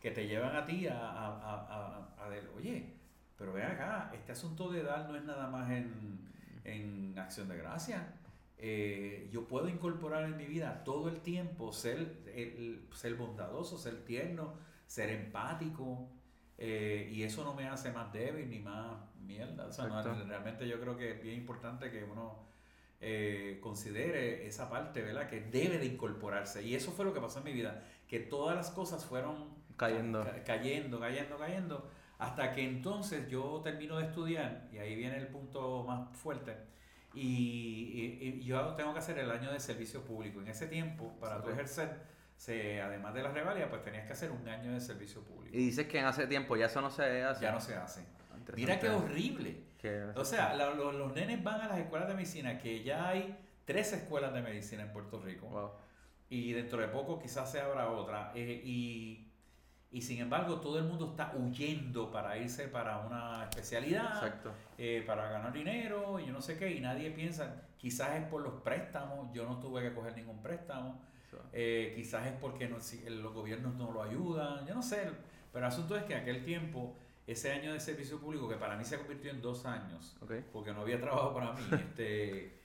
que 0.00 0.10
te 0.10 0.26
llevan 0.26 0.56
a 0.56 0.64
ti 0.64 0.86
a, 0.86 0.96
a, 0.96 2.08
a, 2.18 2.26
oye, 2.56 2.97
pero 3.38 3.52
ven 3.52 3.66
acá, 3.66 4.10
este 4.12 4.32
asunto 4.32 4.70
de 4.70 4.82
dar 4.82 5.08
no 5.08 5.16
es 5.16 5.24
nada 5.24 5.48
más 5.48 5.70
en, 5.70 6.18
en 6.64 7.14
acción 7.18 7.48
de 7.48 7.56
gracia. 7.56 8.14
Eh, 8.58 9.28
yo 9.32 9.46
puedo 9.46 9.68
incorporar 9.68 10.24
en 10.24 10.36
mi 10.36 10.44
vida 10.44 10.82
todo 10.84 11.08
el 11.08 11.20
tiempo 11.20 11.72
ser, 11.72 12.16
ser 12.92 13.14
bondadoso, 13.14 13.78
ser 13.78 14.04
tierno, 14.04 14.54
ser 14.86 15.10
empático, 15.10 16.08
eh, 16.58 17.08
y 17.12 17.22
eso 17.22 17.44
no 17.44 17.54
me 17.54 17.68
hace 17.68 17.92
más 17.92 18.12
débil 18.12 18.50
ni 18.50 18.58
más 18.58 18.96
mierda. 19.20 19.66
O 19.66 19.72
sea, 19.72 19.86
realmente 19.86 20.66
yo 20.66 20.80
creo 20.80 20.96
que 20.96 21.12
es 21.12 21.22
bien 21.22 21.36
importante 21.36 21.90
que 21.92 22.02
uno 22.02 22.48
eh, 23.00 23.60
considere 23.62 24.48
esa 24.48 24.68
parte, 24.68 25.02
¿verdad? 25.02 25.28
Que 25.28 25.40
debe 25.40 25.78
de 25.78 25.86
incorporarse. 25.86 26.64
Y 26.64 26.74
eso 26.74 26.90
fue 26.90 27.04
lo 27.04 27.14
que 27.14 27.20
pasó 27.20 27.38
en 27.38 27.44
mi 27.44 27.52
vida, 27.52 27.84
que 28.08 28.18
todas 28.18 28.56
las 28.56 28.70
cosas 28.72 29.04
fueron 29.04 29.56
Cayendo. 29.76 30.26
cayendo, 30.44 30.98
cayendo, 30.98 31.38
cayendo. 31.38 31.90
Hasta 32.18 32.52
que 32.52 32.64
entonces 32.64 33.28
yo 33.28 33.60
termino 33.62 33.98
de 33.98 34.06
estudiar, 34.06 34.68
y 34.72 34.78
ahí 34.78 34.96
viene 34.96 35.16
el 35.18 35.28
punto 35.28 35.84
más 35.84 36.16
fuerte, 36.16 36.56
y, 37.14 38.40
yo 38.44 38.74
tengo 38.74 38.92
que 38.92 38.98
hacer 38.98 39.18
el 39.18 39.30
año 39.30 39.52
de 39.52 39.60
servicio 39.60 40.02
público. 40.04 40.40
En 40.40 40.48
ese 40.48 40.66
tiempo, 40.66 41.16
para 41.20 41.42
tu 41.42 41.50
ejercer, 41.50 42.00
se, 42.36 42.80
además 42.80 43.14
de 43.14 43.22
la 43.22 43.30
revalida, 43.30 43.68
pues 43.68 43.82
tenías 43.82 44.06
que 44.06 44.12
hacer 44.12 44.30
un 44.30 44.48
año 44.48 44.72
de 44.72 44.80
servicio 44.80 45.22
público. 45.22 45.56
Y 45.56 45.66
dices 45.66 45.86
que 45.86 45.98
en 45.98 46.06
hace 46.06 46.26
tiempo 46.26 46.56
ya 46.56 46.66
eso 46.66 46.80
no 46.80 46.90
se 46.90 47.22
hace. 47.22 47.42
Ya 47.42 47.52
no 47.52 47.60
se 47.60 47.74
hace. 47.74 48.04
Mira 48.54 48.78
qué 48.78 48.88
horrible. 48.88 49.64
o 50.14 50.24
sea, 50.24 50.54
los 50.54 51.14
nenes 51.14 51.42
van 51.42 51.60
a 51.60 51.68
las 51.68 51.78
escuelas 51.78 52.08
de 52.08 52.14
medicina, 52.14 52.58
que 52.58 52.82
ya 52.82 53.08
hay 53.08 53.36
tres 53.64 53.92
escuelas 53.92 54.32
de 54.32 54.42
medicina 54.42 54.82
en 54.82 54.92
Puerto 54.92 55.20
Rico. 55.20 55.78
Y 56.30 56.52
dentro 56.52 56.78
de 56.78 56.88
poco 56.88 57.18
quizás 57.18 57.50
se 57.50 57.60
abra 57.60 57.90
otra. 57.90 58.32
Eh, 58.34 58.62
y 58.64 59.27
y 59.90 60.02
sin 60.02 60.18
embargo 60.18 60.60
todo 60.60 60.78
el 60.78 60.84
mundo 60.84 61.10
está 61.10 61.32
huyendo 61.34 62.10
para 62.10 62.36
irse 62.36 62.68
para 62.68 62.98
una 62.98 63.44
especialidad, 63.44 64.34
eh, 64.76 65.02
para 65.06 65.30
ganar 65.30 65.52
dinero 65.52 66.20
y 66.20 66.26
yo 66.26 66.32
no 66.32 66.42
sé 66.42 66.58
qué, 66.58 66.70
y 66.72 66.80
nadie 66.80 67.10
piensa, 67.10 67.62
quizás 67.78 68.16
es 68.16 68.26
por 68.26 68.42
los 68.42 68.60
préstamos, 68.62 69.32
yo 69.32 69.46
no 69.46 69.58
tuve 69.58 69.82
que 69.82 69.94
coger 69.94 70.14
ningún 70.14 70.42
préstamo, 70.42 71.00
eh, 71.52 71.92
quizás 71.96 72.26
es 72.26 72.34
porque 72.34 72.68
no, 72.68 72.80
si, 72.80 73.02
los 73.08 73.32
gobiernos 73.32 73.74
no 73.76 73.90
lo 73.90 74.02
ayudan, 74.02 74.66
yo 74.66 74.74
no 74.74 74.82
sé, 74.82 75.10
pero 75.52 75.64
el 75.64 75.72
asunto 75.72 75.96
es 75.96 76.04
que 76.04 76.14
aquel 76.14 76.44
tiempo, 76.44 76.94
ese 77.26 77.52
año 77.52 77.72
de 77.72 77.80
servicio 77.80 78.18
público, 78.20 78.48
que 78.48 78.56
para 78.56 78.76
mí 78.76 78.84
se 78.84 78.98
convirtió 78.98 79.30
en 79.30 79.40
dos 79.40 79.64
años, 79.64 80.16
porque 80.52 80.72
no 80.72 80.82
había 80.82 81.00
trabajo 81.00 81.32
para 81.32 81.52
mí, 81.52 81.62
este, 81.72 82.58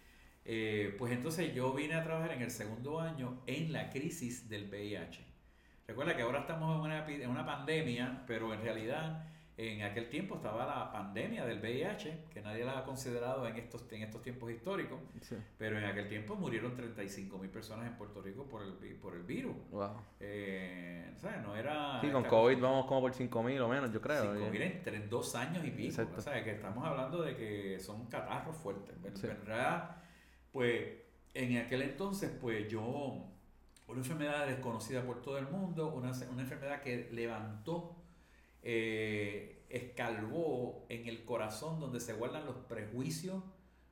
eh, 0.44 0.94
pues 1.00 1.14
entonces 1.14 1.56
yo 1.56 1.72
vine 1.74 1.94
a 1.96 2.04
trabajar 2.04 2.32
en 2.32 2.42
el 2.42 2.52
segundo 2.52 3.00
año 3.00 3.42
en 3.48 3.72
la 3.72 3.90
crisis 3.90 4.50
del 4.50 4.70
VIH. 4.70 5.33
Recuerda 5.94 6.16
que 6.16 6.24
ahora 6.24 6.40
estamos 6.40 6.76
en 6.76 6.82
una, 6.82 7.08
en 7.08 7.30
una 7.30 7.46
pandemia, 7.46 8.24
pero 8.26 8.52
en 8.52 8.64
realidad 8.64 9.28
en 9.58 9.84
aquel 9.84 10.10
tiempo 10.10 10.38
estaba 10.38 10.66
la 10.66 10.92
pandemia 10.92 11.46
del 11.46 11.60
VIH, 11.60 12.26
que 12.34 12.42
nadie 12.42 12.66
la 12.66 12.80
ha 12.80 12.84
considerado 12.84 13.48
en 13.48 13.56
estos, 13.58 13.86
en 13.92 14.02
estos 14.02 14.24
tiempos 14.24 14.50
históricos, 14.50 15.00
pero 15.60 15.78
en 15.78 15.86
aquel 15.86 16.10
tiempo 16.10 16.34
murieron 16.34 16.76
35 16.76 17.38
mil 17.38 17.52
personas 17.52 17.86
en 17.86 17.94
Puerto 17.94 18.24
Rico 18.24 18.46
por 18.50 18.64
el, 18.64 18.74
por 18.96 19.14
el 19.14 19.22
virus. 19.22 19.56
Wow. 19.70 19.92
Eh, 20.20 21.14
No 21.44 21.56
era... 21.56 22.02
Sí, 22.02 22.10
con 22.10 22.24
COVID 22.24 22.60
vamos 22.60 22.88
como 22.88 23.02
por 23.02 23.14
5 23.14 23.44
mil 23.44 23.62
o 23.62 23.70
menos, 23.70 23.94
yo 23.94 24.02
creo. 24.02 24.34
5 24.34 24.50
mil 24.50 24.64
en, 24.64 25.10
dos 25.12 25.36
años 25.36 25.64
y 25.64 25.70
pico. 25.70 26.02
O 26.18 26.22
sea, 26.22 26.44
que 26.44 26.54
estamos 26.54 26.84
hablando 26.84 27.22
de 27.22 27.36
que 27.36 27.80
son 27.80 28.08
catarros 28.08 28.58
fuertes. 28.58 28.96
En 29.06 29.46
realidad, 29.46 29.98
pues 30.52 30.88
en 31.36 31.58
aquel 31.58 31.84
entonces, 31.84 32.32
pues 32.42 32.68
yo 32.68 33.30
una 33.94 34.02
enfermedad 34.02 34.48
desconocida 34.48 35.04
por 35.06 35.22
todo 35.22 35.38
el 35.38 35.48
mundo, 35.48 35.94
una, 35.94 36.12
una 36.32 36.42
enfermedad 36.42 36.82
que 36.82 37.10
levantó, 37.12 37.96
eh, 38.64 39.66
escalvó 39.70 40.86
en 40.90 41.08
el 41.08 41.24
corazón 41.24 41.80
donde 41.80 42.00
se 42.00 42.14
guardan 42.14 42.46
los 42.46 42.56
prejuicios, 42.56 43.44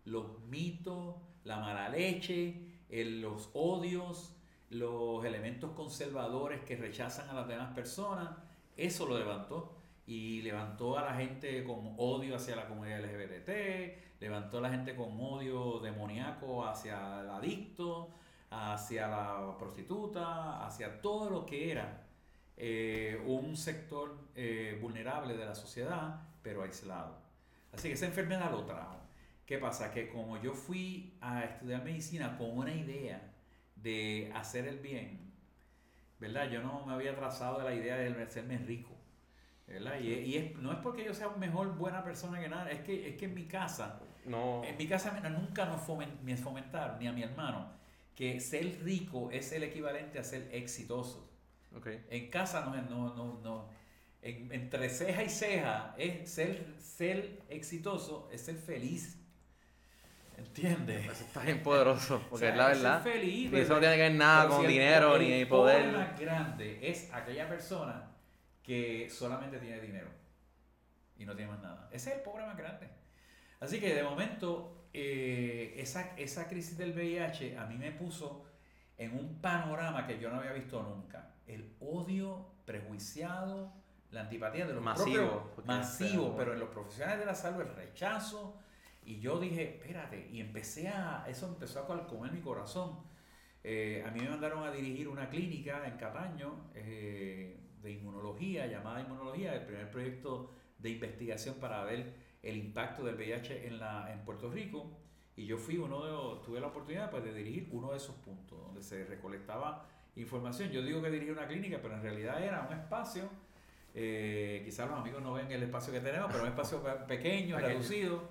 los 0.05 0.41
mitos, 0.45 1.15
la 1.43 1.59
mala 1.59 1.89
leche, 1.89 2.67
los 2.89 3.49
odios, 3.53 4.35
los 4.69 5.23
elementos 5.23 5.71
conservadores 5.71 6.61
que 6.61 6.75
rechazan 6.75 7.29
a 7.29 7.33
las 7.33 7.47
demás 7.47 7.73
personas. 7.73 8.29
Eso 8.75 9.05
lo 9.05 9.17
levantó 9.19 9.77
y 10.07 10.41
levantó 10.41 10.97
a 10.97 11.03
la 11.03 11.13
gente 11.13 11.63
con 11.63 11.93
odio 11.97 12.35
hacia 12.35 12.55
la 12.55 12.67
comunidad 12.67 13.01
LGBT, 13.01 14.19
levantó 14.19 14.57
a 14.57 14.61
la 14.61 14.69
gente 14.71 14.95
con 14.95 15.19
odio 15.19 15.79
demoníaco 15.79 16.65
hacia 16.65 17.21
el 17.21 17.29
adicto, 17.29 18.09
hacia 18.51 19.07
la 19.07 19.55
prostituta, 19.57 20.65
hacia 20.65 21.01
todo 21.01 21.29
lo 21.29 21.45
que 21.45 21.71
era 21.71 22.05
eh, 22.57 23.21
un 23.25 23.55
sector 23.55 24.27
eh, 24.35 24.77
vulnerable 24.81 25.35
de 25.35 25.45
la 25.45 25.55
sociedad, 25.55 26.21
pero 26.43 26.61
aislado. 26.61 27.17
Así 27.71 27.87
que 27.87 27.93
esa 27.93 28.05
enfermedad 28.05 28.51
lo 28.51 28.65
trajo. 28.65 28.97
¿Qué 29.45 29.57
pasa? 29.57 29.91
Que 29.91 30.09
como 30.09 30.41
yo 30.41 30.53
fui 30.53 31.17
a 31.21 31.43
estudiar 31.45 31.83
medicina 31.83 32.37
con 32.37 32.57
una 32.57 32.73
idea 32.73 33.33
de 33.75 34.31
hacer 34.35 34.67
el 34.67 34.79
bien, 34.79 35.31
¿verdad? 36.19 36.49
Yo 36.49 36.61
no 36.61 36.85
me 36.85 36.93
había 36.93 37.15
trazado 37.15 37.57
de 37.59 37.63
la 37.63 37.73
idea 37.73 37.95
de 37.97 38.21
hacerme 38.21 38.57
rico. 38.57 38.91
Y, 39.67 40.53
no 40.59 40.73
es 40.73 40.79
porque 40.79 41.05
yo 41.05 41.13
sea 41.13 41.29
mejor 41.29 41.77
buena 41.77 42.03
persona 42.03 42.41
que 42.41 42.49
nada, 42.49 42.69
es 42.69 42.81
que, 42.81 43.09
es 43.09 43.15
que 43.15 43.25
en 43.25 43.33
mi 43.33 43.45
casa, 43.45 44.01
no. 44.25 44.61
en 44.65 44.75
mi 44.75 44.85
casa 44.87 45.17
nunca 45.29 45.65
nos 45.65 45.81
me 46.23 46.35
fomentaron, 46.35 46.99
ni 46.99 47.07
a 47.07 47.13
mi 47.13 47.23
hermano, 47.23 47.71
que 48.21 48.39
ser 48.39 48.83
rico 48.83 49.31
es 49.31 49.51
el 49.51 49.63
equivalente 49.63 50.19
a 50.19 50.23
ser 50.23 50.47
exitoso. 50.51 51.27
Okay. 51.75 52.05
En 52.11 52.29
casa 52.29 52.63
no, 52.63 52.79
no, 52.83 53.15
no, 53.15 53.39
no 53.41 53.69
entre 54.21 54.89
ceja 54.89 55.23
y 55.23 55.29
ceja, 55.29 55.95
es 55.97 56.29
ser, 56.29 56.63
ser 56.77 57.41
exitoso, 57.49 58.29
es 58.31 58.41
ser 58.41 58.57
feliz. 58.57 59.17
¿Entiendes? 60.37 61.07
Eso 61.07 61.23
está 61.23 61.41
bien 61.41 61.63
poderoso, 61.63 62.23
porque 62.29 62.49
es 62.49 62.55
la 62.55 62.67
verdad. 62.67 63.01
Feliz, 63.01 63.51
y 63.51 63.55
eso 63.55 63.73
no 63.73 63.79
tiene 63.79 63.95
que 63.95 64.01
ver 64.03 64.13
nada 64.13 64.47
con 64.49 64.67
dinero 64.67 65.17
ni 65.17 65.43
poder. 65.45 65.85
El 65.85 65.91
más 65.93 66.19
grande 66.19 66.77
es 66.79 67.11
aquella 67.11 67.49
persona 67.49 68.11
que 68.61 69.09
solamente 69.09 69.57
tiene 69.57 69.81
dinero 69.81 70.11
y 71.17 71.25
no 71.25 71.35
tiene 71.35 71.53
más 71.53 71.61
nada. 71.63 71.89
Ese 71.91 72.11
es 72.11 72.17
el 72.17 72.21
pobre 72.21 72.45
más 72.45 72.55
grande. 72.55 72.87
Así 73.59 73.79
que 73.79 73.95
de 73.95 74.03
momento, 74.03 74.80
eh, 74.93 75.75
esa, 75.77 76.15
esa 76.17 76.47
crisis 76.47 76.77
del 76.77 76.91
VIH 76.91 77.57
a 77.57 77.65
mí 77.65 77.77
me 77.77 77.91
puso 77.91 78.45
en 78.97 79.17
un 79.17 79.41
panorama 79.41 80.05
que 80.05 80.19
yo 80.19 80.29
no 80.29 80.37
había 80.37 80.53
visto 80.53 80.81
nunca. 80.83 81.33
El 81.47 81.75
odio 81.79 82.45
prejuiciado, 82.65 83.73
la 84.11 84.21
antipatía 84.21 84.67
de 84.67 84.73
los 84.73 84.83
masivo, 84.83 85.51
masivo, 85.65 86.35
pero 86.37 86.53
en 86.53 86.59
los 86.59 86.69
profesionales 86.69 87.19
de 87.19 87.25
la 87.25 87.35
salud 87.35 87.61
el 87.61 87.75
rechazo. 87.75 88.57
Y 89.03 89.19
yo 89.19 89.39
dije, 89.39 89.77
espérate, 89.77 90.29
y 90.31 90.39
empecé 90.39 90.89
a, 90.89 91.25
eso 91.27 91.47
empezó 91.47 91.79
a 91.79 92.07
comer 92.07 92.31
mi 92.31 92.41
corazón. 92.41 92.99
Eh, 93.63 94.03
a 94.05 94.11
mí 94.11 94.19
me 94.19 94.29
mandaron 94.29 94.63
a 94.63 94.71
dirigir 94.71 95.07
una 95.07 95.29
clínica 95.29 95.87
en 95.87 95.97
Cataño 95.97 96.71
eh, 96.75 97.59
de 97.81 97.91
inmunología, 97.91 98.67
llamada 98.67 99.01
Inmunología, 99.01 99.55
el 99.55 99.65
primer 99.65 99.89
proyecto 99.89 100.51
de 100.77 100.89
investigación 100.89 101.55
para 101.55 101.83
ver 101.83 102.13
el 102.43 102.57
impacto 102.57 103.03
del 103.03 103.15
VIH 103.15 103.67
en, 103.67 103.79
la, 103.79 104.11
en 104.11 104.19
Puerto 104.25 104.49
Rico. 104.49 104.97
Y 105.35 105.45
yo 105.45 105.57
fui 105.57 105.77
uno 105.77 106.03
de 106.03 106.45
tuve 106.45 106.59
la 106.59 106.67
oportunidad 106.67 107.09
pues, 107.09 107.23
de 107.23 107.33
dirigir 107.33 107.69
uno 107.71 107.91
de 107.91 107.97
esos 107.97 108.15
puntos 108.15 108.59
donde 108.59 108.81
se 108.81 109.05
recolectaba 109.05 109.87
información. 110.15 110.69
Yo 110.69 110.81
digo 110.81 111.01
que 111.01 111.09
dirigí 111.09 111.31
una 111.31 111.47
clínica, 111.47 111.79
pero 111.81 111.95
en 111.95 112.01
realidad 112.01 112.43
era 112.43 112.67
un 112.69 112.77
espacio 112.77 113.29
eh, 113.93 114.61
quizás 114.63 114.89
los 114.89 114.97
amigos 114.97 115.21
no 115.21 115.33
ven 115.33 115.51
el 115.51 115.63
espacio 115.63 115.91
que 115.91 115.99
tenemos, 115.99 116.27
pero 116.31 116.43
un 116.43 116.49
espacio 116.49 116.81
pequeño, 117.07 117.57
reducido. 117.59 118.29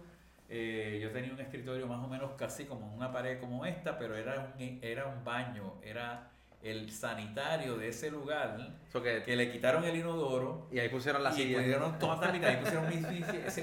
Eh, 0.48 0.98
yo 1.00 1.12
tenía 1.12 1.32
un 1.32 1.40
escritorio 1.40 1.86
más 1.86 2.02
o 2.04 2.08
menos 2.08 2.32
casi 2.32 2.64
como 2.64 2.92
una 2.94 3.12
pared 3.12 3.38
como 3.38 3.64
esta, 3.64 3.98
pero 3.98 4.16
era 4.16 4.52
un, 4.58 4.78
era 4.82 5.06
un 5.06 5.22
baño, 5.22 5.74
era 5.82 6.29
el 6.62 6.90
sanitario 6.90 7.76
de 7.76 7.88
ese 7.88 8.10
lugar 8.10 8.78
que, 8.92 9.36
le 9.36 9.50
quitaron 9.50 9.84
el 9.84 9.96
inodoro 9.96 10.68
y 10.70 10.78
ahí 10.78 10.88
pusieron 10.88 11.22
la 11.22 11.32
silla. 11.32 11.58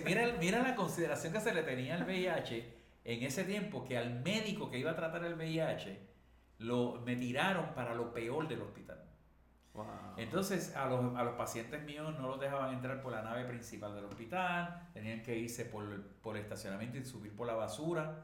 mira, 0.05 0.33
mira 0.39 0.63
la 0.63 0.75
consideración 0.75 1.33
que 1.33 1.39
se 1.39 1.53
le 1.53 1.63
tenía 1.63 1.95
al 1.95 2.03
VIH 2.05 2.73
en 3.05 3.23
ese 3.23 3.43
tiempo, 3.43 3.85
que 3.85 3.97
al 3.97 4.21
médico 4.21 4.69
que 4.69 4.79
iba 4.79 4.91
a 4.91 4.95
tratar 4.95 5.23
el 5.23 5.35
VIH 5.35 5.99
lo, 6.59 7.01
me 7.05 7.15
tiraron 7.15 7.73
para 7.73 7.93
lo 7.93 8.11
peor 8.11 8.47
del 8.47 8.61
hospital. 8.61 9.03
Entonces 10.17 10.75
a 10.75 10.87
los, 10.87 11.15
a 11.15 11.23
los, 11.23 11.35
pacientes 11.35 11.83
míos 11.83 12.15
no 12.17 12.27
los 12.27 12.39
dejaban 12.39 12.73
entrar 12.73 13.01
por 13.01 13.11
la 13.11 13.21
nave 13.21 13.45
principal 13.45 13.93
del 13.93 14.05
hospital, 14.05 14.89
tenían 14.93 15.21
que 15.21 15.37
irse 15.37 15.65
por, 15.65 16.01
por 16.21 16.35
el 16.35 16.41
estacionamiento 16.41 16.97
y 16.97 17.05
subir 17.05 17.35
por 17.35 17.45
la 17.45 17.53
basura. 17.53 18.23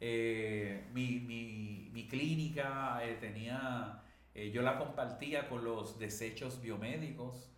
Eh, 0.00 0.88
mi, 0.92 1.20
mi, 1.20 1.90
mi, 1.92 2.08
clínica 2.08 3.00
eh, 3.04 3.16
tenía, 3.20 4.02
eh, 4.34 4.50
yo 4.50 4.62
la 4.62 4.78
compartía 4.78 5.48
con 5.48 5.64
los 5.64 5.98
desechos 5.98 6.60
biomédicos. 6.60 7.50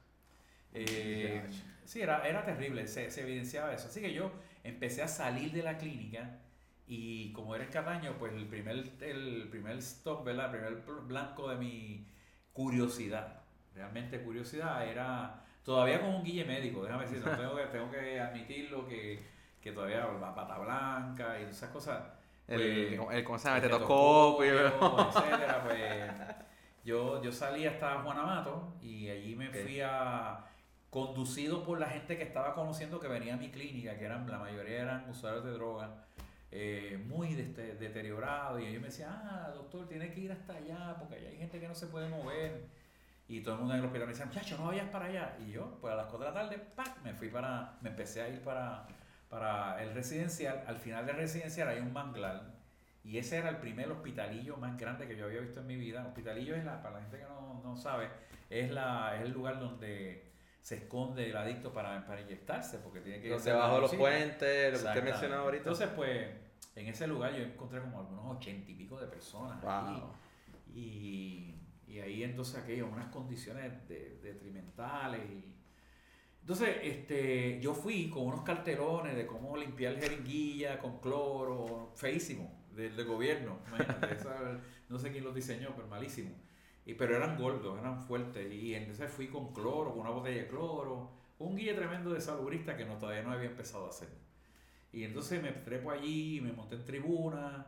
sí, 1.84 2.00
era, 2.00 2.26
era 2.28 2.44
terrible, 2.44 2.86
se, 2.86 3.10
se, 3.10 3.22
evidenciaba 3.22 3.72
eso. 3.72 3.88
Así 3.88 4.00
que 4.00 4.12
yo 4.12 4.30
empecé 4.62 5.02
a 5.02 5.08
salir 5.08 5.52
de 5.52 5.62
la 5.62 5.78
clínica 5.78 6.40
y 6.86 7.32
como 7.32 7.54
era 7.54 7.64
el 7.64 7.70
Cataño, 7.70 8.16
pues 8.18 8.32
el 8.34 8.46
primer, 8.46 8.84
el 9.00 9.48
primer 9.50 9.78
stop, 9.78 10.24
¿verdad? 10.24 10.54
El 10.54 10.78
primer 10.78 11.02
blanco 11.02 11.48
de 11.48 11.56
mi 11.56 12.06
curiosidad, 12.52 13.42
realmente 13.74 14.22
curiosidad, 14.22 14.86
era 14.86 15.44
todavía 15.64 16.00
con 16.00 16.10
un 16.10 16.24
guille 16.24 16.44
médico, 16.44 16.84
déjame 16.84 17.06
decir, 17.06 17.24
tengo, 17.24 17.56
que, 17.56 17.66
tengo 17.72 17.90
que 17.90 18.20
admitirlo 18.20 18.86
que, 18.86 19.24
que 19.60 19.72
todavía 19.72 20.06
la 20.20 20.34
pata 20.34 20.58
blanca 20.58 21.40
y 21.40 21.44
esas 21.44 21.70
cosas. 21.70 22.04
el, 22.46 22.96
pues, 22.96 23.16
el, 23.16 23.24
¿cómo 23.24 23.38
se 23.38 23.48
llama? 23.48 23.58
etcétera, 23.58 25.62
pues 25.64 26.46
yo, 26.86 27.20
yo 27.20 27.32
salí 27.32 27.66
hasta 27.66 28.00
Juanamato 28.00 28.72
y 28.80 29.10
allí 29.10 29.34
me 29.34 29.50
fui 29.50 29.80
a 29.80 30.44
conducido 30.88 31.64
por 31.64 31.80
la 31.80 31.88
gente 31.88 32.16
que 32.16 32.22
estaba 32.22 32.54
conociendo 32.54 33.00
que 33.00 33.08
venía 33.08 33.34
a 33.34 33.36
mi 33.36 33.50
clínica, 33.50 33.98
que 33.98 34.04
eran 34.04 34.30
la 34.30 34.38
mayoría 34.38 34.82
eran 34.82 35.10
usuarios 35.10 35.44
de 35.44 35.50
drogas 35.50 35.90
eh, 36.52 37.04
muy 37.08 37.34
deteriorado. 37.34 38.60
Y 38.60 38.72
yo 38.72 38.80
me 38.80 38.86
decía, 38.86 39.08
ah, 39.10 39.50
doctor, 39.52 39.88
tiene 39.88 40.12
que 40.12 40.20
ir 40.20 40.32
hasta 40.32 40.54
allá 40.54 40.96
porque 40.98 41.16
allá 41.16 41.28
hay 41.28 41.38
gente 41.38 41.58
que 41.58 41.66
no 41.66 41.74
se 41.74 41.88
puede 41.88 42.08
mover. 42.08 42.68
Y 43.28 43.40
todo 43.40 43.54
el 43.54 43.60
mundo 43.60 43.74
en 43.74 43.80
el 43.80 43.86
hospital 43.86 44.06
me 44.06 44.12
decía, 44.12 44.26
muchacho, 44.26 44.56
no 44.56 44.68
vayas 44.68 44.88
para 44.88 45.06
allá. 45.06 45.36
Y 45.44 45.50
yo, 45.50 45.78
pues 45.80 45.92
a 45.92 45.96
las 45.96 46.06
4 46.06 46.18
de 46.20 46.32
la 46.32 46.40
tarde, 46.40 46.58
¡pac! 46.76 47.02
me 47.02 47.12
fui 47.12 47.28
para, 47.28 47.76
me 47.80 47.90
empecé 47.90 48.22
a 48.22 48.28
ir 48.28 48.40
para, 48.42 48.86
para 49.28 49.82
el 49.82 49.92
residencial. 49.92 50.62
Al 50.68 50.78
final 50.78 51.04
del 51.04 51.16
residencial 51.16 51.66
hay 51.68 51.80
un 51.80 51.92
manglar. 51.92 52.55
Y 53.06 53.18
ese 53.18 53.36
era 53.36 53.50
el 53.50 53.58
primer 53.58 53.88
hospitalillo 53.92 54.56
más 54.56 54.76
grande 54.76 55.06
que 55.06 55.16
yo 55.16 55.26
había 55.26 55.40
visto 55.40 55.60
en 55.60 55.68
mi 55.68 55.76
vida. 55.76 56.04
Hospitalillo 56.04 56.56
es 56.56 56.64
la, 56.64 56.82
para 56.82 56.96
la 56.96 57.02
gente 57.02 57.18
que 57.18 57.22
no, 57.22 57.60
no 57.62 57.76
sabe, 57.76 58.08
es, 58.50 58.72
la, 58.72 59.14
es 59.16 59.22
el 59.22 59.30
lugar 59.30 59.60
donde 59.60 60.32
se 60.60 60.74
esconde 60.78 61.30
el 61.30 61.36
adicto 61.36 61.72
para, 61.72 62.04
para 62.04 62.20
inyectarse, 62.22 62.78
porque 62.78 63.00
tiene 63.00 63.20
que 63.20 63.28
ir 63.28 63.40
debajo 63.40 63.76
de 63.76 63.80
los 63.82 63.94
puentes, 63.94 64.72
lo 64.72 64.78
que 64.80 64.86
usted 64.88 65.04
mencionaba 65.04 65.42
ahorita. 65.44 65.62
Entonces, 65.62 65.88
pues, 65.94 66.30
en 66.74 66.88
ese 66.88 67.06
lugar 67.06 67.32
yo 67.32 67.44
encontré 67.44 67.80
como 67.80 68.00
algunos 68.00 68.36
ochenta 68.36 68.68
y 68.72 68.74
pico 68.74 68.98
de 68.98 69.06
personas. 69.06 69.62
y, 70.74 71.54
y, 71.86 72.00
ahí 72.00 72.24
entonces 72.24 72.56
aquello, 72.56 72.88
unas 72.88 73.06
condiciones 73.06 73.72
detrimentales. 73.88 75.20
Y... 75.30 75.54
Entonces, 76.40 76.76
este, 76.82 77.60
yo 77.60 77.72
fui 77.72 78.10
con 78.10 78.24
unos 78.24 78.42
cartelones 78.42 79.14
de 79.14 79.26
cómo 79.26 79.56
limpiar 79.56 79.94
jeringuilla 79.94 80.80
con 80.80 80.98
cloro, 80.98 81.92
feísimo, 81.94 82.65
del, 82.76 82.94
del 82.94 83.06
gobierno. 83.06 83.58
no 84.88 84.98
sé 84.98 85.10
quién 85.10 85.24
los 85.24 85.34
diseñó, 85.34 85.72
pero 85.74 85.88
malísimo. 85.88 86.30
Y, 86.84 86.94
pero 86.94 87.16
eran 87.16 87.36
gordos, 87.36 87.78
eran 87.78 88.00
fuertes. 88.00 88.52
Y 88.52 88.74
entonces 88.74 89.10
fui 89.10 89.28
con 89.28 89.52
cloro, 89.52 89.90
con 89.90 90.00
una 90.00 90.10
botella 90.10 90.42
de 90.42 90.48
cloro. 90.48 91.10
Un 91.38 91.56
guía 91.56 91.74
tremendo 91.74 92.12
de 92.12 92.20
salubrista 92.20 92.76
que 92.76 92.84
no, 92.84 92.96
todavía 92.96 93.22
no 93.22 93.32
había 93.32 93.48
empezado 93.48 93.86
a 93.86 93.88
hacer. 93.88 94.08
Y 94.92 95.04
entonces 95.04 95.42
me 95.42 95.52
trepo 95.52 95.90
allí, 95.90 96.40
me 96.40 96.52
monté 96.52 96.76
en 96.76 96.84
tribuna, 96.84 97.66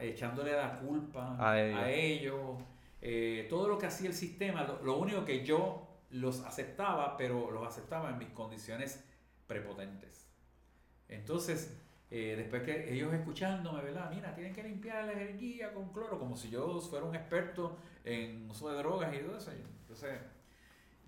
echándole 0.00 0.52
la 0.52 0.78
culpa 0.78 1.36
a 1.38 1.90
ellos. 1.90 2.58
Eh, 3.02 3.46
todo 3.50 3.68
lo 3.68 3.78
que 3.78 3.86
hacía 3.86 4.08
el 4.08 4.14
sistema, 4.14 4.78
lo, 4.82 4.96
único 4.96 5.26
que 5.26 5.44
yo 5.44 5.86
los 6.10 6.40
aceptaba, 6.44 7.18
pero 7.18 7.50
los 7.50 7.66
aceptaba 7.66 8.08
en 8.08 8.18
mis 8.18 8.30
condiciones 8.30 9.04
prepotentes. 9.46 10.26
Entonces, 11.08 11.78
eh, 12.16 12.36
después 12.36 12.62
que 12.62 12.94
ellos 12.94 13.12
escuchándome, 13.12 13.82
¿verdad? 13.82 14.08
Mira, 14.08 14.32
tienen 14.32 14.54
que 14.54 14.62
limpiar 14.62 15.04
la 15.04 15.14
jeringuilla 15.14 15.72
con 15.72 15.92
cloro, 15.92 16.16
como 16.16 16.36
si 16.36 16.48
yo 16.48 16.80
fuera 16.80 17.04
un 17.04 17.16
experto 17.16 17.76
en 18.04 18.48
uso 18.48 18.70
de 18.70 18.76
drogas 18.76 19.12
y 19.12 19.18
todo 19.18 19.36
eso. 19.36 19.50
Entonces, 19.50 20.20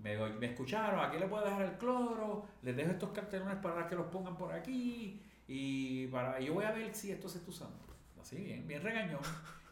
me, 0.01 0.17
me 0.31 0.47
escucharon, 0.47 0.99
aquí 0.99 1.17
le 1.17 1.29
puedo 1.29 1.45
dejar 1.45 1.63
el 1.63 1.79
cloro, 1.79 2.47
les 2.63 2.77
dejo 2.77 2.91
estos 2.91 3.11
cartelones 3.11 3.59
para 3.59 3.87
que 3.87 3.95
los 3.95 4.07
pongan 4.07 4.37
por 4.37 4.53
aquí 4.53 5.23
y 5.47 6.09
para 6.09 6.41
yo 6.41 6.55
voy 6.55 6.65
a 6.65 6.73
ver 6.73 6.93
si 6.93 7.13
esto 7.13 7.29
se 7.29 7.39
está 7.39 7.51
usando. 7.51 7.87
Así 8.21 8.39
bien, 8.39 8.67
bien 8.67 8.83
regañón. 8.83 9.21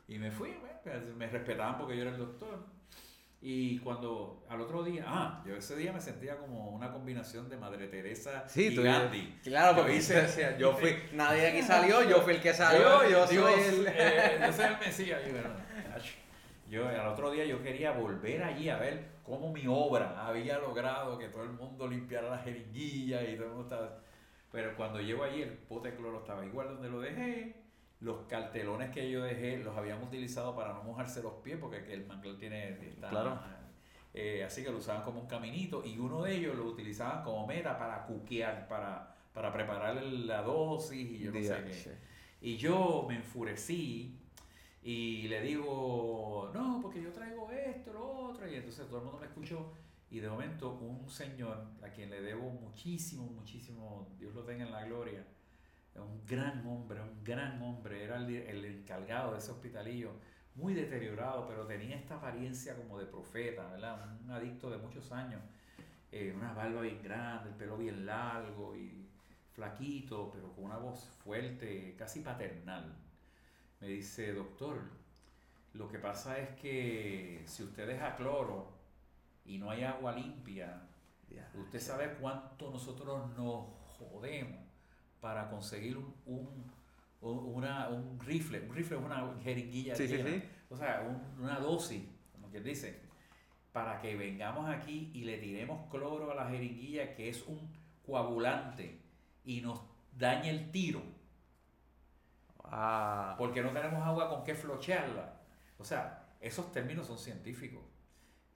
Y 0.07 0.19
me 0.19 0.31
fui, 0.31 0.55
pues, 0.85 1.03
me 1.17 1.27
respetaban 1.27 1.79
porque 1.79 1.97
yo 1.97 2.03
era 2.03 2.13
el 2.13 2.19
doctor. 2.19 2.65
Y 3.47 3.79
cuando 3.81 4.43
al 4.49 4.59
otro 4.63 4.83
día, 4.83 5.05
ah, 5.07 5.43
yo 5.47 5.55
ese 5.55 5.77
día 5.77 5.93
me 5.93 6.01
sentía 6.01 6.39
como 6.39 6.71
una 6.71 6.91
combinación 6.91 7.47
de 7.51 7.59
Madre 7.59 7.89
Teresa 7.89 8.47
y 8.55 8.75
Gandhi. 8.75 9.39
Claro, 9.43 9.77
porque 9.77 10.01
yo, 10.01 10.57
yo 10.59 10.73
fui, 10.73 10.97
nadie 11.13 11.49
aquí 11.49 11.61
salió, 11.61 12.09
yo 12.09 12.23
fui 12.23 12.37
el 12.37 12.41
que 12.41 12.55
salió, 12.55 13.07
yo, 13.07 13.27
soy 13.27 13.37
el... 13.37 13.87
Eh, 13.87 14.39
yo 14.47 14.51
soy 14.51 14.65
el 14.65 14.79
Mesías. 14.79 15.21
Yo, 16.71 16.89
al 16.89 17.09
otro 17.09 17.31
día 17.33 17.45
yo 17.45 17.63
quería 17.63 17.91
volver 17.91 18.43
allí 18.43 18.71
a 18.71 18.79
ver 18.79 19.11
cómo 19.23 19.53
mi 19.53 19.67
obra 19.67 20.27
había 20.27 20.57
logrado 20.57 21.19
que 21.19 21.29
todo 21.29 21.43
el 21.43 21.53
mundo 21.53 21.87
limpiara 21.87 22.31
las 22.31 22.45
jeringuillas 22.45 23.25
y 23.29 23.35
todo 23.35 23.45
el 23.45 23.53
mundo 23.53 23.65
estaba... 23.65 23.99
Pero 24.53 24.75
cuando 24.75 25.03
llego 25.03 25.23
allí 25.23 25.43
el 25.43 25.51
pote 25.51 25.91
de 25.91 25.99
cloro 25.99 26.21
estaba 26.21 26.47
igual 26.47 26.69
donde 26.69 26.89
lo 26.89 26.99
dejé 27.03 27.64
los 28.05 28.27
cartelones 28.27 28.91
que 28.91 29.11
yo 29.11 29.23
dejé 29.23 29.57
los 29.59 29.77
habíamos 29.77 30.09
utilizado 30.09 30.55
para 30.55 30.75
no 30.75 30.85
mojarse 30.85 31.23
los 31.23 31.33
pies, 31.43 31.57
porque 31.59 31.93
el 31.93 32.07
manglar 32.07 32.37
tiene. 32.37 32.95
claro. 33.01 33.41
Eh, 34.13 34.45
así 34.45 34.63
que 34.63 34.71
lo 34.71 34.79
usaban 34.79 35.03
como 35.03 35.23
un 35.23 35.27
caminito 35.27 35.85
y 35.85 35.99
uno 35.99 36.23
de 36.23 36.37
ellos 36.37 36.55
lo 36.55 36.67
utilizaban 36.67 37.25
como 37.25 37.49
meta 37.49 37.77
para 37.77 38.07
cuquear, 38.07 38.69
para, 38.69 39.13
para 39.33 39.53
preparar 39.53 40.01
la 40.01 40.43
dosis 40.43 41.11
y 41.11 41.19
yo 41.19 41.33
no 41.33 41.43
sé 41.43 41.65
qué. 41.65 41.97
Y 42.41 42.57
yo 42.57 43.07
me 43.09 43.17
enfurecí 43.17 44.21
y 44.85 45.27
le 45.29 45.41
digo, 45.41 46.51
no, 46.55 46.79
porque 46.81 47.03
yo 47.03 47.11
traigo 47.11 47.51
esto, 47.51 47.93
lo 47.93 48.29
otro, 48.29 48.49
y 48.49 48.55
entonces 48.55 48.87
todo 48.87 48.99
el 48.99 49.05
mundo 49.05 49.19
me 49.19 49.27
escuchó 49.27 49.73
Y 50.11 50.21
de 50.21 50.29
momento 50.29 50.75
un 50.75 51.09
señor 51.09 51.65
a 51.83 51.89
quien 51.89 52.11
le 52.11 52.21
debo 52.21 52.51
muchísimo, 52.51 53.25
muchísimo, 53.25 54.15
Dios 54.17 54.33
lo 54.33 54.45
tenga 54.45 54.65
en 54.65 54.71
la 54.71 54.85
gloria, 54.85 55.27
un 56.03 56.25
gran 56.27 56.67
hombre, 56.67 57.01
un 57.01 57.23
gran 57.23 57.61
hombre, 57.63 58.05
era 58.05 58.17
el, 58.17 58.29
el 58.31 58.65
encargado 58.65 59.33
de 59.33 59.39
ese 59.39 59.53
hospitalillo, 59.53 60.13
muy 60.55 60.75
deteriorado, 60.75 61.47
pero 61.49 61.67
tenía 61.67 61.97
esta 61.97 62.17
apariencia 62.17 62.77
como 62.77 62.99
de 62.99 63.07
profeta, 63.07 63.67
¿verdad? 63.71 64.19
Un 64.25 64.31
adicto 64.31 64.71
de 64.71 64.79
muchos 64.79 65.11
años, 65.13 65.43
eh, 66.13 66.33
una 66.37 66.53
barba 66.53 66.83
bien 66.83 67.03
grande, 67.03 67.51
el 67.51 67.57
pelo 67.57 67.77
bien 67.77 68.07
largo 68.07 68.77
y 68.77 69.09
flaquito, 69.53 70.31
pero 70.33 70.53
con 70.53 70.65
una 70.65 70.79
voz 70.79 71.09
fuerte, 71.23 71.95
casi 71.99 72.21
paternal. 72.21 72.95
Me 73.81 73.89
dice, 73.89 74.33
doctor, 74.33 74.81
lo 75.75 75.89
que 75.89 75.99
pasa 75.99 76.39
es 76.39 76.51
que 76.61 77.43
si 77.47 77.65
usted 77.65 77.87
deja 77.87 78.17
cloro 78.17 78.73
y 79.45 79.59
no 79.59 79.71
hay 79.71 79.85
agua 79.85 80.13
limpia, 80.13 80.89
usted 81.55 81.81
sabe 81.81 82.15
cuánto 82.21 82.71
nosotros 82.71 83.37
nos 83.37 83.67
jodemos 83.99 84.64
para 85.25 85.49
conseguir 85.49 85.97
un 86.27 86.75
una, 87.25 87.89
un 87.89 88.21
rifle, 88.21 88.61
un 88.61 88.75
rifle 88.75 88.99
es 88.99 89.03
una 89.03 89.35
jeringuilla, 89.43 89.95
o 90.69 90.77
sea, 90.77 91.23
una 91.39 91.59
dosis, 91.59 92.03
como 92.33 92.51
quien 92.51 92.63
dice, 92.63 93.01
para 93.73 93.99
que 93.99 94.15
vengamos 94.15 94.69
aquí 94.69 95.11
y 95.15 95.25
le 95.25 95.39
tiremos 95.39 95.89
cloro 95.91 96.31
a 96.31 96.35
la 96.35 96.51
jeringuilla 96.51 97.15
que 97.15 97.31
es 97.31 97.43
un 97.47 97.73
coagulante 98.07 99.01
y 99.45 99.63
nos 99.63 99.81
dañe 100.13 100.51
el 100.51 100.71
tiro. 100.71 101.01
Ah. 102.65 103.35
Porque 103.39 103.63
no 103.63 103.71
tenemos 103.71 104.07
agua 104.07 104.29
con 104.29 104.45
qué 104.45 104.55
flochearla. 104.55 105.41
O 105.79 105.85
sea, 105.85 106.27
esos 106.41 106.71
términos 106.73 107.07
son 107.07 107.19
científicos. 107.19 107.83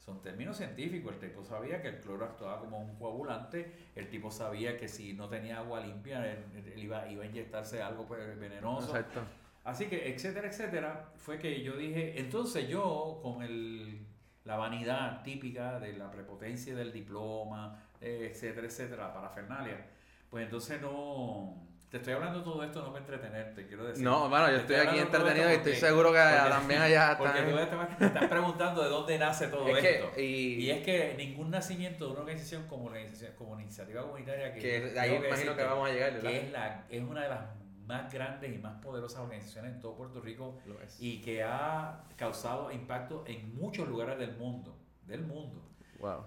Son 0.09 0.23
términos 0.23 0.57
científicos. 0.57 1.13
El 1.13 1.29
tipo 1.29 1.45
sabía 1.45 1.83
que 1.83 1.89
el 1.89 2.01
cloro 2.01 2.25
actuaba 2.25 2.61
como 2.61 2.79
un 2.79 2.97
coagulante. 2.97 3.91
El 3.95 4.09
tipo 4.09 4.31
sabía 4.31 4.79
que 4.79 4.89
si 4.89 5.13
no 5.13 5.29
tenía 5.29 5.59
agua 5.59 5.81
limpia, 5.81 6.25
él, 6.33 6.47
iba, 6.77 7.07
iba, 7.11 7.25
a 7.25 7.27
inyectarse 7.27 7.83
algo 7.83 8.07
pues, 8.07 8.41
venenoso. 8.41 8.89
Exacto. 8.89 9.21
Así 9.65 9.85
que, 9.85 10.09
etcétera, 10.09 10.49
etcétera, 10.49 11.13
fue 11.19 11.39
que 11.39 11.63
yo 11.63 11.77
dije, 11.77 12.19
entonces 12.19 12.67
yo 12.71 13.21
con 13.23 13.43
el, 13.43 14.07
la 14.47 14.57
vanidad 14.57 15.23
típica 15.23 15.79
de 15.79 15.93
la 15.93 16.11
prepotencia 16.11 16.75
del 16.75 16.91
diploma, 16.91 17.79
etcétera, 18.01 18.67
etcétera, 18.67 19.13
para 19.13 19.29
Fernalia, 19.29 19.91
pues 20.31 20.45
entonces 20.45 20.81
no, 20.81 21.69
te 21.91 21.97
estoy 21.97 22.13
hablando 22.13 22.43
todo 22.43 22.63
esto 22.63 22.83
no 22.83 22.89
para 22.89 22.99
entretenerte, 22.99 23.67
quiero 23.67 23.87
decir. 23.87 24.05
No, 24.05 24.29
bueno, 24.29 24.51
yo 24.51 24.59
estoy, 24.59 24.77
aquí 24.77 24.99
entretenido 24.99 25.51
y 25.51 25.55
estoy 25.55 25.75
seguro 25.75 26.13
que 26.13 26.19
también 26.19 26.83
allá 26.83 27.13
están... 27.13 27.33
Porque 27.33 27.43
tú 27.43 27.97
te 27.99 28.07
estás 28.07 28.29
preguntando 28.29 28.83
de 28.83 28.89
dónde 28.91 29.19
nace 29.19 29.49
todo 29.49 29.69
esto. 29.77 30.21
y... 30.21 30.71
es 30.71 30.85
que 30.85 31.15
ningún 31.17 31.51
nacimiento 31.51 32.07
de 32.07 32.13
una 32.13 32.21
organización 32.21 32.67
como, 32.67 32.91
como 33.39 33.61
iniciativa 33.61 34.03
comunitaria 34.03 34.53
que... 34.53 34.61
que 34.61 35.01
ahí 35.01 35.15
imagino 35.15 35.57
que, 35.57 35.63
vamos 35.63 35.89
a 35.89 35.93
llegar, 35.93 36.13
¿verdad? 36.13 36.31
Que 36.31 36.39
es, 36.39 36.53
la, 36.53 36.85
es 36.91 37.03
una 37.03 37.23
de 37.23 37.29
las 37.31 37.41
más 37.87 38.13
grandes 38.13 38.55
y 38.55 38.59
más 38.59 38.83
poderosas 38.83 39.21
organizaciones 39.21 39.73
en 39.73 39.81
todo 39.81 39.97
Puerto 39.97 40.21
Rico 40.21 40.61
y 40.99 41.23
que 41.23 41.43
ha 41.43 42.05
causado 42.17 42.71
impacto 42.71 43.25
en 43.27 43.55
muchos 43.57 43.89
lugares 43.89 44.19
del 44.19 44.37
mundo, 44.37 44.79
del 45.07 45.23
mundo. 45.23 45.65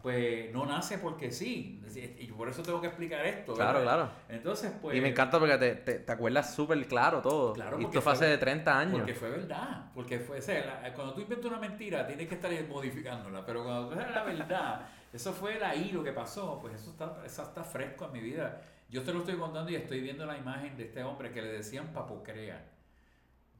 Pues 0.01 0.51
no 0.51 0.65
nace 0.65 0.97
porque 0.97 1.31
sí. 1.31 1.81
Y 2.19 2.27
por 2.27 2.49
eso 2.49 2.61
tengo 2.61 2.81
que 2.81 2.87
explicar 2.87 3.25
esto. 3.25 3.53
Claro, 3.53 3.81
claro. 3.81 4.09
Entonces, 4.27 4.71
pues. 4.81 4.97
Y 4.97 5.01
me 5.01 5.09
encanta 5.09 5.39
porque 5.39 5.57
te, 5.57 5.75
te, 5.99 6.11
acuerdas 6.11 6.53
súper 6.53 6.85
claro 6.87 7.21
todo. 7.21 7.53
Claro, 7.53 7.79
y 7.79 7.85
esto 7.85 8.01
fue 8.01 8.11
hace 8.11 8.25
de 8.25 8.37
30 8.37 8.77
años. 8.77 8.97
Porque 8.97 9.13
fue 9.13 9.29
verdad. 9.29 9.91
Porque 9.93 10.19
fue. 10.19 10.39
O 10.39 10.93
cuando 10.95 11.13
tú 11.13 11.21
inventas 11.21 11.45
una 11.49 11.59
mentira, 11.59 12.05
tienes 12.05 12.27
que 12.27 12.35
estar 12.35 12.51
modificándola. 12.67 13.45
Pero 13.45 13.63
cuando 13.63 13.89
tú 13.89 13.95
la 13.95 14.23
verdad, 14.23 14.89
eso 15.13 15.31
fue 15.31 15.63
ahí 15.63 15.91
lo 15.93 16.03
que 16.03 16.11
pasó. 16.11 16.59
Pues 16.59 16.73
eso 16.75 16.91
está, 16.91 17.21
eso 17.25 17.43
está 17.43 17.63
fresco 17.63 18.05
en 18.05 18.11
mi 18.11 18.19
vida. 18.19 18.61
Yo 18.89 19.03
te 19.03 19.13
lo 19.13 19.19
estoy 19.19 19.35
contando 19.35 19.71
y 19.71 19.75
estoy 19.75 20.01
viendo 20.01 20.25
la 20.25 20.37
imagen 20.37 20.75
de 20.75 20.83
este 20.83 21.01
hombre 21.01 21.31
que 21.31 21.41
le 21.41 21.49
decían 21.49 21.93
papocrea. 21.93 22.61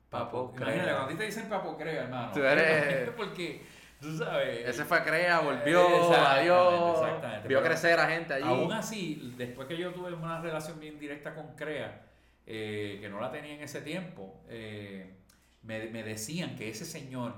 Papo, 0.10 0.52
Imagínate, 0.58 0.92
cuando 0.92 1.18
te 1.18 1.24
dicen 1.24 1.48
papocrea, 1.48 2.04
hermano. 2.04 2.34
Tú 2.34 2.44
eres... 2.44 3.10
porque 3.18 3.62
Tú 4.02 4.18
sabes. 4.18 4.68
Ese 4.68 4.84
fue 4.84 4.98
a 4.98 5.04
Crea, 5.04 5.40
volvió, 5.42 6.12
adiós. 6.12 7.00
Vio 7.48 7.62
crecer 7.62 8.00
a 8.00 8.10
gente 8.10 8.34
allí. 8.34 8.48
Aún 8.48 8.72
así, 8.74 9.34
después 9.38 9.68
que 9.68 9.78
yo 9.78 9.94
tuve 9.94 10.12
una 10.12 10.42
relación 10.42 10.80
bien 10.80 10.98
directa 10.98 11.36
con 11.36 11.56
Crea, 11.56 12.02
eh, 12.48 12.98
que 13.00 13.10
no 13.10 13.22
la 13.22 13.32
tenía 13.32 13.54
en 13.54 13.62
ese 13.62 13.82
tiempo, 13.82 14.42
eh, 14.50 15.18
me, 15.62 15.86
me, 15.92 16.02
decían 16.02 16.56
que 16.56 16.70
ese 16.70 16.84
señor 16.84 17.36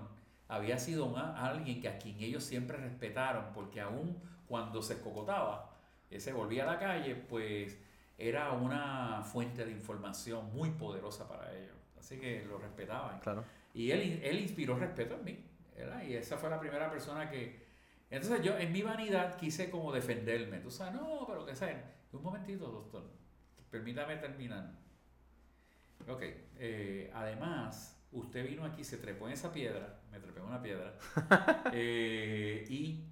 había 0.48 0.80
sido 0.80 1.14
alguien 1.18 1.82
que 1.82 1.90
a 1.90 1.98
quien 1.98 2.22
ellos 2.22 2.46
siempre 2.46 2.78
respetaron, 2.78 3.48
porque 3.54 3.82
aún 3.82 4.18
cuando 4.48 4.82
se 4.82 5.02
cocotaba, 5.02 5.70
se 6.16 6.32
volvía 6.32 6.64
a 6.64 6.68
la 6.68 6.80
calle, 6.80 7.16
pues 7.16 7.78
era 8.18 8.54
una 8.54 9.22
fuente 9.24 9.66
de 9.66 9.72
información 9.72 10.54
muy 10.54 10.70
poderosa 10.70 11.28
para 11.28 11.54
ellos. 11.54 11.76
Así 12.00 12.18
que 12.18 12.46
lo 12.46 12.58
respetaban. 12.58 13.20
Claro. 13.20 13.44
Y 13.74 13.92
él, 13.92 14.22
él 14.24 14.40
inspiró 14.40 14.78
respeto 14.78 15.16
en 15.16 15.24
mí. 15.26 15.44
Y 16.08 16.14
esa 16.14 16.38
fue 16.38 16.50
la 16.50 16.60
primera 16.60 16.90
persona 16.90 17.30
que... 17.30 17.64
Entonces 18.10 18.44
yo 18.44 18.58
en 18.58 18.72
mi 18.72 18.82
vanidad 18.82 19.38
quise 19.38 19.70
como 19.70 19.92
defenderme. 19.92 20.60
Tú 20.60 20.70
sabes, 20.70 20.94
no, 20.94 21.26
pero 21.28 21.46
que 21.46 21.56
sea... 21.56 21.92
Un 22.12 22.22
momentito, 22.22 22.68
doctor. 22.68 23.04
Permítame 23.72 24.18
terminar. 24.18 24.72
Ok. 26.08 26.22
Eh, 26.58 27.12
además, 27.14 28.00
usted 28.12 28.48
vino 28.48 28.66
aquí, 28.66 28.84
se 28.84 28.98
trepó 28.98 29.28
en 29.28 29.34
esa 29.34 29.52
piedra, 29.52 30.00
me 30.12 30.20
trepé 30.20 30.40
en 30.40 30.46
una 30.46 30.62
piedra, 30.62 30.98
eh, 31.74 32.66
y 32.70 33.04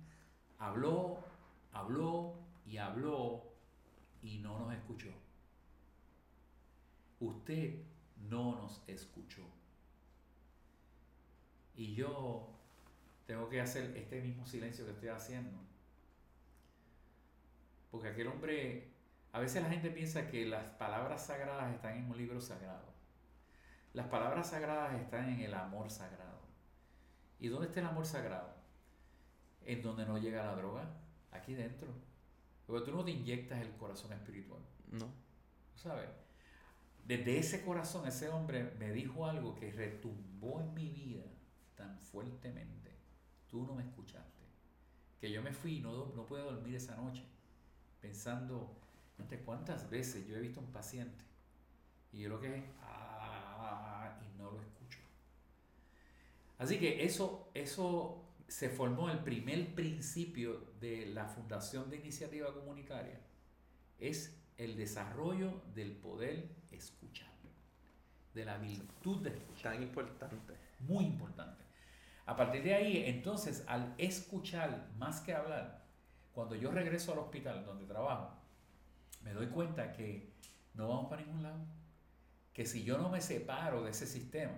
habló, 0.60 1.18
habló 1.74 2.36
y 2.66 2.78
habló 2.78 3.44
y 4.22 4.38
no 4.38 4.60
nos 4.60 4.74
escuchó. 4.74 5.10
Usted 7.20 7.82
no 8.30 8.56
nos 8.56 8.84
escuchó. 8.88 9.44
Y 11.82 11.96
yo 11.96 12.48
tengo 13.26 13.50
que 13.50 13.60
hacer 13.60 13.98
este 13.98 14.22
mismo 14.22 14.46
silencio 14.46 14.86
que 14.86 14.92
estoy 14.92 15.10
haciendo. 15.10 15.58
Porque 17.90 18.10
aquel 18.10 18.28
hombre, 18.28 18.92
a 19.32 19.40
veces 19.40 19.64
la 19.64 19.70
gente 19.70 19.90
piensa 19.90 20.28
que 20.30 20.46
las 20.46 20.64
palabras 20.76 21.26
sagradas 21.26 21.74
están 21.74 21.98
en 21.98 22.12
un 22.12 22.16
libro 22.16 22.40
sagrado. 22.40 22.94
Las 23.94 24.06
palabras 24.10 24.52
sagradas 24.52 24.94
están 25.02 25.28
en 25.30 25.40
el 25.40 25.56
amor 25.56 25.90
sagrado. 25.90 26.42
¿Y 27.40 27.48
dónde 27.48 27.66
está 27.66 27.80
el 27.80 27.88
amor 27.88 28.06
sagrado? 28.06 28.54
En 29.66 29.82
donde 29.82 30.06
no 30.06 30.20
llega 30.20 30.46
la 30.46 30.56
droga, 30.56 30.88
aquí 31.32 31.56
dentro. 31.56 31.88
Porque 32.68 32.86
tú 32.86 32.96
no 32.96 33.04
te 33.04 33.10
inyectas 33.10 33.60
el 33.60 33.72
corazón 33.78 34.14
espiritual. 34.14 34.62
No. 34.92 35.08
¿Sabes? 35.74 36.12
Desde 37.08 37.40
ese 37.40 37.66
corazón, 37.66 38.08
ese 38.08 38.30
hombre 38.30 38.72
me 38.78 38.92
dijo 38.92 39.26
algo 39.26 39.56
que 39.56 39.72
retumbó 39.72 40.62
en 40.62 40.76
mi 40.76 40.88
vida 40.88 41.24
tan 41.82 42.00
fuertemente, 42.00 42.92
tú 43.50 43.66
no 43.66 43.74
me 43.74 43.82
escuchaste, 43.82 44.44
que 45.20 45.32
yo 45.32 45.42
me 45.42 45.52
fui 45.52 45.78
y 45.78 45.80
no, 45.80 46.14
no 46.16 46.28
puedo 46.28 46.52
dormir 46.52 46.76
esa 46.76 46.96
noche 46.96 47.24
pensando, 48.00 48.78
cuántas 49.46 49.90
veces 49.90 50.28
yo 50.28 50.36
he 50.36 50.42
visto 50.42 50.60
un 50.60 50.72
paciente 50.72 51.24
y 52.12 52.20
yo 52.20 52.30
lo 52.30 52.40
que 52.40 52.58
es, 52.58 52.64
ah, 52.82 54.20
y 54.22 54.38
no 54.38 54.52
lo 54.52 54.62
escucho. 54.62 55.00
Así 56.60 56.78
que 56.78 57.04
eso, 57.04 57.50
eso 57.54 58.24
se 58.48 58.70
formó 58.70 59.10
el 59.10 59.20
primer 59.20 59.74
principio 59.74 60.74
de 60.80 61.08
la 61.08 61.26
Fundación 61.26 61.90
de 61.90 61.98
Iniciativa 61.98 62.54
Comunitaria, 62.54 63.20
es 64.00 64.38
el 64.58 64.76
desarrollo 64.76 65.62
del 65.74 65.94
poder 65.94 66.50
escuchar, 66.72 67.32
de 68.34 68.46
la 68.46 68.58
virtud 68.58 69.22
de 69.22 69.30
escuchar. 69.30 69.74
Tan 69.74 69.84
importante. 69.84 70.54
Muy 70.82 71.06
importante. 71.06 71.71
A 72.26 72.36
partir 72.36 72.64
de 72.64 72.76
ahí, 72.76 73.04
entonces, 73.08 73.64
al 73.68 73.94
escuchar 73.98 74.90
más 74.98 75.22
que 75.22 75.34
hablar, 75.34 75.82
cuando 76.34 76.56
yo 76.56 76.72
regreso 76.72 77.12
al 77.12 77.20
hospital 77.20 77.66
donde 77.66 77.86
trabajo, 77.86 78.32
me 79.22 79.34
doy 79.34 79.48
cuenta 79.48 79.92
que 79.92 80.32
no 80.74 80.88
vamos 80.88 81.10
para 81.10 81.22
ningún 81.24 81.44
lado. 81.44 81.60
Que 82.54 82.66
si 82.66 82.84
yo 82.84 82.98
no 82.98 83.10
me 83.10 83.22
separo 83.22 83.84
de 83.84 83.92
ese 83.92 84.06
sistema 84.06 84.58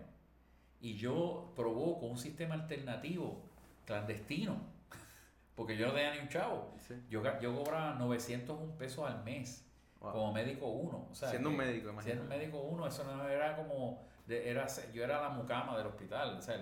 y 0.79 0.95
yo 0.95 1.53
provoco 1.55 2.05
un 2.07 2.17
sistema 2.17 2.55
alternativo 2.55 3.43
clandestino, 3.85 4.57
porque 5.55 5.77
yo 5.77 5.87
no 5.87 5.93
tenía 5.93 6.13
ni 6.13 6.19
un 6.19 6.29
chavo, 6.29 6.75
yo, 7.09 7.23
yo 7.39 7.55
cobraba 7.55 7.95
901 7.95 8.77
pesos 8.77 9.09
al 9.09 9.23
mes 9.23 9.65
como 9.99 10.33
médico 10.33 10.67
uno. 10.67 11.07
siendo 11.13 11.49
un 11.49 11.57
médico, 11.57 11.89
imagínate. 11.89 12.03
Siendo 12.03 12.23
un 12.23 12.29
médico 12.29 12.59
uno, 12.61 12.87
eso 12.87 13.03
no 13.05 13.27
era 13.27 13.55
como 13.55 14.05
era, 14.27 14.67
yo 14.93 15.03
era 15.03 15.21
la 15.21 15.29
mucama 15.29 15.77
del 15.77 15.87
hospital, 15.87 16.37
o 16.37 16.41
sea, 16.41 16.55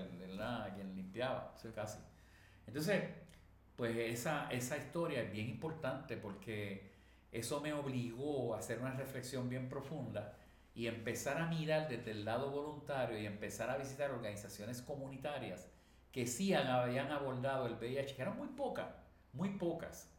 quien 0.75 0.95
limpiaba, 0.95 1.53
casi. 1.75 1.99
Entonces, 2.67 3.03
pues 3.75 3.95
esa, 3.97 4.49
esa 4.51 4.77
historia 4.77 5.21
es 5.21 5.31
bien 5.31 5.49
importante 5.49 6.17
porque 6.17 6.91
eso 7.31 7.61
me 7.61 7.73
obligó 7.73 8.55
a 8.55 8.59
hacer 8.59 8.79
una 8.79 8.93
reflexión 8.93 9.49
bien 9.49 9.69
profunda 9.69 10.37
y 10.73 10.87
empezar 10.87 11.37
a 11.37 11.47
mirar 11.47 11.87
desde 11.87 12.11
el 12.11 12.25
lado 12.25 12.51
voluntario 12.51 13.19
y 13.19 13.25
empezar 13.25 13.69
a 13.69 13.77
visitar 13.77 14.11
organizaciones 14.11 14.81
comunitarias 14.81 15.67
que 16.11 16.27
sí 16.27 16.53
habían 16.53 17.11
abordado 17.11 17.67
el 17.67 17.73
VIH, 17.73 18.15
que 18.15 18.21
eran 18.21 18.37
muy 18.37 18.49
pocas, 18.49 18.87
muy 19.33 19.49
pocas, 19.49 20.11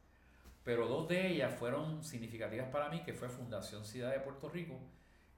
pero 0.64 0.86
dos 0.86 1.08
de 1.08 1.28
ellas 1.28 1.54
fueron 1.54 2.02
significativas 2.04 2.68
para 2.68 2.88
mí, 2.88 3.02
que 3.02 3.12
fue 3.12 3.28
Fundación 3.28 3.84
Ciudad 3.84 4.12
de 4.12 4.20
Puerto 4.20 4.48
Rico, 4.48 4.78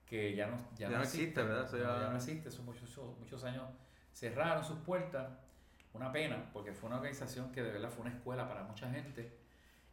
que 0.05 0.35
ya 0.35 0.47
no, 0.47 0.57
ya, 0.77 0.89
no 0.89 1.01
existe, 1.01 1.41
¿verdad? 1.41 1.69
ya... 1.71 2.09
no 2.09 2.15
existe, 2.15 2.51
son 2.51 2.65
muchos, 2.65 2.97
muchos 3.19 3.43
años. 3.43 3.63
Cerraron 4.11 4.63
sus 4.63 4.79
puertas, 4.79 5.29
una 5.93 6.11
pena, 6.11 6.49
porque 6.53 6.73
fue 6.73 6.87
una 6.87 6.97
organización 6.97 7.51
que 7.51 7.63
de 7.63 7.71
verdad 7.71 7.89
fue 7.89 8.05
una 8.05 8.13
escuela 8.13 8.47
para 8.47 8.63
mucha 8.63 8.89
gente, 8.89 9.37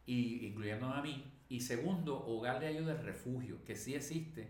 y, 0.05 0.45
incluyendo 0.47 0.87
a 0.87 1.01
mí, 1.01 1.31
y 1.49 1.61
segundo, 1.61 2.25
Hogar 2.25 2.59
de 2.59 2.67
Ayuda 2.67 2.93
y 2.93 3.03
Refugio, 3.03 3.63
que 3.63 3.75
sí 3.75 3.95
existe 3.95 4.49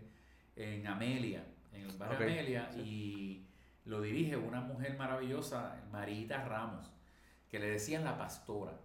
en 0.56 0.86
Amelia, 0.86 1.44
en 1.72 1.82
el 1.82 1.96
barrio 1.96 2.16
Amelia, 2.16 2.70
y 2.76 3.46
lo 3.84 4.00
dirige 4.00 4.36
una 4.36 4.60
mujer 4.60 4.96
maravillosa, 4.96 5.82
Marita 5.90 6.44
Ramos, 6.44 6.90
que 7.50 7.58
le 7.58 7.68
decían 7.68 8.04
la 8.04 8.18
pastora. 8.18 8.78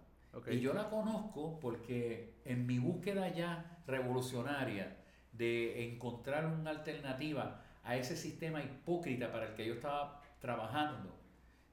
Y 0.47 0.59
yo 0.59 0.73
la 0.73 0.89
conozco 0.89 1.59
porque 1.59 2.35
en 2.45 2.67
mi 2.67 2.77
búsqueda 2.77 3.29
ya 3.29 3.81
revolucionaria 3.87 4.98
de 5.39 5.85
encontrar 5.85 6.45
una 6.45 6.69
alternativa 6.69 7.61
a 7.83 7.95
ese 7.95 8.15
sistema 8.15 8.61
hipócrita 8.61 9.31
para 9.31 9.47
el 9.47 9.53
que 9.55 9.65
yo 9.65 9.73
estaba 9.73 10.21
trabajando, 10.39 11.15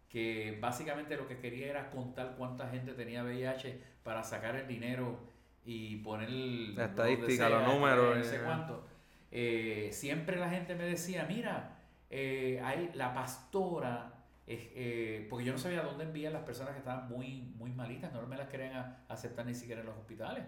que 0.09 0.57
básicamente 0.61 1.17
lo 1.17 1.29
que 1.29 1.39
quería 1.39 1.67
era 1.67 1.91
contar 1.91 2.37
cuánta 2.39 2.69
gente 2.69 2.95
tenía 2.95 3.23
VIH 3.23 3.79
para 4.03 4.23
sacar 4.23 4.57
el 4.57 4.67
dinero 4.67 5.19
y 5.65 5.97
poner 5.97 6.31
la 6.31 6.87
estadística, 6.87 7.51
los 7.51 7.67
números. 7.67 8.17
No 8.17 8.25
sé 8.25 8.37
eh. 8.37 8.41
cuánto. 8.45 8.87
Eh, 9.31 9.91
siempre 9.93 10.39
la 10.39 10.49
gente 10.49 10.75
me 10.75 10.85
decía, 10.85 11.27
mira, 11.29 11.77
eh, 12.09 12.61
hay 12.65 12.93
la 12.95 13.13
pastora 13.13 14.17
eh, 14.47 15.27
porque 15.29 15.45
yo 15.45 15.53
no 15.53 15.59
sabía 15.59 15.83
dónde 15.83 16.05
enviar 16.05 16.33
las 16.33 16.45
personas 16.45 16.73
que 16.73 16.79
estaban 16.79 17.09
muy, 17.09 17.53
muy 17.57 17.73
malitas, 17.73 18.13
no 18.13 18.25
me 18.27 18.37
las 18.37 18.49
querían 18.49 18.97
aceptar 19.09 19.45
ni 19.45 19.55
siquiera 19.55 19.81
en 19.81 19.89
los 19.89 19.97
hospitales. 19.97 20.45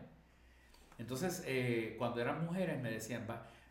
Entonces, 0.99 1.44
eh, 1.46 1.94
cuando 1.96 2.20
eran 2.20 2.44
mujeres 2.44 2.80
me 2.82 2.90
decían, 2.90 3.26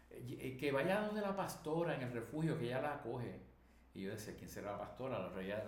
eh, 0.09 0.57
que 0.57 0.71
vaya 0.71 1.01
donde 1.01 1.21
la 1.21 1.36
pastora 1.36 1.95
en 1.95 2.01
el 2.01 2.11
refugio, 2.11 2.57
que 2.57 2.65
ella 2.65 2.82
la 2.82 2.93
acoge. 2.95 3.39
Y 3.93 4.03
yo 4.03 4.11
decía, 4.11 4.36
¿quién 4.38 4.49
será 4.49 4.71
la 4.71 4.80
pastora? 4.80 5.19
La 5.19 5.30
reía 5.30 5.63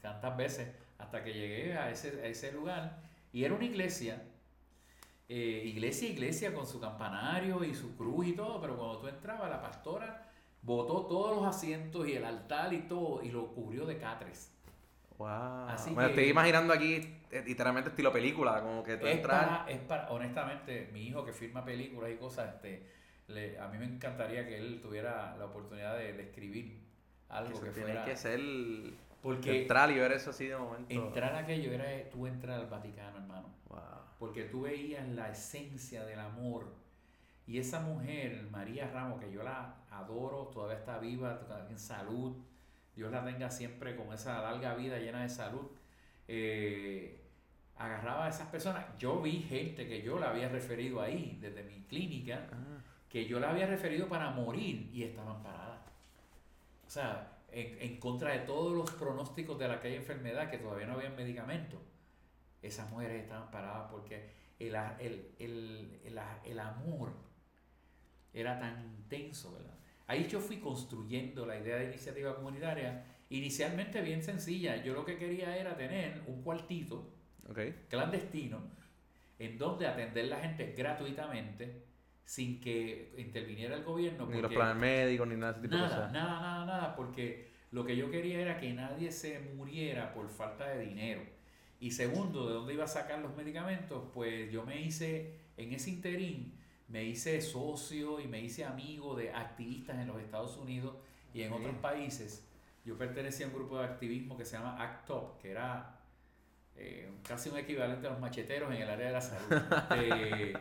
tantas 0.00 0.36
veces 0.36 0.68
hasta 0.98 1.22
que 1.24 1.32
llegué 1.32 1.74
a 1.76 1.90
ese, 1.90 2.20
a 2.20 2.26
ese 2.26 2.52
lugar. 2.52 3.00
Y 3.32 3.44
era 3.44 3.54
una 3.54 3.64
iglesia, 3.64 4.22
iglesia, 5.28 6.08
iglesia 6.08 6.54
con 6.54 6.66
su 6.66 6.78
campanario 6.80 7.64
y 7.64 7.74
su 7.74 7.96
cruz 7.96 8.26
y 8.26 8.32
todo, 8.32 8.60
pero 8.60 8.76
cuando 8.76 8.98
tú 8.98 9.08
entrabas, 9.08 9.48
la 9.48 9.62
pastora 9.62 10.28
botó 10.62 11.06
todos 11.06 11.36
los 11.36 11.46
asientos 11.46 12.06
y 12.08 12.14
el 12.14 12.24
altar 12.24 12.72
y 12.72 12.82
todo 12.82 13.22
y 13.22 13.30
lo 13.30 13.48
cubrió 13.48 13.86
de 13.86 13.98
catres. 13.98 14.52
Wow. 15.18 15.94
Me 15.94 16.06
estoy 16.06 16.24
imaginando 16.24 16.72
aquí 16.72 17.18
eh, 17.30 17.42
literalmente 17.46 17.90
estilo 17.90 18.12
película, 18.12 18.60
como 18.62 18.82
que 18.82 18.96
tú 18.96 19.06
es 19.06 19.18
Para, 19.20 19.64
es 19.68 19.78
para, 19.80 20.10
honestamente, 20.10 20.88
mi 20.92 21.06
hijo 21.06 21.24
que 21.24 21.32
firma 21.32 21.64
películas 21.64 22.10
y 22.10 22.16
cosas, 22.16 22.54
este, 22.54 22.86
le, 23.28 23.58
a 23.58 23.68
mí 23.68 23.78
me 23.78 23.84
encantaría 23.84 24.46
que 24.46 24.58
él 24.58 24.80
tuviera 24.82 25.36
la 25.36 25.46
oportunidad 25.46 25.96
de, 25.96 26.20
escribir 26.20 26.80
algo 27.28 27.60
que, 27.60 27.70
que 27.70 27.84
tiene 27.84 28.04
que 28.04 28.16
ser 28.16 28.40
porque 29.22 29.62
entrar 29.62 29.90
y 29.90 29.94
ver 29.94 30.12
eso 30.12 30.30
así 30.30 30.46
de 30.46 30.56
momento. 30.56 30.92
Entrar 30.92 31.34
aquello 31.36 31.72
era 31.72 32.10
tú 32.10 32.26
entrar 32.26 32.58
al 32.58 32.66
Vaticano, 32.66 33.18
hermano. 33.18 33.48
Wow. 33.68 33.78
Porque 34.18 34.44
tú 34.44 34.62
veías 34.62 35.08
la 35.08 35.30
esencia 35.30 36.04
del 36.04 36.18
amor 36.18 36.74
y 37.46 37.58
esa 37.58 37.80
mujer, 37.80 38.48
María 38.50 38.90
Ramos, 38.90 39.20
que 39.20 39.30
yo 39.32 39.42
la 39.42 39.76
adoro, 39.90 40.50
todavía 40.52 40.78
está 40.78 40.98
viva, 40.98 41.40
en 41.70 41.78
salud, 41.78 42.36
Dios 42.94 43.10
la 43.10 43.24
tenga 43.24 43.50
siempre 43.50 43.96
con 43.96 44.12
esa 44.12 44.42
larga 44.42 44.74
vida 44.74 44.98
llena 44.98 45.22
de 45.22 45.28
salud, 45.28 45.66
eh, 46.28 47.20
agarraba 47.76 48.26
a 48.26 48.28
esas 48.28 48.48
personas. 48.48 48.86
Yo 48.98 49.20
vi 49.20 49.42
gente 49.42 49.88
que 49.88 50.02
yo 50.02 50.18
la 50.18 50.30
había 50.30 50.48
referido 50.48 51.00
ahí, 51.00 51.38
desde 51.40 51.62
mi 51.64 51.82
clínica, 51.84 52.48
ah. 52.52 52.82
que 53.08 53.26
yo 53.26 53.40
la 53.40 53.50
había 53.50 53.66
referido 53.66 54.08
para 54.08 54.30
morir 54.30 54.90
y 54.92 55.04
estaban 55.04 55.42
paradas. 55.42 55.80
O 56.86 56.90
sea, 56.90 57.38
en, 57.50 57.98
contra 57.98 58.32
de 58.32 58.40
todos 58.40 58.74
los 58.74 58.90
pronósticos 58.92 59.58
de 59.58 59.66
aquella 59.66 59.96
enfermedad, 59.96 60.50
que 60.50 60.58
todavía 60.58 60.86
no 60.86 60.94
había 60.94 61.10
medicamento, 61.10 61.80
esas 62.60 62.88
mujeres 62.90 63.22
estaban 63.22 63.50
paradas 63.50 63.88
porque 63.90 64.30
el, 64.58 64.74
el, 65.38 66.00
el 66.44 66.60
amor 66.60 67.12
era 68.32 68.58
tan 68.58 68.80
intenso, 68.80 69.52
¿verdad? 69.52 69.81
Ahí 70.12 70.28
yo 70.28 70.40
fui 70.40 70.58
construyendo 70.58 71.46
la 71.46 71.58
idea 71.58 71.76
de 71.76 71.86
iniciativa 71.86 72.36
comunitaria, 72.36 73.02
inicialmente 73.30 74.02
bien 74.02 74.22
sencilla. 74.22 74.76
Yo 74.84 74.92
lo 74.92 75.06
que 75.06 75.16
quería 75.16 75.56
era 75.56 75.74
tener 75.74 76.22
un 76.26 76.42
cuartito 76.42 77.14
clandestino 77.88 78.60
en 79.38 79.56
donde 79.56 79.86
atender 79.86 80.26
la 80.26 80.38
gente 80.40 80.74
gratuitamente 80.76 81.86
sin 82.26 82.60
que 82.60 83.14
interviniera 83.16 83.74
el 83.74 83.84
gobierno. 83.84 84.26
Ni 84.26 84.42
los 84.42 84.52
planes 84.52 84.76
médicos, 84.76 85.26
ni 85.28 85.36
nada 85.36 85.54
de 85.54 85.60
ese 85.60 85.68
tipo 85.68 85.76
nada, 85.76 86.06
de 86.08 86.12
Nada, 86.12 86.40
nada, 86.42 86.66
nada, 86.66 86.94
porque 86.94 87.48
lo 87.70 87.82
que 87.86 87.96
yo 87.96 88.10
quería 88.10 88.38
era 88.38 88.58
que 88.58 88.70
nadie 88.74 89.10
se 89.12 89.40
muriera 89.40 90.12
por 90.12 90.28
falta 90.28 90.68
de 90.68 90.84
dinero. 90.84 91.22
Y 91.80 91.92
segundo, 91.92 92.48
¿de 92.48 92.52
dónde 92.52 92.74
iba 92.74 92.84
a 92.84 92.88
sacar 92.88 93.20
los 93.20 93.34
medicamentos? 93.34 94.10
Pues 94.12 94.52
yo 94.52 94.66
me 94.66 94.78
hice 94.82 95.38
en 95.56 95.72
ese 95.72 95.88
interín 95.88 96.60
me 96.92 97.02
hice 97.04 97.40
socio 97.40 98.20
y 98.20 98.28
me 98.28 98.38
hice 98.40 98.66
amigo 98.66 99.16
de 99.16 99.32
activistas 99.32 99.98
en 99.98 100.06
los 100.06 100.20
Estados 100.20 100.58
Unidos 100.58 100.94
y 101.32 101.40
en 101.40 101.52
otros 101.52 101.74
países. 101.76 102.46
Yo 102.84 102.98
pertenecía 102.98 103.46
a 103.46 103.48
un 103.48 103.54
grupo 103.54 103.78
de 103.78 103.84
activismo 103.84 104.36
que 104.36 104.44
se 104.44 104.58
llama 104.58 104.76
ACT 104.80 105.10
UP, 105.10 105.40
que 105.40 105.50
era 105.50 105.98
eh, 106.76 107.10
casi 107.26 107.48
un 107.48 107.56
equivalente 107.56 108.06
a 108.06 108.10
los 108.10 108.20
macheteros 108.20 108.70
en 108.74 108.82
el 108.82 108.90
área 108.90 109.06
de 109.06 109.12
la 109.12 109.20
salud. 109.22 109.62
Eh, 109.96 110.52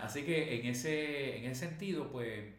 así 0.00 0.24
que 0.24 0.58
en 0.58 0.66
ese, 0.66 1.38
en 1.38 1.50
ese 1.50 1.66
sentido, 1.68 2.10
pues 2.10 2.54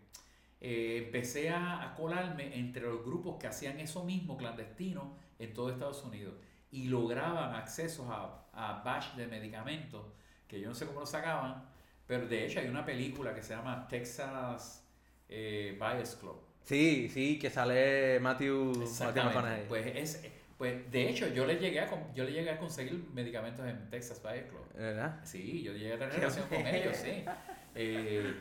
eh, 0.61 1.03
empecé 1.05 1.49
a, 1.49 1.95
colarme 1.97 2.59
entre 2.59 2.83
los 2.83 3.03
grupos 3.03 3.37
que 3.39 3.47
hacían 3.47 3.79
eso 3.79 4.03
mismo 4.03 4.37
clandestino 4.37 5.17
en 5.39 5.51
todo 5.53 5.71
Estados 5.71 6.03
Unidos 6.03 6.35
y 6.71 6.89
lograban 6.89 7.55
accesos 7.55 8.05
a, 8.07 8.45
a 8.53 8.83
batch 8.83 9.15
de 9.15 9.27
medicamentos 9.27 10.05
que 10.47 10.59
yo 10.59 10.69
no 10.69 10.75
sé 10.75 10.85
cómo 10.85 10.99
lo 10.99 11.05
sacaban 11.07 11.74
pero 12.07 12.27
de 12.27 12.45
hecho 12.45 12.59
hay 12.59 12.67
una 12.67 12.85
película 12.85 13.33
que 13.33 13.41
se 13.41 13.55
llama 13.55 13.87
Texas 13.87 14.87
eh, 15.29 15.77
Bias 15.79 16.15
Club. 16.15 16.39
Sí, 16.63 17.09
sí, 17.09 17.37
que 17.39 17.49
sale 17.49 18.19
Matthew, 18.19 18.87
Matthew 18.99 19.67
Pues 19.67 19.85
es, 19.95 20.31
pues 20.57 20.89
de 20.91 21.09
hecho 21.09 21.27
yo 21.27 21.45
le 21.45 21.57
llegué 21.57 21.79
a 21.79 22.13
yo 22.13 22.23
le 22.23 22.31
llegué 22.31 22.49
a 22.49 22.57
conseguir 22.57 23.05
medicamentos 23.13 23.65
en 23.67 23.89
Texas 23.89 24.21
Bias 24.21 24.45
Club. 24.49 24.65
¿Verdad? 24.75 25.19
Sí, 25.23 25.61
yo 25.63 25.73
llegué 25.73 25.93
a 25.93 25.99
tener 25.99 26.15
relación 26.15 26.47
con 26.47 26.65
ellos, 26.67 26.95
sí. 26.97 27.23
Eh, 27.77 28.33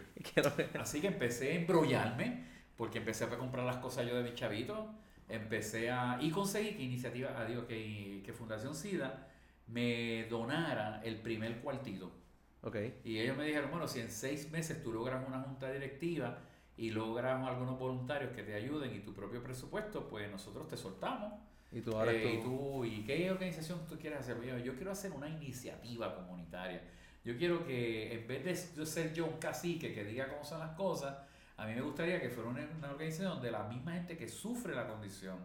así 0.79 1.01
que 1.01 1.09
empecé 1.09 1.51
a 1.51 1.55
embrollarme 1.57 2.45
porque 2.77 2.99
empecé 2.99 3.25
a 3.25 3.31
comprar 3.31 3.67
las 3.67 3.79
cosas 3.79 4.07
yo 4.07 4.17
de 4.17 4.23
mi 4.23 4.33
chavito, 4.33 4.95
empecé 5.29 5.91
a 5.91 6.19
y 6.21 6.31
conseguí 6.31 6.77
que 6.77 6.83
iniciativa, 6.85 7.45
digo 7.45 7.67
que, 7.67 8.23
que 8.25 8.33
Fundación 8.33 8.77
SIDA 8.77 9.27
me 9.67 10.27
donara 10.31 11.01
el 11.03 11.17
primer 11.17 11.59
cuartito 11.63 12.13
y 13.05 13.19
ellos 13.19 13.37
me 13.37 13.45
dijeron, 13.45 13.71
bueno, 13.71 13.87
si 13.87 14.01
en 14.01 14.11
seis 14.11 14.51
meses 14.51 14.83
tú 14.83 14.93
logras 14.93 15.27
una 15.27 15.41
junta 15.41 15.71
directiva 15.71 16.39
y 16.77 16.91
logras 16.91 17.47
algunos 17.47 17.79
voluntarios 17.79 18.33
que 18.33 18.43
te 18.43 18.55
ayuden 18.55 18.95
y 18.95 19.01
tu 19.01 19.13
propio 19.13 19.43
presupuesto, 19.43 20.09
pues 20.09 20.31
nosotros 20.31 20.67
te 20.69 20.77
soltamos. 20.77 21.33
Y 21.71 21.81
tú 21.81 21.97
ahora 21.97 22.13
eh, 22.13 22.41
tú... 22.43 22.85
¿Y 22.85 23.03
qué 23.05 23.31
organización 23.31 23.87
tú 23.87 23.99
quieres 23.99 24.21
hacer? 24.21 24.41
Yo, 24.43 24.59
yo 24.59 24.75
quiero 24.77 24.93
hacer 24.93 25.13
una 25.13 25.29
iniciativa 25.29 26.15
comunitaria. 26.15 26.83
Yo 27.25 27.37
quiero 27.37 27.67
que 27.67 28.15
en 28.15 28.27
vez 28.27 28.75
de 28.77 28.87
ser 28.87 29.13
yo 29.13 29.27
un 29.27 29.39
cacique 29.39 29.93
que 29.93 30.05
diga 30.05 30.29
cómo 30.29 30.45
son 30.45 30.61
las 30.61 30.71
cosas, 30.71 31.17
a 31.57 31.67
mí 31.67 31.75
me 31.75 31.83
gustaría 31.83 32.21
que 32.21 32.31
fuera 32.31 32.49
una, 32.49 32.67
una 32.79 32.91
organización 32.91 33.35
donde 33.35 33.51
la 33.51 33.65
misma 33.65 33.93
gente 33.93 34.17
que 34.17 34.29
sufre 34.29 34.75
la 34.75 34.87
condición 34.87 35.39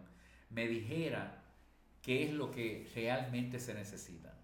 me 0.50 0.66
dijera 0.66 1.42
qué 2.02 2.24
es 2.24 2.32
lo 2.32 2.50
que 2.50 2.90
realmente 2.94 3.58
se 3.58 3.74
necesita. 3.74 4.34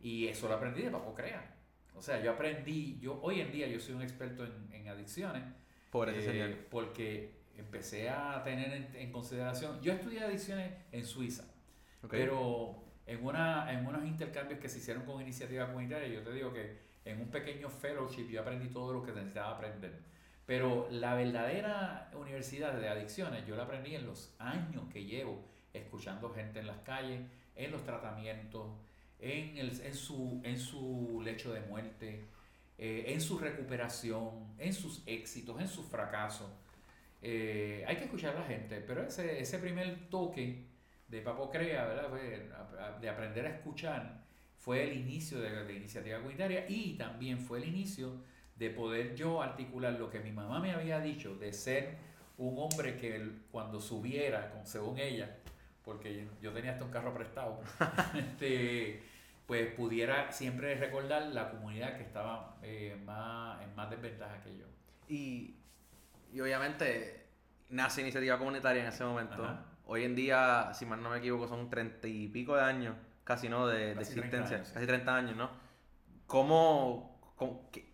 Y 0.00 0.26
eso 0.28 0.48
lo 0.48 0.54
aprendí 0.54 0.82
de 0.82 0.90
Papo 0.90 1.14
Crea. 1.14 1.57
O 1.98 2.02
sea, 2.02 2.22
yo 2.22 2.30
aprendí, 2.30 2.96
yo 3.00 3.18
hoy 3.22 3.40
en 3.40 3.50
día 3.50 3.66
yo 3.66 3.80
soy 3.80 3.94
un 3.94 4.02
experto 4.02 4.44
en, 4.44 4.88
adicciones. 4.88 5.42
Por 5.90 6.08
eh, 6.08 6.66
Porque 6.70 7.34
empecé 7.56 8.08
a 8.08 8.42
tener 8.44 8.88
en, 8.94 9.10
consideración, 9.10 9.80
yo 9.82 9.92
estudié 9.92 10.20
adicciones 10.20 10.72
en 10.92 11.04
Suiza, 11.04 11.44
pero 12.08 12.84
en, 13.04 13.24
una, 13.24 13.72
en 13.72 13.84
unos 13.84 14.04
intercambios 14.04 14.60
que 14.60 14.68
se 14.68 14.78
hicieron 14.78 15.04
con 15.04 15.20
iniciativa 15.20 15.66
comunitaria, 15.66 16.08
yo 16.08 16.22
te 16.22 16.32
digo 16.32 16.52
que 16.52 16.78
en 17.04 17.20
un 17.20 17.28
pequeño 17.28 17.68
fellowship 17.68 18.28
yo 18.28 18.42
aprendí 18.42 18.68
todo 18.68 18.92
lo 18.92 19.02
que 19.02 19.12
necesitaba 19.12 19.56
aprender. 19.56 19.98
Pero 20.46 20.88
la 20.90 21.14
verdadera 21.14 22.10
universidad 22.14 22.74
de 22.74 22.88
adicciones 22.88 23.44
yo 23.46 23.56
la 23.56 23.64
aprendí 23.64 23.94
en 23.94 24.06
los 24.06 24.34
años 24.38 24.84
que 24.92 25.04
llevo 25.04 25.44
escuchando 25.72 26.30
gente 26.30 26.60
en 26.60 26.66
las 26.66 26.78
calles, 26.78 27.20
en 27.56 27.72
los 27.72 27.82
tratamientos, 27.82 28.68
en, 29.20 29.56
el, 29.56 29.80
en, 29.80 29.94
su, 29.94 30.40
en 30.44 30.58
su 30.58 31.20
lecho 31.24 31.52
de 31.52 31.60
muerte, 31.62 32.24
eh, 32.78 33.04
en 33.08 33.20
su 33.20 33.38
recuperación, 33.38 34.54
en 34.58 34.72
sus 34.72 35.02
éxitos, 35.06 35.60
en 35.60 35.68
sus 35.68 35.86
fracasos. 35.86 36.48
Eh, 37.20 37.84
hay 37.86 37.96
que 37.96 38.04
escuchar 38.04 38.36
a 38.36 38.40
la 38.40 38.46
gente, 38.46 38.80
pero 38.80 39.02
ese, 39.02 39.40
ese 39.40 39.58
primer 39.58 40.08
toque 40.08 40.64
de 41.08 41.20
Papo 41.20 41.50
Crea, 41.50 41.86
¿verdad? 41.86 43.00
de 43.00 43.08
aprender 43.08 43.46
a 43.46 43.50
escuchar, 43.50 44.22
fue 44.56 44.84
el 44.84 44.96
inicio 44.98 45.40
de 45.40 45.50
la 45.50 45.72
iniciativa 45.72 46.18
comunitaria 46.18 46.66
y 46.68 46.94
también 46.94 47.38
fue 47.40 47.58
el 47.58 47.68
inicio 47.68 48.12
de 48.56 48.70
poder 48.70 49.14
yo 49.14 49.40
articular 49.40 49.94
lo 49.94 50.10
que 50.10 50.20
mi 50.20 50.32
mamá 50.32 50.60
me 50.60 50.72
había 50.72 51.00
dicho 51.00 51.36
de 51.36 51.52
ser 51.52 51.96
un 52.36 52.58
hombre 52.58 52.96
que 52.96 53.30
cuando 53.50 53.80
subiera, 53.80 54.62
según 54.64 54.98
ella, 54.98 55.36
porque 55.88 56.28
yo 56.42 56.52
tenía 56.52 56.72
hasta 56.72 56.84
un 56.84 56.90
carro 56.90 57.14
prestado, 57.14 57.62
este, 58.14 59.02
pues 59.46 59.72
pudiera 59.72 60.30
siempre 60.30 60.74
recordar 60.74 61.22
la 61.28 61.48
comunidad 61.50 61.96
que 61.96 62.02
estaba 62.02 62.58
eh, 62.62 63.00
más, 63.06 63.62
en 63.62 63.74
más 63.74 63.88
desventaja 63.88 64.38
que 64.42 64.58
yo. 64.58 64.66
Y, 65.08 65.56
y 66.30 66.40
obviamente 66.42 67.28
nace 67.70 68.02
iniciativa 68.02 68.36
comunitaria 68.36 68.82
en 68.82 68.88
ese 68.88 69.02
momento. 69.02 69.48
Hoy 69.86 70.04
en 70.04 70.14
día, 70.14 70.72
si 70.74 70.84
mal 70.84 71.02
no 71.02 71.08
me 71.08 71.18
equivoco, 71.18 71.48
son 71.48 71.70
treinta 71.70 72.06
y 72.06 72.28
pico 72.28 72.54
de 72.54 72.64
años, 72.64 72.94
casi 73.24 73.48
no, 73.48 73.66
de, 73.66 73.92
existencia, 73.92 74.58
casi 74.58 74.86
30 74.86 75.16
años, 75.16 75.36
¿no? 75.36 75.48
¿Cómo, 76.26 77.18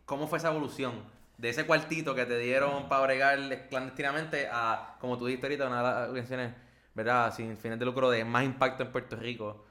cómo, 0.05 0.27
fue 0.27 0.39
esa 0.39 0.51
evolución? 0.51 1.05
De 1.39 1.51
ese 1.51 1.65
cuartito 1.65 2.17
que 2.17 2.27
te 2.27 2.39
dieron 2.39 2.89
para 2.89 3.03
bregar 3.03 3.69
clandestinamente 3.69 4.49
a, 4.51 4.97
como 4.99 5.17
tú 5.17 5.27
dijiste 5.27 5.47
ahorita, 5.47 5.69
una 5.69 5.77
de 5.77 5.83
las 5.85 6.09
organizaciones, 6.09 6.64
¿verdad? 6.95 7.35
Sin 7.35 7.57
fines 7.57 7.79
de 7.79 7.85
lucro 7.85 8.11
de 8.11 8.25
más 8.25 8.45
impacto 8.45 8.83
en 8.83 8.93
Puerto 8.93 9.17
Rico. 9.17 9.65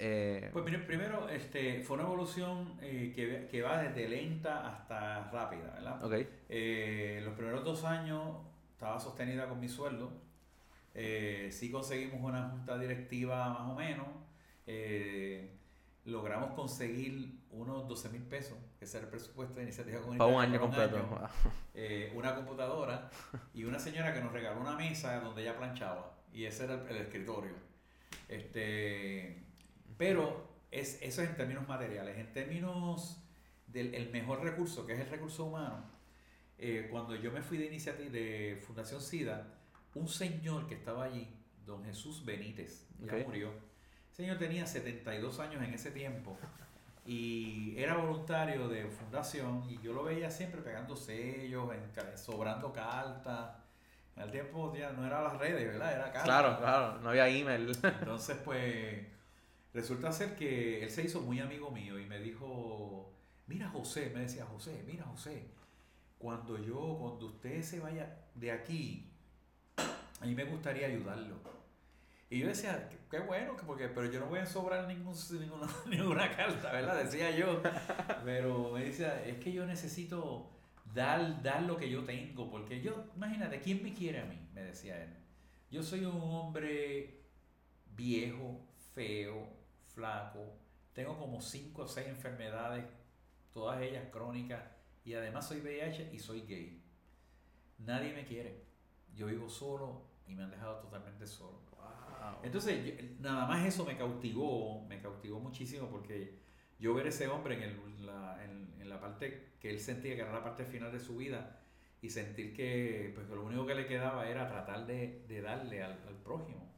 Eh, 0.00 0.50
pues 0.52 0.64
primero, 0.86 1.28
este, 1.28 1.82
fue 1.82 1.96
una 1.96 2.06
evolución 2.06 2.74
eh, 2.80 3.12
que, 3.14 3.48
que, 3.50 3.62
va 3.62 3.82
desde 3.82 4.08
lenta 4.08 4.68
hasta 4.68 5.28
rápida, 5.30 5.72
¿verdad? 5.74 6.04
Okay. 6.04 6.28
Eh, 6.48 7.20
los 7.24 7.34
primeros 7.34 7.64
dos 7.64 7.84
años 7.84 8.36
estaba 8.72 9.00
sostenida 9.00 9.48
con 9.48 9.58
mi 9.58 9.68
sueldo. 9.68 10.12
Eh, 10.94 11.48
sí 11.52 11.70
conseguimos 11.70 12.20
una 12.22 12.48
junta 12.48 12.78
directiva 12.78 13.48
más 13.50 13.70
o 13.70 13.74
menos. 13.74 14.06
Eh, 14.66 15.58
logramos 16.04 16.54
conseguir 16.54 17.38
unos 17.50 17.88
12 17.88 18.08
mil 18.10 18.22
pesos, 18.22 18.56
que 18.78 18.84
es 18.84 18.94
el 18.94 19.06
presupuesto 19.06 19.56
de 19.56 19.62
iniciativa 19.62 20.00
comunitaria. 20.00 20.34
Para 20.34 20.46
un 20.46 20.52
año 20.52 20.60
completo. 20.60 20.98
Eh, 21.80 22.12
una 22.16 22.34
computadora 22.34 23.08
y 23.54 23.62
una 23.62 23.78
señora 23.78 24.12
que 24.12 24.20
nos 24.20 24.32
regaló 24.32 24.60
una 24.60 24.74
mesa 24.74 25.20
donde 25.20 25.42
ella 25.42 25.56
planchaba. 25.56 26.17
Y 26.32 26.44
ese 26.44 26.64
era 26.64 26.86
el, 26.88 26.96
escritorio. 26.96 27.54
Este, 28.28 29.42
pero 29.96 30.48
es, 30.70 31.00
eso 31.02 31.22
es 31.22 31.30
en 31.30 31.36
términos 31.36 31.66
materiales. 31.66 32.18
En 32.18 32.32
términos 32.32 33.22
del 33.66 33.94
el 33.94 34.10
mejor 34.10 34.42
recurso, 34.42 34.86
que 34.86 34.94
es 34.94 35.00
el 35.00 35.08
recurso 35.08 35.44
humano, 35.44 35.84
eh, 36.58 36.88
cuando 36.90 37.14
yo 37.14 37.30
me 37.30 37.42
fui 37.42 37.58
de 37.58 37.66
iniciativa 37.66 38.10
de 38.10 38.62
Fundación 38.66 39.00
SIDA, 39.00 39.46
un 39.94 40.08
señor 40.08 40.66
que 40.66 40.74
estaba 40.74 41.04
allí, 41.04 41.28
don 41.66 41.84
Jesús 41.84 42.24
Benítez, 42.24 42.86
ya 43.00 43.16
murió. 43.24 43.48
El 43.48 44.16
señor 44.16 44.38
tenía 44.38 44.66
72 44.66 45.38
años 45.38 45.62
en 45.62 45.74
ese 45.74 45.90
tiempo 45.90 46.36
y 47.08 47.74
era 47.78 47.96
voluntario 47.96 48.68
de 48.68 48.86
fundación 48.88 49.64
y 49.66 49.80
yo 49.80 49.94
lo 49.94 50.04
veía 50.04 50.30
siempre 50.30 50.60
pegando 50.60 50.94
sellos, 50.94 51.70
sobrando 52.16 52.72
cartas. 52.72 53.52
En 54.18 54.24
el 54.24 54.30
tiempo 54.32 54.74
ya 54.74 54.90
no 54.90 55.06
era 55.06 55.22
las 55.22 55.38
redes, 55.38 55.64
¿verdad? 55.64 55.92
Era 55.92 56.04
cartas. 56.06 56.24
Claro, 56.24 56.58
claro, 56.58 56.98
no 56.98 57.10
había 57.10 57.28
email. 57.28 57.70
Entonces, 57.82 58.36
pues, 58.44 59.06
resulta 59.72 60.10
ser 60.10 60.34
que 60.34 60.82
él 60.82 60.90
se 60.90 61.04
hizo 61.04 61.20
muy 61.20 61.38
amigo 61.38 61.70
mío 61.70 62.00
y 62.00 62.06
me 62.06 62.18
dijo, 62.18 63.12
mira 63.46 63.68
José, 63.68 64.10
me 64.12 64.22
decía 64.22 64.44
José, 64.44 64.82
mira 64.88 65.04
José, 65.04 65.46
cuando 66.18 66.58
yo, 66.58 66.96
cuando 66.98 67.26
usted 67.26 67.62
se 67.62 67.78
vaya 67.78 68.26
de 68.34 68.50
aquí, 68.50 69.08
a 69.76 70.26
mí 70.26 70.34
me 70.34 70.44
gustaría 70.44 70.88
ayudarlo. 70.88 71.36
Y 72.28 72.40
yo 72.40 72.48
decía, 72.48 72.90
qué 73.08 73.20
bueno, 73.20 73.56
porque, 73.68 73.86
pero 73.86 74.10
yo 74.10 74.18
no 74.18 74.26
voy 74.26 74.40
a 74.40 74.46
sobrar 74.46 74.88
ningún, 74.88 75.14
ninguna, 75.38 75.68
ninguna 75.88 76.36
carta, 76.36 76.72
¿verdad? 76.72 77.04
Decía 77.04 77.30
yo. 77.30 77.62
Pero 78.24 78.72
me 78.72 78.84
decía, 78.84 79.24
es 79.24 79.38
que 79.38 79.52
yo 79.52 79.64
necesito 79.64 80.50
dar, 80.94 81.42
dar 81.42 81.62
lo 81.62 81.76
que 81.76 81.90
yo 81.90 82.04
tengo, 82.04 82.50
porque 82.50 82.80
yo, 82.80 83.04
imagínate, 83.16 83.60
¿quién 83.60 83.82
me 83.82 83.94
quiere 83.94 84.20
a 84.20 84.24
mí? 84.24 84.38
Me 84.52 84.62
decía 84.62 85.02
él. 85.02 85.14
Yo 85.70 85.82
soy 85.82 86.04
un 86.04 86.20
hombre 86.20 87.24
viejo, 87.94 88.60
feo, 88.94 89.48
flaco, 89.94 90.54
tengo 90.92 91.18
como 91.18 91.40
cinco 91.40 91.82
o 91.82 91.88
seis 91.88 92.08
enfermedades, 92.08 92.84
todas 93.52 93.80
ellas 93.82 94.06
crónicas 94.10 94.62
y 95.04 95.14
además 95.14 95.46
soy 95.46 95.60
VIH 95.60 96.10
y 96.12 96.18
soy 96.18 96.42
gay. 96.42 96.82
Nadie 97.78 98.12
me 98.12 98.24
quiere. 98.24 98.64
Yo 99.14 99.26
vivo 99.26 99.48
solo 99.48 100.02
y 100.26 100.34
me 100.34 100.42
han 100.42 100.50
dejado 100.50 100.78
totalmente 100.80 101.26
solo. 101.26 101.68
Entonces, 102.42 103.18
nada 103.20 103.46
más 103.46 103.66
eso 103.66 103.84
me 103.84 103.96
cautivó, 103.96 104.84
me 104.86 105.00
cautivó 105.00 105.40
muchísimo 105.40 105.88
porque 105.88 106.38
yo 106.78 106.94
ver 106.94 107.06
ese 107.08 107.28
hombre 107.28 107.56
en, 107.56 107.62
el, 107.62 108.06
la, 108.06 108.44
en, 108.44 108.88
la 108.88 109.00
parte 109.00 109.52
que 109.60 109.70
él 109.70 109.80
sentía 109.80 110.14
que 110.14 110.22
era 110.22 110.32
la 110.32 110.42
parte 110.42 110.64
final 110.64 110.90
de 110.92 111.00
su 111.00 111.16
vida 111.16 111.60
y 112.00 112.10
sentir 112.10 112.54
que, 112.54 113.12
pues, 113.14 113.28
lo 113.28 113.44
único 113.44 113.66
que 113.66 113.74
le 113.74 113.86
quedaba 113.86 114.28
era 114.28 114.48
tratar 114.48 114.86
de, 114.86 115.24
de 115.28 115.42
darle 115.42 115.82
al, 115.82 115.92
al, 116.06 116.14
prójimo. 116.24 116.72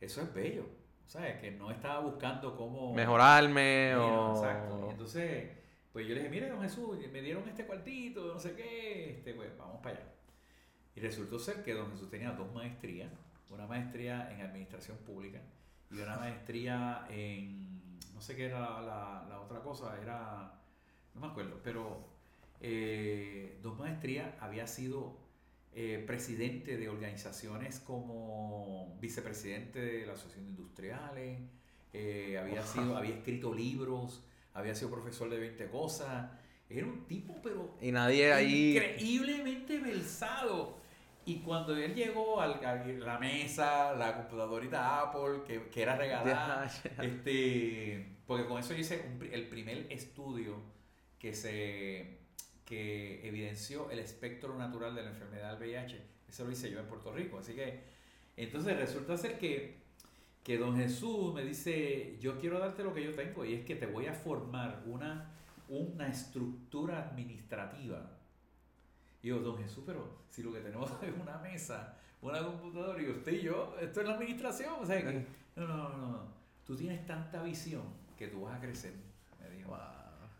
Eso 0.00 0.22
es 0.22 0.34
bello. 0.34 0.66
¿Sabes? 1.06 1.40
Que 1.40 1.50
no 1.50 1.70
estaba 1.70 2.00
buscando 2.00 2.56
cómo... 2.56 2.94
Mejorarme 2.94 3.96
o... 3.96 4.34
Exacto. 4.36 4.86
Y 4.86 4.90
entonces 4.92 5.60
pues 5.92 6.06
yo 6.06 6.14
le 6.14 6.20
dije, 6.20 6.30
mire, 6.30 6.48
don 6.48 6.62
Jesús, 6.62 6.98
me 7.12 7.20
dieron 7.20 7.48
este 7.48 7.66
cuartito, 7.66 8.32
no 8.32 8.38
sé 8.38 8.54
qué, 8.54 9.10
este, 9.10 9.34
pues 9.34 9.56
vamos 9.58 9.80
para 9.82 9.96
allá. 9.96 10.06
Y 10.94 11.00
resultó 11.00 11.38
ser 11.38 11.62
que 11.64 11.74
don 11.74 11.90
Jesús 11.90 12.08
tenía 12.08 12.30
dos 12.32 12.52
maestrías, 12.52 13.10
una 13.48 13.66
maestría 13.66 14.30
en 14.32 14.40
administración 14.42 14.98
pública 14.98 15.40
y 15.90 16.00
una 16.00 16.16
maestría 16.16 17.06
en, 17.10 17.69
no 18.20 18.26
sé 18.26 18.36
qué 18.36 18.44
era 18.44 18.82
la, 18.82 19.24
la, 19.30 19.40
otra 19.40 19.62
cosa, 19.62 19.98
era, 19.98 20.52
no 21.14 21.22
me 21.22 21.28
acuerdo, 21.28 21.58
pero 21.64 22.04
eh, 22.60 23.58
dos 23.62 23.78
maestrías, 23.78 24.34
había 24.40 24.66
sido 24.66 25.16
eh, 25.72 26.04
presidente 26.06 26.76
de 26.76 26.90
organizaciones 26.90 27.80
como 27.80 28.98
vicepresidente 29.00 29.80
de 29.80 30.04
la 30.04 30.12
Asociación 30.12 30.44
de 30.44 30.50
Industriales, 30.50 31.40
eh, 31.94 32.36
había, 32.38 32.62
sido, 32.62 32.94
había 32.94 33.14
escrito 33.14 33.54
libros, 33.54 34.22
había 34.52 34.74
sido 34.74 34.90
profesor 34.90 35.30
de 35.30 35.38
20 35.38 35.70
cosas. 35.70 36.30
Era 36.68 36.86
un 36.86 37.06
tipo, 37.06 37.40
pero. 37.42 37.78
Y 37.80 37.90
nadie 37.90 38.34
ahí. 38.34 38.76
Increíblemente 38.76 39.78
versado. 39.78 40.79
Y 41.26 41.40
cuando 41.40 41.76
él 41.76 41.94
llegó 41.94 42.40
a 42.40 42.46
la 42.46 43.18
mesa, 43.18 43.94
la 43.94 44.16
computadorita 44.16 45.02
Apple, 45.02 45.42
que, 45.46 45.68
que 45.68 45.82
era 45.82 45.96
regalada, 45.96 46.70
este, 47.02 48.16
porque 48.26 48.46
con 48.46 48.58
eso 48.58 48.74
hice 48.74 49.04
el 49.32 49.48
primer 49.48 49.86
estudio 49.90 50.56
que 51.18 51.34
se 51.34 52.18
que 52.64 53.26
evidenció 53.26 53.90
el 53.90 53.98
espectro 53.98 54.56
natural 54.56 54.94
de 54.94 55.02
la 55.02 55.10
enfermedad 55.10 55.58
del 55.58 55.68
VIH. 55.68 56.00
Eso 56.28 56.44
lo 56.44 56.52
hice 56.52 56.70
yo 56.70 56.78
en 56.78 56.86
Puerto 56.86 57.12
Rico. 57.12 57.38
Así 57.38 57.52
que, 57.52 57.82
entonces 58.36 58.76
resulta 58.76 59.16
ser 59.16 59.38
que 59.38 59.80
que 60.42 60.56
don 60.56 60.76
Jesús 60.76 61.34
me 61.34 61.44
dice, 61.44 62.16
yo 62.20 62.38
quiero 62.38 62.58
darte 62.58 62.82
lo 62.82 62.94
que 62.94 63.04
yo 63.04 63.14
tengo 63.14 63.44
y 63.44 63.54
es 63.54 63.64
que 63.64 63.76
te 63.76 63.86
voy 63.86 64.06
a 64.06 64.14
formar 64.14 64.82
una, 64.86 65.30
una 65.68 66.08
estructura 66.08 67.08
administrativa. 67.08 68.18
Y 69.22 69.28
yo, 69.28 69.40
don 69.40 69.58
Jesús, 69.58 69.84
pero 69.86 70.24
si 70.28 70.42
lo 70.42 70.52
que 70.52 70.60
tenemos 70.60 70.90
es 71.02 71.12
una 71.20 71.38
mesa, 71.38 71.98
una 72.22 72.44
computadora 72.44 73.02
y 73.02 73.08
usted 73.08 73.32
y 73.32 73.42
yo, 73.42 73.76
esto 73.80 74.00
es 74.00 74.08
la 74.08 74.14
administración. 74.14 74.74
O 74.80 74.86
sea, 74.86 75.02
que, 75.02 75.26
no, 75.56 75.66
no, 75.66 75.76
no, 75.76 75.98
no, 75.98 76.34
tú 76.64 76.76
tienes 76.76 77.06
tanta 77.06 77.42
visión 77.42 77.82
que 78.16 78.28
tú 78.28 78.42
vas 78.42 78.56
a 78.56 78.60
crecer, 78.60 78.94
me 79.40 79.50
dijo. 79.56 79.76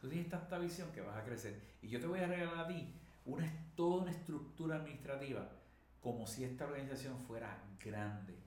Tú 0.01 0.09
tienes 0.09 0.31
tanta 0.31 0.59
visión 0.59 0.91
que 0.93 1.03
vas 1.03 1.17
a 1.17 1.25
crecer. 1.25 1.61
Y 1.83 1.89
yo 1.89 2.01
te 2.01 2.07
voy 2.07 2.21
a 2.21 2.27
regalar 2.27 2.59
a 2.59 2.67
ti 2.67 2.95
una, 3.27 3.47
toda 3.77 4.03
una 4.03 4.11
estructura 4.11 4.77
administrativa 4.77 5.47
como 6.01 6.27
si 6.27 6.45
esta 6.45 6.65
organización 6.65 7.19
fuera 7.27 7.63
grande 7.85 8.41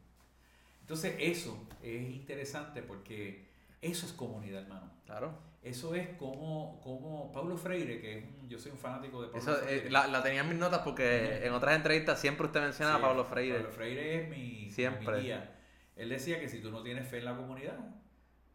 entonces 0.83 1.15
eso 1.17 1.65
es 1.81 2.09
interesante 2.09 2.83
porque 2.83 3.45
eso 3.83 4.05
es 4.05 4.13
comunidad, 4.13 4.63
hermano. 4.63 4.91
Claro. 5.05 5.37
Eso 5.61 5.95
es 5.95 6.09
como, 6.17 6.81
como 6.81 7.31
Pablo 7.31 7.57
Freire, 7.57 8.01
que 8.01 8.25
yo 8.47 8.59
soy 8.59 8.71
un 8.71 8.77
fanático 8.77 9.21
de 9.21 9.29
Pablo 9.29 9.41
Freire. 9.41 9.87
Eh, 9.87 9.89
la, 9.89 10.07
la, 10.07 10.23
tenía 10.23 10.41
en 10.41 10.49
mis 10.49 10.57
notas 10.57 10.81
porque 10.81 11.45
en 11.45 11.53
otras 11.53 11.75
entrevistas 11.75 12.19
siempre 12.19 12.47
usted 12.47 12.61
menciona 12.61 12.95
a 12.95 13.01
Pablo 13.01 13.23
Freire. 13.23 13.59
Pablo 13.59 13.71
Freire 13.71 14.23
es 14.23 14.29
mi, 14.29 14.69
siempre. 14.71 15.21
guía. 15.21 15.59
Él 15.95 16.09
decía 16.09 16.39
que 16.39 16.49
si 16.49 16.59
tú 16.59 16.71
no 16.71 16.81
tienes 16.81 17.07
fe 17.07 17.19
en 17.19 17.25
la 17.25 17.35
comunidad, 17.35 17.77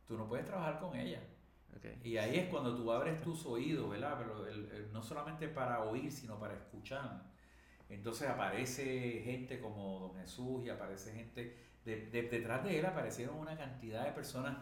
tú 0.07 0.19
no 0.19 0.29
puedes 0.29 0.45
trabajar 0.45 0.81
con 0.81 0.97
ella. 0.97 1.21
Y 2.03 2.17
ahí 2.17 2.37
es 2.37 2.49
cuando 2.49 2.75
tú 2.75 2.91
abres 2.91 3.23
tus 3.23 3.47
oídos, 3.47 3.89
¿verdad? 3.89 4.17
Pero 4.19 4.45
no 4.93 5.03
solamente 5.03 5.49
para 5.49 5.85
oír, 5.85 6.11
sino 6.11 6.39
para 6.39 6.55
escuchar. 6.55 7.23
Entonces 7.89 8.29
aparece 8.29 9.23
gente 9.25 9.61
como 9.61 10.01
Don 10.01 10.17
Jesús 10.17 10.65
y 10.65 10.71
aparece 10.71 11.13
gente 11.13 11.69
detrás 11.85 12.65
de 12.65 12.79
él 12.79 12.85
aparecieron 12.85 13.37
una 13.37 13.57
cantidad 13.57 14.05
de 14.05 14.13
personas 14.13 14.59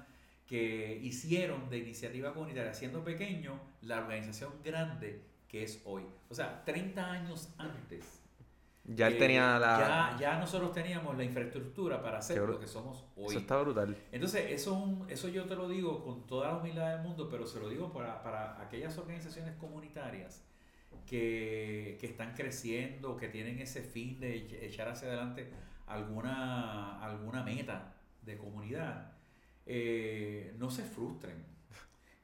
que 0.47 1.01
hicieron 1.03 1.69
de 1.69 1.79
iniciativa 1.79 2.33
comunitaria, 2.33 2.73
siendo 2.73 3.03
pequeño, 3.03 3.61
la 3.83 3.99
organización 3.99 4.53
grande 4.65 5.23
que 5.49 5.65
es 5.65 5.83
hoy. 5.85 6.05
O 6.29 6.35
sea, 6.35 6.65
30 6.65 7.11
años 7.11 7.53
antes 7.59 8.23
Ya 8.85 9.09
él 9.09 9.19
tenía 9.19 9.59
la... 9.59 9.79
Ya, 9.79 10.17
ya, 10.21 10.39
nosotros 10.39 10.73
teníamos 10.73 11.17
la 11.17 11.25
infraestructura 11.25 12.01
para 12.01 12.19
hacer 12.19 12.39
lo 12.39 12.61
que 12.61 12.69
somos 12.69 13.05
hoy. 13.17 13.31
Eso 13.31 13.39
está 13.41 13.61
brutal. 13.61 13.97
Entonces, 14.13 14.47
eso, 14.51 14.75
un, 14.75 15.11
eso 15.11 15.29
yo 15.29 15.45
te 15.47 15.57
lo 15.57 15.69
digo 15.69 16.05
con 16.05 16.27
toda 16.27 16.53
la 16.53 16.59
humildad 16.59 16.93
del 16.93 17.03
mundo, 17.03 17.29
pero 17.29 17.47
se 17.47 17.59
lo 17.59 17.69
digo 17.69 17.93
para, 17.93 18.23
para 18.23 18.63
aquellas 18.63 18.97
organizaciones 18.99 19.57
comunitarias 19.57 20.45
que, 21.07 21.97
que, 22.01 22.07
están 22.07 22.35
creciendo, 22.35 23.17
que 23.17 23.29
tienen 23.29 23.59
ese 23.59 23.83
fin 23.83 24.21
de 24.21 24.37
echar 24.65 24.89
hacia 24.89 25.09
adelante 25.09 25.53
alguna, 25.87 27.01
alguna 27.03 27.43
meta 27.43 27.95
de 28.23 28.37
comunidad, 28.37 29.16
eh, 29.67 30.55
no 30.59 30.71
se 30.71 30.85
frustren. 30.85 31.45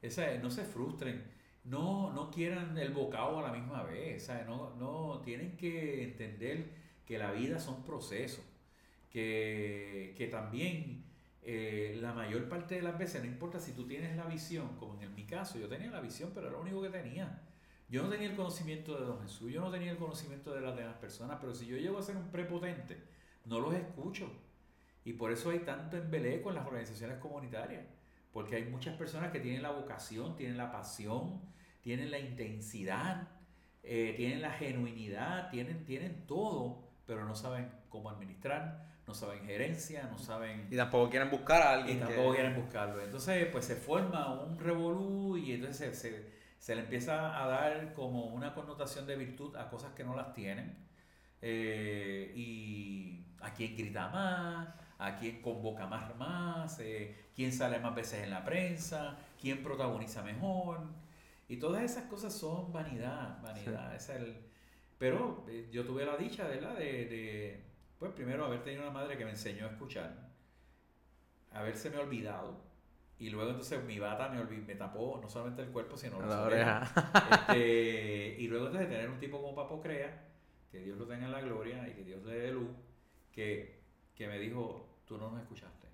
Esa, 0.01 0.35
no 0.39 0.51
se 0.51 0.65
frustren. 0.65 1.23
No, 1.65 2.13
no 2.13 2.31
quieran 2.31 2.77
el 2.79 2.93
bocado 2.93 3.39
a 3.39 3.43
la 3.43 3.53
misma 3.53 3.83
vez. 3.83 4.31
No, 4.47 4.75
no 4.77 5.21
tienen 5.25 5.57
que 5.57 6.05
entender 6.05 6.71
que 7.05 7.19
la 7.19 7.33
vida 7.33 7.59
son 7.59 7.85
procesos. 7.85 8.45
Que, 9.11 10.15
que 10.17 10.29
también 10.29 11.05
eh, 11.45 11.99
la 12.01 12.13
mayor 12.13 12.49
parte 12.49 12.77
de 12.77 12.83
las 12.83 12.97
veces, 12.97 13.23
no 13.23 13.29
importa 13.29 13.59
si 13.59 13.73
tú 13.73 13.87
tienes 13.87 14.17
la 14.17 14.27
visión, 14.27 14.77
como 14.79 15.01
en 15.03 15.13
mi 15.15 15.25
caso, 15.25 15.59
yo 15.59 15.69
tenía 15.69 15.91
la 15.91 16.01
visión, 16.01 16.31
pero 16.33 16.47
era 16.47 16.57
lo 16.57 16.63
único 16.63 16.81
que 16.81 16.89
tenía. 16.89 17.43
Yo 17.89 18.05
no 18.05 18.09
tenía 18.09 18.31
el 18.31 18.37
conocimiento 18.37 18.99
de 18.99 19.05
Don 19.05 19.21
Jesús, 19.23 19.53
yo 19.53 19.61
no 19.61 19.71
tenía 19.71 19.91
el 19.91 19.99
conocimiento 19.99 20.55
de 20.55 20.61
las 20.61 20.77
demás 20.77 20.95
personas, 20.97 21.39
pero 21.41 21.53
si 21.53 21.67
yo 21.67 21.77
llego 21.77 21.99
a 21.99 22.03
ser 22.03 22.17
un 22.17 22.31
prepotente, 22.31 22.97
no 23.45 23.61
los 23.61 23.75
escucho. 23.75 24.31
Y 25.05 25.15
por 25.15 25.33
eso 25.33 25.51
hay 25.51 25.61
tanto 25.61 25.97
embeleco 25.97 26.51
en 26.51 26.57
las 26.57 26.67
organizaciones 26.67 27.19
comunitarias, 27.19 27.85
porque 28.33 28.57
hay 28.57 28.65
muchas 28.65 28.97
personas 28.97 29.33
que 29.33 29.41
tienen 29.41 29.63
la 29.63 29.71
vocación, 29.71 30.37
tienen 30.37 30.57
la 30.57 30.71
pasión, 30.71 31.41
tienen 31.81 32.11
la 32.11 32.19
intensidad, 32.19 33.29
eh, 33.83 34.15
tienen 34.17 34.41
la 34.41 34.53
genuinidad, 34.53 35.51
tienen, 35.51 35.85
tienen 35.85 36.27
todo, 36.27 36.89
pero 37.07 37.25
no 37.25 37.35
saben 37.35 37.71
cómo 37.89 38.11
administrar, 38.11 38.87
no 39.07 39.15
saben 39.15 39.45
gerencia, 39.45 40.09
no 40.11 40.19
saben... 40.19 40.69
Y 40.71 40.77
tampoco 40.77 41.11
quieren 41.11 41.31
buscar 41.31 41.63
a 41.63 41.73
alguien. 41.73 41.97
Y 41.97 42.01
tampoco 42.01 42.35
quieren 42.35 42.55
buscarlo. 42.55 43.03
Entonces, 43.03 43.49
pues 43.51 43.65
se 43.65 43.75
forma 43.75 44.41
un 44.41 44.59
revolú 44.59 45.37
y 45.37 45.53
entonces 45.53 45.99
se 45.99 46.43
se 46.63 46.77
le 46.77 46.83
empieza 46.83 47.43
a 47.43 47.49
dar 47.49 47.93
como 47.93 48.27
una 48.27 48.55
connotación 48.55 49.05
de 49.05 49.17
virtud 49.17 49.57
a 49.57 49.69
cosas 49.69 49.95
que 49.95 50.05
no 50.05 50.15
las 50.15 50.33
tienen. 50.33 50.77
Eh, 51.41 52.33
y 52.37 53.27
a 53.41 53.53
quién 53.53 53.77
grita 53.77 54.07
más, 54.07 54.69
a 55.05 55.17
quién 55.17 55.43
convoca 55.43 55.87
más, 55.87 56.17
más 56.17 56.79
eh, 56.81 57.15
quién 57.35 57.53
sale 57.53 57.79
más 57.79 57.95
veces 57.95 58.25
en 58.25 58.31
la 58.31 58.45
prensa, 58.45 59.17
quién 59.41 59.63
protagoniza 59.63 60.23
mejor. 60.23 60.81
Y 61.49 61.57
todas 61.57 61.83
esas 61.83 62.05
cosas 62.05 62.33
son 62.33 62.73
vanidad, 62.73 63.43
vanidad. 63.43 63.95
Es 63.95 64.09
el, 64.09 64.37
pero 64.99 65.45
eh, 65.49 65.69
yo 65.73 65.85
tuve 65.85 66.07
la 66.07 66.17
dicha 66.17 66.49
De, 66.49 66.61
de, 66.61 67.61
pues 67.99 68.13
primero 68.13 68.45
haber 68.45 68.63
tenido 68.63 68.83
una 68.83 68.93
madre 68.93 69.19
que 69.19 69.25
me 69.25 69.33
enseñó 69.33 69.67
a 69.67 69.71
escuchar, 69.71 70.31
haberse 71.53 71.91
me 71.91 71.99
olvidado 71.99 72.73
y 73.23 73.31
luego 73.31 73.51
entonces 73.51 73.85
mi 73.85 74.01
bata 74.01 74.29
me, 74.29 74.43
me 74.43 74.75
tapó 74.75 75.21
no 75.23 75.29
solamente 75.29 75.63
el 75.63 75.69
cuerpo, 75.69 75.97
sino 75.97 76.21
la 76.23 76.43
oreja. 76.43 76.93
Este, 77.49 78.37
y 78.37 78.49
luego 78.49 78.67
entonces 78.67 78.91
tener 78.91 79.09
un 79.09 79.21
tipo 79.21 79.41
como 79.41 79.55
Papo 79.55 79.81
Crea, 79.81 80.29
que 80.73 80.81
Dios 80.81 80.99
lo 80.99 81.07
tenga 81.07 81.27
en 81.27 81.33
la 81.33 81.41
gloria 81.41 81.87
y 81.89 81.93
que 81.93 82.03
Dios 82.03 82.25
le 82.25 82.35
dé 82.35 82.51
luz, 82.51 82.71
que, 83.31 83.81
que 84.17 84.27
me 84.27 84.41
dijo, 84.41 84.92
tú 85.13 85.19
no 85.19 85.31
nos 85.31 85.41
escuchaste. 85.41 85.89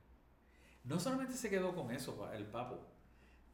No 0.85 0.99
solamente 0.99 1.35
se 1.35 1.51
quedó 1.51 1.75
con 1.75 1.91
eso, 1.91 2.31
el 2.33 2.47
Papo. 2.47 2.79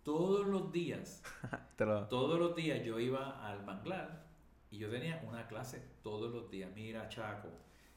Todos 0.02 0.46
los 0.46 0.70
días, 0.70 1.22
todos 1.76 2.38
los 2.38 2.54
días 2.54 2.84
yo 2.84 2.98
iba 3.00 3.46
al 3.48 3.64
manglar 3.64 4.26
y 4.70 4.78
yo 4.78 4.90
tenía 4.90 5.24
una 5.26 5.46
clase 5.46 5.82
todos 6.02 6.30
los 6.32 6.50
días. 6.50 6.70
Mira, 6.74 7.08
Chaco. 7.08 7.48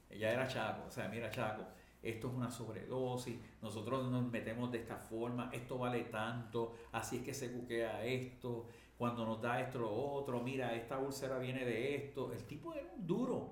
Ella 0.10 0.32
era 0.32 0.48
Chaco, 0.48 0.86
o 0.88 0.92
sea, 0.92 1.10
mira, 1.10 1.30
Chaco 1.30 1.66
esto 2.02 2.28
es 2.28 2.34
una 2.36 2.50
sobredosis, 2.50 3.38
nosotros 3.62 4.10
nos 4.10 4.24
metemos 4.32 4.72
de 4.72 4.78
esta 4.78 4.98
forma, 4.98 5.50
esto 5.52 5.78
vale 5.78 6.04
tanto, 6.06 6.76
así 6.92 7.18
es 7.18 7.24
que 7.24 7.34
se 7.34 7.52
cuquea 7.52 8.06
esto, 8.06 8.68
cuando 8.98 9.26
nos 9.26 9.42
da 9.42 9.62
esto 9.62 9.80
lo 9.80 9.94
otro, 9.94 10.42
mira, 10.42 10.74
esta 10.74 10.98
úlcera 10.98 11.38
viene 11.38 11.64
de 11.64 11.96
esto. 11.96 12.34
El 12.34 12.44
tipo 12.46 12.74
era 12.74 12.88
un 12.96 13.06
duro. 13.06 13.52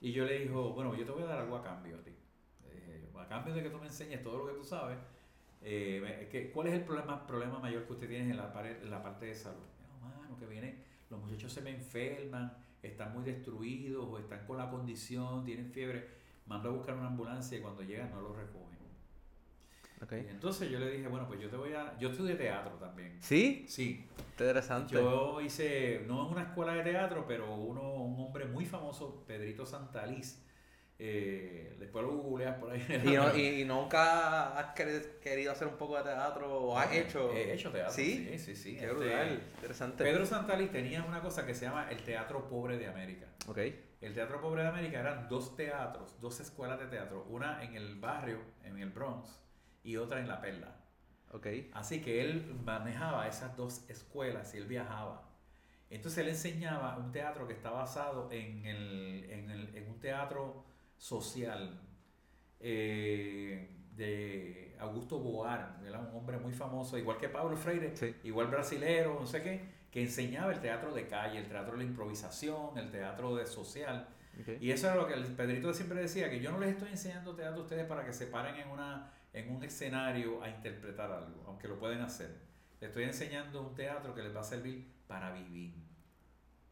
Y 0.00 0.12
yo 0.12 0.24
le 0.24 0.38
dijo, 0.38 0.70
bueno, 0.70 0.94
yo 0.94 1.04
te 1.04 1.10
voy 1.10 1.24
a 1.24 1.26
dar 1.26 1.40
algo 1.40 1.56
a 1.56 1.62
cambio 1.62 1.96
a 1.96 2.02
ti. 2.02 2.10
Eh, 2.10 2.15
a 3.20 3.28
cambio 3.28 3.54
de 3.54 3.62
que 3.62 3.70
tú 3.70 3.78
me 3.78 3.86
enseñes 3.86 4.22
todo 4.22 4.38
lo 4.38 4.46
que 4.46 4.54
tú 4.54 4.64
sabes, 4.64 4.98
eh, 5.62 6.50
¿cuál 6.52 6.68
es 6.68 6.74
el 6.74 6.82
problema, 6.82 7.26
problema 7.26 7.58
mayor 7.58 7.84
que 7.86 7.92
usted 7.92 8.08
tiene 8.08 8.30
en 8.30 8.36
la, 8.36 8.52
en 8.64 8.90
la 8.90 9.02
parte 9.02 9.26
de 9.26 9.34
salud? 9.34 9.64
No, 10.00 10.08
mano, 10.08 10.36
que 10.38 10.46
viene, 10.46 10.84
los 11.10 11.20
muchachos 11.20 11.52
se 11.52 11.62
me 11.62 11.70
enferman, 11.70 12.56
están 12.82 13.12
muy 13.12 13.24
destruidos 13.24 14.06
o 14.08 14.18
están 14.18 14.46
con 14.46 14.58
la 14.58 14.70
condición, 14.70 15.44
tienen 15.44 15.70
fiebre 15.70 16.16
mando 16.46 16.68
a 16.68 16.72
buscar 16.72 16.96
una 16.96 17.08
ambulancia 17.08 17.58
y 17.58 17.60
cuando 17.60 17.82
llegan 17.82 18.10
no 18.10 18.20
lo 18.20 18.32
recogen. 18.32 18.76
Okay. 20.02 20.26
entonces 20.28 20.70
yo 20.70 20.78
le 20.78 20.90
dije, 20.90 21.08
bueno, 21.08 21.26
pues 21.26 21.40
yo 21.40 21.48
te 21.48 21.56
voy 21.56 21.72
a... 21.72 21.98
Yo 21.98 22.10
estudié 22.10 22.34
teatro 22.34 22.74
también. 22.74 23.16
¿Sí? 23.18 23.64
Sí. 23.66 24.06
Interesante. 24.32 24.92
Yo 24.92 25.40
hice, 25.40 26.04
no 26.06 26.26
en 26.26 26.32
una 26.32 26.42
escuela 26.42 26.74
de 26.74 26.82
teatro, 26.82 27.24
pero 27.26 27.54
uno, 27.54 27.94
un 27.94 28.20
hombre 28.20 28.44
muy 28.44 28.66
famoso, 28.66 29.24
Pedrito 29.26 29.64
Santaliz, 29.64 30.45
eh, 30.98 31.76
después 31.78 32.04
lo 32.04 32.12
googleas 32.16 32.56
por 32.58 32.70
ahí. 32.70 33.60
¿Y, 33.60 33.64
nunca 33.66 34.58
has 34.58 34.74
querido 34.74 35.52
hacer 35.52 35.68
un 35.68 35.76
poco 35.76 35.96
de 35.96 36.04
teatro 36.04 36.50
o 36.50 36.78
has 36.78 36.92
hecho? 36.92 37.32
He 37.32 37.52
hecho 37.52 37.70
teatro. 37.70 37.92
Sí, 37.92 38.26
sí, 38.32 38.38
sí. 38.38 38.56
sí. 38.56 38.76
Qué 38.76 38.86
este, 38.86 39.34
Interesante. 39.56 40.04
Pedro 40.04 40.24
Santaliz 40.24 40.70
tenía 40.70 41.02
una 41.04 41.20
cosa 41.20 41.44
que 41.44 41.54
se 41.54 41.66
llama 41.66 41.90
el 41.90 42.02
Teatro 42.02 42.48
Pobre 42.48 42.78
de 42.78 42.86
América. 42.86 43.26
Ok. 43.46 43.58
El 44.00 44.14
Teatro 44.14 44.40
Pobre 44.40 44.62
de 44.62 44.68
América 44.68 45.00
eran 45.00 45.28
dos 45.28 45.56
teatros, 45.56 46.18
dos 46.20 46.40
escuelas 46.40 46.78
de 46.78 46.86
teatro, 46.86 47.26
una 47.28 47.62
en 47.62 47.74
el 47.74 47.96
barrio, 47.96 48.40
en 48.64 48.78
el 48.78 48.90
Bronx, 48.90 49.40
y 49.82 49.96
otra 49.96 50.20
en 50.20 50.28
La 50.28 50.40
Perla. 50.40 50.76
Okay. 51.32 51.70
Así 51.74 52.00
que 52.00 52.22
él 52.22 52.56
manejaba 52.64 53.26
esas 53.26 53.56
dos 53.56 53.84
escuelas 53.90 54.54
y 54.54 54.58
él 54.58 54.66
viajaba. 54.66 55.28
Entonces 55.90 56.18
él 56.18 56.28
enseñaba 56.28 56.96
un 56.96 57.12
teatro 57.12 57.46
que 57.46 57.52
está 57.52 57.70
basado 57.70 58.30
en, 58.30 58.64
el, 58.64 59.26
en, 59.28 59.50
el, 59.50 59.76
en 59.76 59.88
un 59.88 60.00
teatro 60.00 60.64
social 60.96 61.80
eh, 62.60 63.70
de 63.94 64.76
Augusto 64.78 65.18
Boar, 65.18 65.78
un 65.82 66.16
hombre 66.16 66.38
muy 66.38 66.52
famoso, 66.52 66.98
igual 66.98 67.18
que 67.18 67.28
Pablo 67.28 67.56
Freire, 67.56 67.94
igual 68.24 68.48
brasilero, 68.48 69.18
no 69.18 69.26
sé 69.26 69.42
qué, 69.42 69.76
que 69.90 70.02
enseñaba 70.02 70.52
el 70.52 70.60
teatro 70.60 70.92
de 70.92 71.06
calle, 71.06 71.38
el 71.38 71.48
teatro 71.48 71.72
de 71.72 71.78
la 71.78 71.84
improvisación, 71.84 72.76
el 72.76 72.90
teatro 72.90 73.34
de 73.36 73.46
social. 73.46 74.08
Y 74.60 74.70
eso 74.70 74.88
era 74.88 74.96
lo 74.96 75.06
que 75.06 75.14
el 75.14 75.24
Pedrito 75.24 75.72
siempre 75.72 76.00
decía, 76.00 76.28
que 76.28 76.40
yo 76.40 76.52
no 76.52 76.58
les 76.58 76.70
estoy 76.70 76.90
enseñando 76.90 77.34
teatro 77.34 77.60
a 77.60 77.62
ustedes 77.62 77.86
para 77.86 78.04
que 78.04 78.12
se 78.12 78.26
paren 78.26 78.56
en, 78.56 78.68
una, 78.68 79.10
en 79.32 79.50
un 79.54 79.64
escenario 79.64 80.42
a 80.42 80.50
interpretar 80.50 81.10
algo, 81.10 81.44
aunque 81.46 81.68
lo 81.68 81.78
pueden 81.78 82.02
hacer. 82.02 82.36
Les 82.78 82.88
estoy 82.88 83.04
enseñando 83.04 83.62
un 83.62 83.74
teatro 83.74 84.14
que 84.14 84.22
les 84.22 84.36
va 84.36 84.40
a 84.40 84.44
servir 84.44 84.92
para 85.06 85.32
vivir, 85.32 85.72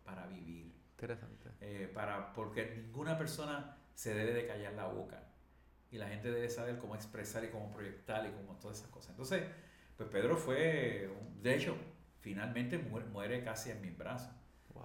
para 0.04 0.26
vivir. 0.26 0.74
Interesante. 0.90 1.50
Eh, 1.62 1.90
para, 1.92 2.34
porque 2.34 2.82
ninguna 2.84 3.16
persona 3.16 3.78
se 3.94 4.14
debe 4.14 4.32
de 4.32 4.46
callar 4.46 4.74
la 4.74 4.86
boca. 4.86 5.22
Y 5.90 5.98
la 5.98 6.08
gente 6.08 6.30
debe 6.30 6.48
saber 6.48 6.78
cómo 6.78 6.94
expresar 6.94 7.44
y 7.44 7.48
cómo 7.48 7.70
proyectar 7.70 8.26
y 8.26 8.32
cómo 8.32 8.58
todas 8.58 8.78
esas 8.78 8.90
cosas. 8.90 9.10
Entonces, 9.10 9.44
pues 9.96 10.08
Pedro 10.08 10.36
fue, 10.36 11.08
de 11.40 11.54
hecho, 11.54 11.76
finalmente 12.20 12.78
muere, 12.78 13.44
casi 13.44 13.70
en 13.70 13.80
mis 13.80 13.96
brazos. 13.96 14.34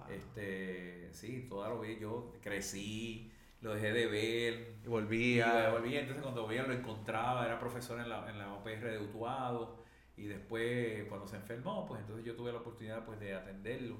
Este, 0.08 1.12
sí, 1.12 1.46
todo 1.48 1.68
lo 1.68 1.80
vi, 1.80 1.98
yo 1.98 2.32
crecí, 2.40 3.32
lo 3.60 3.74
dejé 3.74 3.92
de 3.92 4.06
ver. 4.06 4.76
Y 4.84 4.88
volvía. 4.88 5.68
Y 5.68 5.72
volvía, 5.72 6.00
entonces 6.00 6.22
cuando 6.22 6.46
veía 6.46 6.62
lo 6.62 6.72
encontraba, 6.72 7.44
era 7.44 7.58
profesor 7.58 8.00
en 8.00 8.08
la, 8.08 8.30
en 8.30 8.38
la 8.38 8.52
OPR 8.54 8.90
de 8.90 8.98
Utuado, 8.98 9.80
y 10.20 10.26
después 10.26 11.04
cuando 11.08 11.26
se 11.26 11.36
enfermó, 11.36 11.86
pues 11.86 12.02
entonces 12.02 12.26
yo 12.26 12.36
tuve 12.36 12.52
la 12.52 12.58
oportunidad 12.58 13.06
pues 13.06 13.18
de 13.20 13.34
atenderlo 13.34 13.96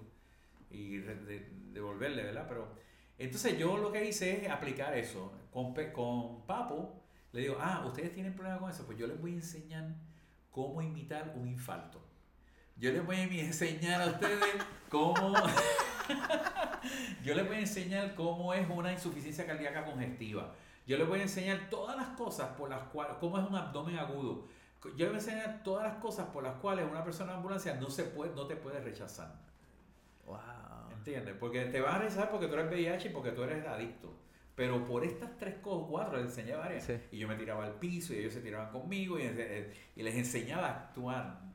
y 0.70 0.98
de, 0.98 1.48
devolverle, 1.72 2.24
¿verdad? 2.24 2.46
Pero 2.46 2.68
entonces 3.20 3.58
yo 3.58 3.76
lo 3.76 3.92
que 3.92 4.04
hice 4.04 4.44
es 4.44 4.50
aplicar 4.50 4.96
eso. 4.96 5.30
Con, 5.52 5.74
con 5.92 6.46
Papo, 6.46 7.02
le 7.32 7.42
digo, 7.42 7.58
ah, 7.60 7.84
ustedes 7.86 8.14
tienen 8.14 8.34
problemas 8.34 8.60
con 8.60 8.70
eso, 8.70 8.86
pues 8.86 8.98
yo 8.98 9.06
les 9.06 9.20
voy 9.20 9.32
a 9.32 9.34
enseñar 9.34 9.94
cómo 10.50 10.80
imitar 10.80 11.34
un 11.36 11.46
infarto. 11.46 12.00
Yo 12.76 12.90
les 12.92 13.04
voy 13.04 13.16
a 13.16 13.22
enseñar 13.44 14.00
a 14.00 14.06
ustedes 14.06 14.54
cómo. 14.88 15.34
yo 17.24 17.34
les 17.34 17.46
voy 17.46 17.56
a 17.56 17.60
enseñar 17.60 18.14
cómo 18.14 18.54
es 18.54 18.68
una 18.70 18.92
insuficiencia 18.92 19.46
cardíaca 19.46 19.84
congestiva. 19.84 20.54
Yo 20.86 20.96
les 20.96 21.06
voy 21.06 21.20
a 21.20 21.22
enseñar 21.24 21.68
todas 21.68 21.96
las 21.96 22.08
cosas 22.16 22.48
por 22.56 22.70
las 22.70 22.84
cuales. 22.84 23.16
cómo 23.20 23.38
es 23.38 23.46
un 23.46 23.54
abdomen 23.54 23.98
agudo. 23.98 24.48
Yo 24.82 24.90
les 24.96 25.08
voy 25.08 25.16
a 25.16 25.18
enseñar 25.18 25.62
todas 25.62 25.86
las 25.86 25.96
cosas 26.00 26.28
por 26.28 26.42
las 26.42 26.54
cuales 26.54 26.86
una 26.90 27.04
persona 27.04 27.32
en 27.32 27.36
ambulancia 27.36 27.74
no, 27.74 27.90
se 27.90 28.04
puede, 28.04 28.34
no 28.34 28.46
te 28.46 28.56
puede 28.56 28.80
rechazar. 28.80 29.34
Wow. 30.24 30.59
¿Entiendes? 31.01 31.34
Porque 31.38 31.64
te 31.66 31.80
van 31.80 31.96
a 31.96 31.98
rechazar 31.98 32.30
porque 32.30 32.46
tú 32.46 32.55
eres 32.55 32.70
VIH 32.70 33.09
y 33.09 33.11
porque 33.12 33.32
tú 33.32 33.42
eres 33.42 33.66
adicto. 33.66 34.14
Pero 34.55 34.84
por 34.84 35.05
estas 35.05 35.36
tres 35.38 35.57
cosas, 35.57 35.88
cuatro, 35.90 36.18
les 36.18 36.26
enseñé 36.26 36.55
varias. 36.55 36.88
Y 37.11 37.18
yo 37.18 37.26
me 37.26 37.36
tiraba 37.36 37.64
al 37.64 37.74
piso 37.74 38.12
y 38.12 38.18
ellos 38.18 38.34
se 38.34 38.40
tiraban 38.40 38.70
conmigo 38.70 39.18
y, 39.18 39.22
y 39.96 40.03
les 40.03 40.14
enseñaba 40.14 40.66
a 40.66 40.70
actuar 40.70 41.51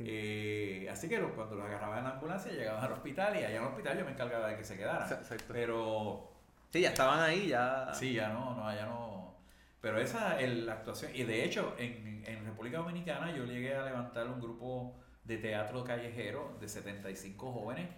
eh, 0.00 0.88
así 0.90 1.08
que 1.08 1.20
cuando 1.20 1.56
los 1.56 1.66
agarraban 1.66 1.98
en 1.98 2.04
la 2.04 2.10
ambulancia 2.10 2.52
llegaban 2.52 2.84
al 2.84 2.92
hospital 2.92 3.34
y 3.34 3.38
allá 3.38 3.56
en 3.56 3.62
el 3.62 3.68
hospital 3.68 3.98
yo 3.98 4.04
me 4.04 4.12
encargaba 4.12 4.48
de 4.48 4.56
que 4.56 4.64
se 4.64 4.76
quedaran. 4.76 5.08
Pero 5.48 6.32
Sí, 6.70 6.82
ya 6.82 6.90
estaban 6.90 7.20
ahí, 7.20 7.48
ya. 7.48 7.92
Sí, 7.94 8.12
ya 8.12 8.28
no, 8.28 8.54
no, 8.54 8.74
ya 8.74 8.86
no. 8.86 9.34
Pero 9.80 9.98
esa 9.98 10.38
es 10.40 10.52
la 10.52 10.74
actuación. 10.74 11.12
Y 11.14 11.24
de 11.24 11.44
hecho, 11.44 11.74
en, 11.78 12.22
en 12.26 12.44
República 12.44 12.78
Dominicana 12.78 13.34
yo 13.34 13.44
llegué 13.44 13.74
a 13.74 13.84
levantar 13.84 14.28
un 14.28 14.40
grupo 14.40 14.94
de 15.24 15.38
teatro 15.38 15.82
callejero 15.82 16.56
de 16.60 16.68
75 16.68 17.52
jóvenes 17.52 17.88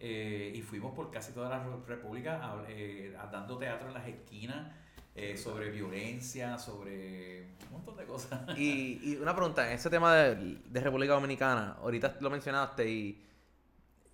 eh, 0.00 0.52
y 0.54 0.62
fuimos 0.62 0.94
por 0.94 1.10
casi 1.10 1.32
toda 1.32 1.48
la 1.48 1.64
República 1.86 2.54
eh, 2.68 3.16
dando 3.32 3.58
teatro 3.58 3.88
en 3.88 3.94
las 3.94 4.06
esquinas 4.06 4.72
eh, 5.14 5.36
sobre 5.36 5.70
violencia, 5.70 6.56
sobre 6.56 7.48
un 7.66 7.72
montón 7.72 7.96
de 7.96 8.04
cosas. 8.04 8.56
Y, 8.56 9.00
y 9.02 9.16
una 9.16 9.34
pregunta, 9.34 9.66
en 9.66 9.74
ese 9.74 9.90
tema 9.90 10.14
de, 10.14 10.58
de, 10.64 10.80
República 10.80 11.14
Dominicana, 11.14 11.76
ahorita 11.80 12.18
lo 12.20 12.30
mencionaste 12.30 12.88
y 12.88 13.24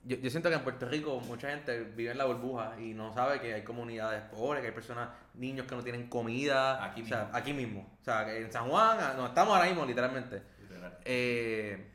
yo, 0.04 0.16
yo, 0.16 0.30
siento 0.30 0.48
que 0.48 0.54
en 0.54 0.62
Puerto 0.62 0.88
Rico 0.88 1.20
mucha 1.20 1.50
gente 1.50 1.82
vive 1.82 2.12
en 2.12 2.18
la 2.18 2.24
burbuja 2.24 2.76
y 2.80 2.94
no 2.94 3.12
sabe 3.12 3.38
que 3.40 3.52
hay 3.52 3.62
comunidades 3.62 4.22
pobres, 4.30 4.62
que 4.62 4.68
hay 4.68 4.74
personas, 4.74 5.10
niños 5.34 5.66
que 5.66 5.74
no 5.74 5.82
tienen 5.82 6.08
comida. 6.08 6.82
Aquí 6.82 7.02
mismo. 7.02 7.16
O 7.16 7.18
sea, 7.18 7.30
aquí 7.34 7.52
mismo. 7.52 7.96
O 8.00 8.04
sea, 8.04 8.34
en 8.34 8.50
San 8.50 8.70
Juan, 8.70 8.98
ah, 9.00 9.14
no, 9.14 9.26
estamos 9.26 9.54
ahora 9.54 9.68
mismo 9.68 9.84
literalmente. 9.84 10.42
Literal. 10.62 10.98
Eh, 11.04 11.90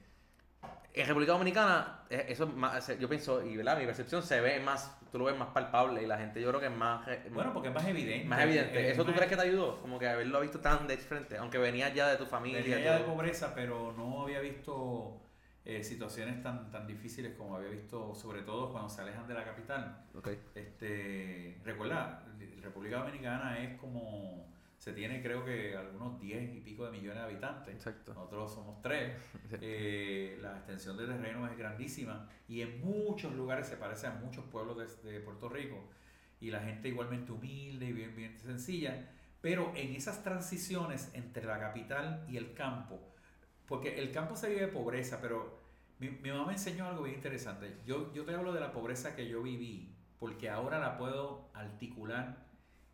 en 1.01 1.07
República 1.07 1.33
Dominicana, 1.33 2.01
eh, 2.09 2.25
eso 2.29 2.47
más, 2.47 2.97
yo 2.99 3.07
pienso, 3.07 3.45
y 3.45 3.57
¿verdad? 3.57 3.77
mi 3.77 3.85
percepción 3.85 4.23
se 4.23 4.41
ve 4.41 4.59
más, 4.59 4.97
tú 5.11 5.19
lo 5.19 5.25
ves 5.25 5.37
más 5.37 5.49
palpable 5.49 6.03
y 6.03 6.05
la 6.07 6.17
gente 6.17 6.41
yo 6.41 6.49
creo 6.49 6.59
que 6.59 6.67
es 6.67 6.75
más... 6.75 7.07
Bueno, 7.31 7.53
porque 7.53 7.69
es 7.69 7.73
más 7.73 7.87
evidente. 7.87 8.27
Más 8.27 8.41
evidente. 8.41 8.91
¿Eso 8.91 9.05
tú 9.05 9.13
crees 9.13 9.29
que 9.29 9.35
te 9.35 9.43
ayudó? 9.43 9.81
Como 9.81 9.99
que 9.99 10.07
haberlo 10.07 10.41
visto 10.41 10.59
tan 10.59 10.87
de 10.87 10.97
frente, 10.97 11.37
aunque 11.37 11.57
venías 11.57 11.93
ya 11.93 12.07
de 12.07 12.17
tu 12.17 12.25
familia. 12.25 12.61
Venía 12.61 12.79
ya 12.79 12.97
de 12.97 13.03
pobreza, 13.03 13.53
pero 13.55 13.93
no 13.95 14.23
había 14.23 14.39
visto 14.39 15.21
eh, 15.65 15.83
situaciones 15.83 16.41
tan, 16.41 16.71
tan 16.71 16.87
difíciles 16.87 17.35
como 17.37 17.55
había 17.55 17.69
visto, 17.69 18.15
sobre 18.15 18.41
todo 18.41 18.71
cuando 18.71 18.89
se 18.89 19.01
alejan 19.01 19.27
de 19.27 19.33
la 19.33 19.43
capital. 19.43 20.05
Okay. 20.15 20.39
Este, 20.55 21.59
recuerda, 21.63 22.25
República 22.61 22.97
Dominicana 22.97 23.59
es 23.59 23.77
como 23.79 24.49
se 24.79 24.93
tiene 24.93 25.21
creo 25.21 25.43
que 25.43 25.75
algunos 25.75 26.21
10 26.21 26.55
y 26.55 26.61
pico 26.61 26.85
de 26.85 26.91
millones 26.91 27.17
de 27.17 27.23
habitantes. 27.23 27.75
Exacto. 27.75 28.13
Nosotros 28.13 28.53
somos 28.53 28.81
3. 28.81 29.13
Eh, 29.61 30.37
la 30.41 30.57
extensión 30.57 30.95
de 30.95 31.05
terreno 31.05 31.45
es 31.47 31.57
grandísima 31.57 32.29
y 32.47 32.61
en 32.61 32.79
muchos 32.81 33.33
lugares 33.33 33.67
se 33.67 33.75
parece 33.75 34.07
a 34.07 34.11
muchos 34.11 34.45
pueblos 34.45 35.03
de, 35.03 35.11
de 35.11 35.19
Puerto 35.19 35.49
Rico. 35.49 35.89
Y 36.39 36.49
la 36.49 36.61
gente 36.61 36.87
igualmente 36.87 37.31
humilde 37.33 37.87
y 37.87 37.91
bien, 37.91 38.15
bien 38.15 38.39
sencilla. 38.39 39.09
Pero 39.41 39.73
en 39.75 39.95
esas 39.95 40.23
transiciones 40.23 41.11
entre 41.13 41.45
la 41.45 41.59
capital 41.59 42.25
y 42.29 42.37
el 42.37 42.53
campo, 42.53 42.99
porque 43.67 43.99
el 43.99 44.11
campo 44.11 44.37
se 44.37 44.49
vive 44.49 44.61
de 44.61 44.67
pobreza, 44.67 45.19
pero 45.21 45.59
mi, 45.99 46.09
mi 46.09 46.29
mamá 46.29 46.45
me 46.45 46.53
enseñó 46.53 46.85
algo 46.85 47.03
bien 47.03 47.15
interesante. 47.15 47.75
Yo, 47.85 48.13
yo 48.13 48.23
te 48.23 48.33
hablo 48.33 48.53
de 48.53 48.61
la 48.61 48.71
pobreza 48.71 49.15
que 49.15 49.27
yo 49.27 49.41
viví, 49.41 49.93
porque 50.19 50.49
ahora 50.49 50.79
la 50.79 50.97
puedo 50.97 51.49
articular 51.53 52.45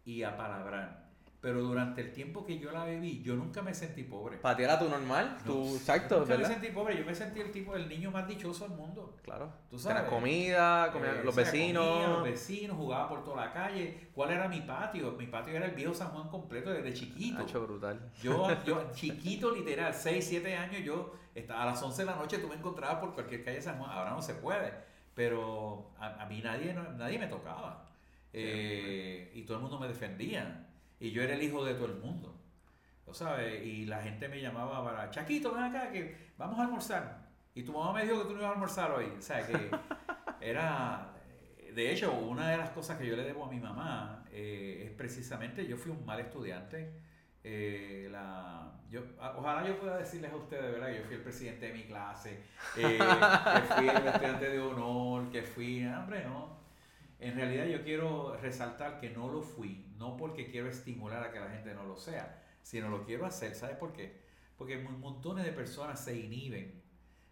y 0.04 0.24
apalabrar 0.24 1.05
pero 1.46 1.62
durante 1.62 2.02
el 2.02 2.12
tiempo 2.12 2.43
que 2.43 2.58
yo 2.58 2.72
la 2.72 2.86
viví, 2.86 3.22
yo 3.22 3.36
nunca 3.36 3.62
me 3.62 3.72
sentí 3.72 4.02
pobre. 4.02 4.38
¿Para 4.38 4.58
ti 4.58 4.64
era 4.64 4.80
tu 4.80 4.89
normal? 4.89 5.38
No, 5.46 5.54
tu 5.54 5.76
exacto, 5.76 6.16
nunca 6.22 6.30
¿verdad? 6.30 6.48
me 6.48 6.54
sentí 6.56 6.70
pobre, 6.70 6.98
yo 6.98 7.06
me 7.06 7.14
sentí 7.14 7.39
el 7.39 7.52
tipo, 7.52 7.76
el 7.76 7.88
niño 7.88 8.10
más 8.10 8.28
dichoso 8.28 8.68
del 8.68 8.76
mundo. 8.76 9.16
Claro. 9.22 9.54
Tú 9.70 9.78
sabes. 9.78 10.00
Era 10.00 10.10
comida, 10.10 10.91
comida 10.91 11.12
Eh, 11.12 11.24
los 11.24 11.36
vecinos. 11.36 11.88
comía, 11.88 12.08
los 12.08 12.24
vecinos, 12.24 12.76
jugaba 12.76 13.08
por 13.10 13.24
toda 13.24 13.46
la 13.46 13.54
calle. 13.54 14.10
¿Cuál 14.16 14.32
era 14.32 14.48
mi 14.48 14.62
patio? 14.62 15.12
Mi 15.12 15.28
patio 15.28 15.54
era 15.56 15.68
el 15.68 15.76
viejo 15.76 15.93
San 15.93 16.08
Juan 16.08 16.30
completo 16.30 16.72
desde 16.72 16.91
chiquito. 16.96 17.43
Hacho 17.43 17.62
brutal. 17.62 18.12
Yo, 18.24 18.48
yo, 18.66 18.89
chiquito, 18.96 19.52
literal, 19.52 19.93
6, 19.93 20.26
7 20.28 20.56
años, 20.56 20.84
yo 20.84 21.14
estaba 21.36 21.62
a 21.62 21.66
las 21.68 21.84
11 21.84 22.02
de 22.02 22.06
la 22.08 22.16
noche, 22.16 22.39
tú 22.39 22.48
me 22.48 22.56
encontrabas 22.56 22.98
por 22.98 23.14
cualquier 23.14 23.43
calle 23.43 23.58
de 23.58 23.62
San 23.62 23.78
Juan. 23.78 23.91
Ahora 23.91 24.10
no 24.10 24.22
se 24.24 24.34
puede, 24.34 24.74
pero 25.14 25.91
a, 26.00 26.24
a 26.24 26.26
mí 26.26 26.41
nadie, 26.41 26.74
nadie 26.74 27.20
me 27.20 27.28
tocaba. 27.28 27.86
Eh, 28.34 29.32
y 29.36 29.43
todo 29.43 29.58
el 29.58 29.62
mundo 29.62 29.80
me 29.80 29.88
defendía. 29.88 30.64
Y 31.00 31.12
yo 31.12 31.22
era 31.24 31.34
el 31.36 31.43
hijo 31.43 31.64
de 31.66 31.74
todo 31.76 31.88
el 31.88 31.96
mundo. 31.96 32.34
¿Lo 33.06 33.14
sabes? 33.14 33.66
Y 33.66 33.86
la 33.86 34.02
gente 34.02 34.28
me 34.28 34.41
llamaba 34.41 34.84
para, 34.84 35.10
Chaquito, 35.12 35.54
ven 35.54 35.64
acá, 35.66 35.91
que 35.91 36.32
vamos 36.38 36.58
a 36.60 36.64
almorzar. 36.64 37.26
Y 37.54 37.64
tu 37.64 37.72
mamá 37.74 37.93
me 37.93 38.04
dijo 38.04 38.18
que 38.22 38.24
tú 38.26 38.32
no 38.34 38.39
ibas 38.39 38.50
a 38.50 38.54
almorzar 38.54 38.91
hoy. 38.91 39.06
O 39.18 39.22
sea, 39.22 39.46
que 39.46 39.70
era... 40.41 41.12
De 41.74 41.91
hecho, 41.91 42.14
una 42.14 42.50
de 42.52 42.58
las 42.58 42.70
cosas 42.70 42.98
que 42.98 43.06
yo 43.06 43.16
le 43.18 43.24
debo 43.24 43.46
a 43.46 43.50
mi 43.50 43.60
mamá 43.60 44.24
eh, 44.32 44.84
es 44.86 44.91
precisamente, 44.91 45.68
yo 45.68 45.76
fui 45.78 45.91
un 45.91 46.06
mal 46.06 46.20
estudiante. 46.22 46.93
Eh, 47.43 48.08
la, 48.10 48.72
yo, 48.89 49.02
a- 49.20 49.36
ojalá 49.38 49.68
yo 49.68 49.78
pueda 49.78 49.98
decirles 49.98 50.32
a 50.32 50.38
ustedes, 50.38 50.72
¿verdad? 50.72 50.88
Que 50.88 51.00
yo 51.00 51.04
fui 51.04 51.16
el 51.16 51.22
presidente 51.22 51.68
de 51.68 51.74
mi 51.74 51.84
clase, 51.84 52.39
eh, 52.78 52.98
que 52.98 53.74
fui 53.76 53.89
el 53.89 54.08
estudiante 54.08 54.50
de 54.50 54.60
honor, 54.60 55.30
que 55.30 55.43
fui... 55.43 55.86
Hombre, 55.86 56.24
no. 56.24 56.58
En 57.20 57.36
realidad 57.36 57.66
yo 57.66 57.84
quiero 57.84 58.36
resaltar 58.38 58.99
que 58.99 59.09
no 59.09 59.30
lo 59.30 59.41
fui, 59.41 59.86
no 59.97 60.18
porque 60.18 60.49
quiero 60.51 60.68
estimular 60.70 61.24
a 61.24 61.32
que 61.32 61.39
la 61.39 61.49
gente 61.49 61.74
no 61.74 61.84
lo 61.86 61.95
sea, 61.97 62.43
sino 62.61 62.89
lo 62.89 63.05
quiero 63.05 63.26
hacer. 63.26 63.55
¿Sabes 63.55 63.78
por 63.78 63.93
qué? 63.93 64.22
Porque 64.57 64.78
mon- 64.78 64.99
montones 64.99 65.45
de 65.45 65.51
personas 65.51 65.99
se 66.03 66.18
inhiben 66.20 66.82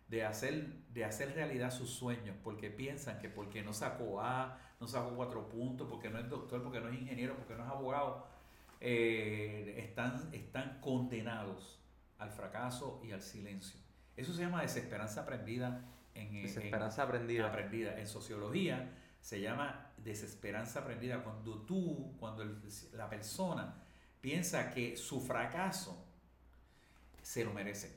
de 0.08 0.24
hacer, 0.26 0.68
de 0.90 1.06
hacer 1.06 1.34
realidad 1.34 1.72
sus 1.72 1.90
sueños 1.90 2.36
porque 2.44 2.70
piensan 2.70 3.20
que 3.20 3.30
porque 3.30 3.62
no 3.64 3.74
sacó 3.74 4.22
A, 4.22 4.60
no 4.80 4.88
sacó 4.88 5.16
cuatro 5.16 5.50
puntos, 5.50 5.88
porque 5.90 6.10
no 6.10 6.20
es 6.20 6.30
doctor, 6.30 6.62
porque 6.64 6.80
no 6.80 6.90
es 6.90 6.96
ingeniero, 7.00 7.36
porque 7.36 7.56
no 7.56 7.64
es 7.64 7.70
abogado, 7.70 8.28
eh, 8.80 9.76
están, 9.80 10.30
están 10.34 10.80
condenados 10.82 11.80
al 12.20 12.30
fracaso 12.32 13.02
y 13.04 13.12
al 13.12 13.22
silencio. 13.22 13.80
Eso 14.16 14.34
se 14.34 14.42
llama 14.44 14.62
desesperanza 14.62 15.22
aprendida 15.22 15.82
en, 16.14 16.36
en- 16.36 16.44
Desesperanza 16.44 17.04
aprendida. 17.04 17.48
aprendida. 17.48 17.98
En 18.00 18.08
sociología 18.08 18.92
se 19.24 19.40
llama 19.40 19.94
desesperanza 19.98 20.82
aprendida. 20.82 21.24
Cuando 21.24 21.62
tú, 21.62 22.14
cuando 22.20 22.44
el- 22.44 22.60
la 22.92 23.10
persona 23.10 23.74
piensa 24.20 24.70
que 24.70 24.98
su 24.98 25.22
fracaso 25.22 26.06
se 27.22 27.46
lo 27.46 27.54
merece, 27.54 27.96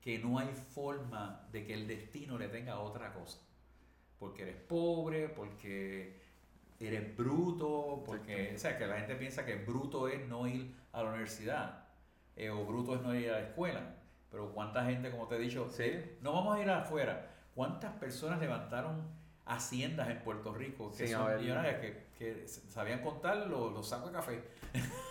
que 0.00 0.20
no 0.20 0.38
hay 0.38 0.48
forma 0.54 1.48
de 1.50 1.66
que 1.66 1.74
el 1.74 1.88
destino 1.88 2.38
le 2.38 2.46
tenga 2.48 2.78
otra 2.78 3.12
cosa, 3.12 3.40
porque 4.20 4.42
eres 4.42 4.56
pobre, 4.56 5.28
porque 5.28 6.20
eres 6.78 7.16
bruto, 7.16 8.04
porque, 8.06 8.52
o 8.54 8.58
sea, 8.58 8.78
que 8.78 8.86
la 8.86 8.98
gente 9.00 9.16
piensa 9.16 9.44
que 9.44 9.56
bruto 9.56 10.06
es 10.06 10.26
no 10.28 10.46
ir 10.46 10.72
a 10.92 11.02
la 11.02 11.10
universidad, 11.10 11.88
eh, 12.36 12.50
o 12.50 12.64
bruto 12.64 12.94
es 12.94 13.02
no 13.02 13.14
ir 13.16 13.30
a 13.30 13.40
la 13.40 13.46
escuela, 13.48 13.96
pero 14.30 14.52
cuánta 14.54 14.84
gente, 14.84 15.10
como 15.10 15.26
te 15.26 15.34
he 15.34 15.38
dicho, 15.40 15.68
Sí. 15.70 15.82
eh, 15.86 16.18
no 16.22 16.32
vamos 16.34 16.56
a 16.56 16.62
ir 16.62 16.70
afuera, 16.70 17.28
cuántas 17.56 17.92
personas 17.94 18.38
levantaron 18.38 19.18
haciendas 19.50 20.08
en 20.08 20.18
Puerto 20.20 20.54
Rico 20.54 20.90
que 20.92 21.06
Sin 21.06 21.16
son 21.16 21.36
millonarias, 21.40 21.80
que, 21.80 22.06
que 22.18 22.46
sabían 22.48 23.00
contar 23.02 23.36
los, 23.36 23.72
los 23.72 23.88
sacos 23.88 24.12
de 24.12 24.16
café. 24.18 24.42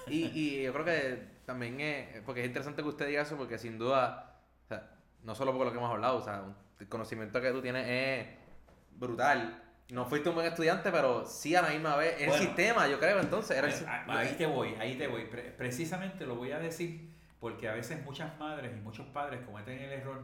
Y, 0.08 0.26
y 0.34 0.64
yo 0.64 0.74
creo 0.74 0.86
que 0.86 1.24
también 1.46 1.80
es, 1.82 2.22
porque 2.26 2.42
es 2.42 2.48
interesante 2.48 2.82
que 2.82 2.88
usted 2.90 3.08
diga 3.08 3.24
eso, 3.24 3.36
porque 3.38 3.58
sin 3.58 3.78
duda, 3.78 4.40
o 4.66 4.68
sea, 4.68 4.90
no 5.24 5.36
solo 5.36 5.54
por 5.56 5.66
lo 5.66 5.72
que 5.72 5.78
hemos 5.78 5.92
hablado, 5.92 6.18
o 6.18 6.22
sea, 6.24 6.44
el 6.80 6.88
conocimiento 6.88 7.42
que 7.42 7.52
tú 7.52 7.62
tienes 7.62 7.86
es 7.88 8.28
brutal. 8.92 9.64
No 9.90 10.06
fuiste 10.06 10.30
un 10.30 10.36
buen 10.36 10.46
estudiante, 10.48 10.92
pero 10.92 11.26
sí 11.26 11.56
a 11.56 11.64
la 11.64 11.70
misma 11.70 11.96
vez 11.96 12.14
es 12.18 12.22
el 12.22 12.28
Bueno. 12.30 12.44
sistema, 12.44 12.88
yo 12.88 13.00
creo, 13.00 13.20
entonces. 13.20 13.58
Era 13.58 13.68
el 13.68 14.10
ahí 14.18 14.36
te 14.38 14.46
voy, 14.46 14.76
ahí 14.80 14.96
te 14.98 15.08
voy. 15.08 15.26
Pre- 15.26 15.52
precisamente 15.58 16.26
lo 16.28 16.36
voy 16.36 16.52
a 16.52 16.60
decir 16.60 17.10
porque 17.40 17.68
a 17.68 17.74
veces 17.74 18.04
muchas 18.06 18.38
madres 18.38 18.72
y 18.78 18.80
muchos 18.82 19.08
padres 19.08 19.42
cometen 19.46 19.80
el 19.80 19.92
error. 19.92 20.24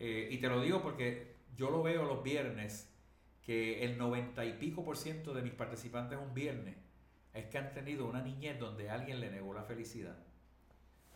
eh, 0.00 0.28
y 0.30 0.38
te 0.38 0.48
lo 0.48 0.60
digo 0.60 0.82
porque 0.82 1.36
yo 1.56 1.70
lo 1.70 1.82
veo 1.84 2.04
los 2.04 2.22
viernes, 2.24 2.89
que 3.42 3.84
el 3.84 3.98
90 3.98 4.44
y 4.44 4.52
pico 4.54 4.84
por 4.84 4.96
ciento 4.96 5.32
de 5.34 5.42
mis 5.42 5.52
participantes 5.52 6.18
un 6.18 6.34
viernes 6.34 6.76
es 7.32 7.46
que 7.46 7.58
han 7.58 7.72
tenido 7.72 8.06
una 8.06 8.22
niñez 8.22 8.58
donde 8.58 8.90
alguien 8.90 9.20
le 9.20 9.30
negó 9.30 9.54
la 9.54 9.62
felicidad. 9.62 10.16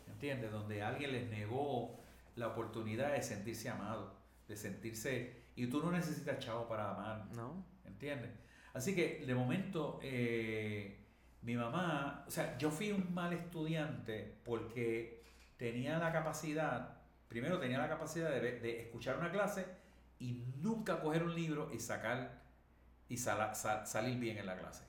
¿Entiendes? 0.06 0.52
Donde 0.52 0.82
alguien 0.82 1.12
les 1.12 1.28
negó 1.30 2.00
la 2.36 2.48
oportunidad 2.48 3.12
de 3.12 3.22
sentirse 3.22 3.68
amado, 3.68 4.14
de 4.48 4.56
sentirse... 4.56 5.44
Y 5.56 5.68
tú 5.68 5.80
no 5.80 5.92
necesitas 5.92 6.38
chavo 6.40 6.66
para 6.68 6.90
amar. 6.90 7.26
No. 7.32 7.64
¿Entiendes? 7.84 8.30
Así 8.72 8.94
que 8.94 9.24
de 9.24 9.34
momento 9.34 10.00
eh, 10.02 11.04
mi 11.42 11.54
mamá, 11.54 12.24
o 12.26 12.30
sea, 12.30 12.58
yo 12.58 12.70
fui 12.70 12.90
un 12.90 13.14
mal 13.14 13.32
estudiante 13.32 14.38
porque 14.44 15.22
tenía 15.56 15.98
la 15.98 16.12
capacidad, 16.12 16.96
primero 17.28 17.58
tenía 17.60 17.78
la 17.78 17.88
capacidad 17.88 18.30
de, 18.30 18.80
escuchar 18.80 19.18
una 19.18 19.30
clase 19.30 19.66
y 20.18 20.44
nunca 20.56 21.00
coger 21.00 21.22
un 21.22 21.34
libro 21.34 21.70
y 21.72 21.78
sacar 21.80 22.42
y 23.08 23.16
sala- 23.18 23.54
sa- 23.54 23.84
salir 23.86 24.18
bien 24.18 24.38
en 24.38 24.46
la 24.46 24.56
clase. 24.56 24.84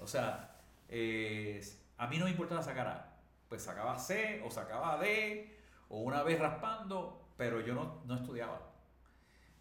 O 0.00 0.06
sea, 0.06 0.56
eh, 0.88 1.60
a 1.98 2.06
mí 2.06 2.18
no 2.18 2.24
me 2.26 2.30
importaba 2.30 2.62
sacar 2.62 2.86
A, 2.86 3.16
pues 3.48 3.62
sacaba 3.62 3.98
C 3.98 4.42
o 4.44 4.50
sacaba 4.50 4.98
D 4.98 5.56
o 5.88 6.00
una 6.00 6.22
vez 6.22 6.38
raspando, 6.38 7.28
pero 7.36 7.60
yo 7.60 7.74
no, 7.74 8.02
no 8.06 8.14
estudiaba. 8.16 8.60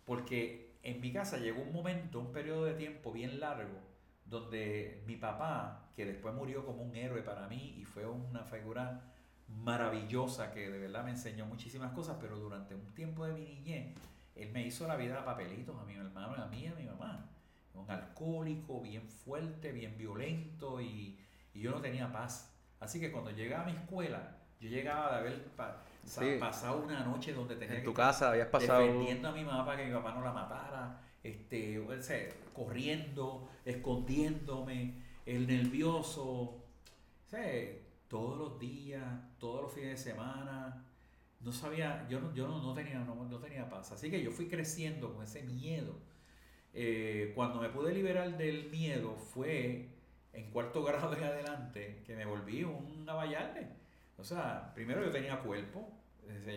Porque 0.06 0.76
en 0.84 1.02
mi 1.02 1.12
casa 1.12 1.38
llegó 1.38 1.62
un 1.62 1.74
momento, 1.74 2.20
un 2.20 2.32
periodo 2.32 2.66
de 2.66 2.74
tiempo 2.74 3.12
bien 3.12 3.40
largo, 3.40 3.80
donde 4.26 5.04
mi 5.06 5.16
papá, 5.18 5.90
que 5.96 6.06
después 6.06 6.34
murió 6.36 6.66
como 6.66 6.84
un 6.84 6.96
héroe 6.96 7.22
para 7.22 7.48
mí 7.48 7.76
y 7.78 7.84
fue 7.86 8.06
una 8.06 8.44
figura 8.44 9.02
maravillosa 9.48 10.52
que 10.54 10.70
de 10.70 10.78
verdad 10.80 11.04
me 11.04 11.12
enseñó 11.12 11.46
muchísimas 11.46 11.92
cosas, 11.94 12.18
pero 12.22 12.38
durante 12.38 12.76
un 12.76 12.86
tiempo 12.94 13.26
de 13.26 13.34
mi 13.34 13.42
niñez, 13.46 13.96
él 14.40 14.52
me 14.52 14.66
hizo 14.66 14.88
la 14.88 14.96
vida 14.96 15.20
a 15.20 15.26
papelitos 15.26 15.76
a 15.80 15.84
mi 15.84 15.96
hermano, 15.96 16.42
a 16.42 16.48
mí 16.48 16.64
y 16.64 16.68
a 16.68 16.76
mi 16.76 16.86
mamá. 16.86 17.30
Un 17.74 17.90
alcohólico, 17.90 18.82
bien 18.82 19.08
fuerte, 19.08 19.72
bien 19.72 19.98
violento 19.98 20.82
y, 20.82 21.20
y 21.54 21.62
yo 21.62 21.72
no 21.72 21.82
tenía 21.82 22.12
paz. 22.12 22.54
Así 22.80 23.00
que 23.00 23.12
cuando 23.12 23.32
llegaba 23.32 23.64
a 23.64 23.66
mi 23.68 23.74
escuela, 23.74 24.38
yo 24.60 24.70
llegaba 24.70 25.12
de 25.12 25.18
haber 25.20 26.40
pasado 26.40 26.84
una 26.84 27.04
noche 27.06 27.34
donde 27.34 27.56
tenía 27.56 27.78
en 27.78 27.84
tu 27.84 27.94
casa 27.94 28.32
habías 28.32 28.48
pasado 28.48 28.82
defendiendo 28.82 29.30
a 29.30 29.32
mi 29.32 29.46
mamá 29.46 29.66
para 29.66 29.78
que 29.78 29.86
mi 29.86 29.94
papá 29.94 30.14
no 30.14 30.22
la 30.22 30.34
matara, 30.34 31.02
este, 31.24 31.82
corriendo, 32.54 33.50
escondiéndome, 33.64 34.96
el 35.26 35.48
nervioso, 35.48 36.64
todos 38.10 38.38
los 38.38 38.60
días, 38.60 39.04
todos 39.40 39.64
los 39.64 39.74
fines 39.74 40.04
de 40.04 40.12
semana, 40.12 40.84
no 41.42 41.52
sabía, 41.52 42.06
yo 42.10 42.20
no, 42.20 42.34
yo 42.34 42.48
no, 42.48 42.74
tenía, 42.74 43.00
no, 43.00 43.16
no, 43.16 43.40
tenía 43.40 43.70
paz. 43.70 43.92
Así 43.92 44.10
que 44.12 44.22
yo 44.22 44.32
fui 44.32 44.48
creciendo 44.48 45.14
con 45.14 45.24
ese 45.24 45.44
miedo. 45.44 45.96
Eh, 46.74 47.32
cuando 47.36 47.60
me 47.60 47.70
pude 47.70 47.94
liberar 47.94 48.38
del 48.38 48.70
miedo 48.70 49.16
fue 49.16 49.90
en 50.34 50.52
cuarto 50.52 50.84
grado 50.86 51.16
en 51.16 51.24
adelante 51.24 52.04
que 52.06 52.16
me 52.16 52.26
volví 52.26 52.64
un 52.64 53.08
abayarde. 53.08 53.68
O 54.18 54.24
sea, 54.24 54.74
primero 54.74 55.04
yo 55.04 55.12
tenía 55.12 55.40
cuerpo, 55.40 55.90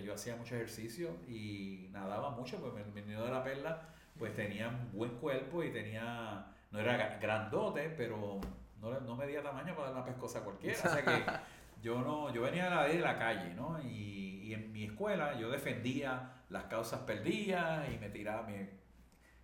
yo 0.05 0.15
hacía 0.15 0.37
mucho 0.37 0.57
ejercicio 0.57 1.17
y 1.29 1.89
nadaba 1.93 2.31
mucho, 2.31 2.59
pues 2.59 2.75
mi 2.93 3.01
niño 3.03 3.25
de 3.25 3.31
la 3.31 3.43
perla 3.43 3.89
pues 4.19 4.35
tenía 4.35 4.69
un 4.69 4.93
buen 4.93 5.11
cuerpo 5.19 5.63
y 5.63 5.71
tenía, 5.73 6.47
no 6.71 6.79
era 6.79 7.19
grandote, 7.19 7.89
pero 7.97 8.41
no, 8.81 9.01
no 9.01 9.17
medía 9.17 9.43
tamaño 9.43 9.75
para 9.75 9.89
dar 9.89 9.97
una 9.97 10.05
pescosa 10.05 10.41
cualquiera. 10.43 10.79
O 10.79 10.89
sea 10.89 11.05
que 11.05 11.25
yo 11.83 12.01
no, 12.01 12.33
yo 12.33 12.43
venía 12.43 12.65
de 12.65 12.71
la, 12.71 12.85
de 12.85 12.99
la 13.01 13.19
calle, 13.19 13.55
¿no? 13.55 13.81
Y, 13.83 14.41
y, 14.45 14.55
en 14.55 14.73
mi 14.73 14.85
escuela 14.85 15.39
yo 15.39 15.51
defendía 15.51 16.43
las 16.49 16.65
causas 16.65 17.01
perdidas 17.01 17.91
y 17.93 17.99
me 17.99 18.09
tiraba, 18.09 18.47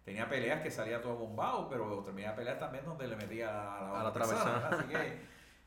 tenía 0.04 0.28
peleas 0.28 0.62
que 0.62 0.70
salía 0.70 1.02
todo 1.02 1.16
bombado, 1.16 1.68
pero 1.68 2.02
terminaba 2.02 2.36
peleas 2.36 2.58
también 2.58 2.84
donde 2.84 3.08
le 3.08 3.16
metía 3.16 3.48
a 3.48 4.02
la, 4.04 4.08
otra 4.08 4.26
persona. 4.26 4.68
Así 4.68 4.84
que, 4.88 5.18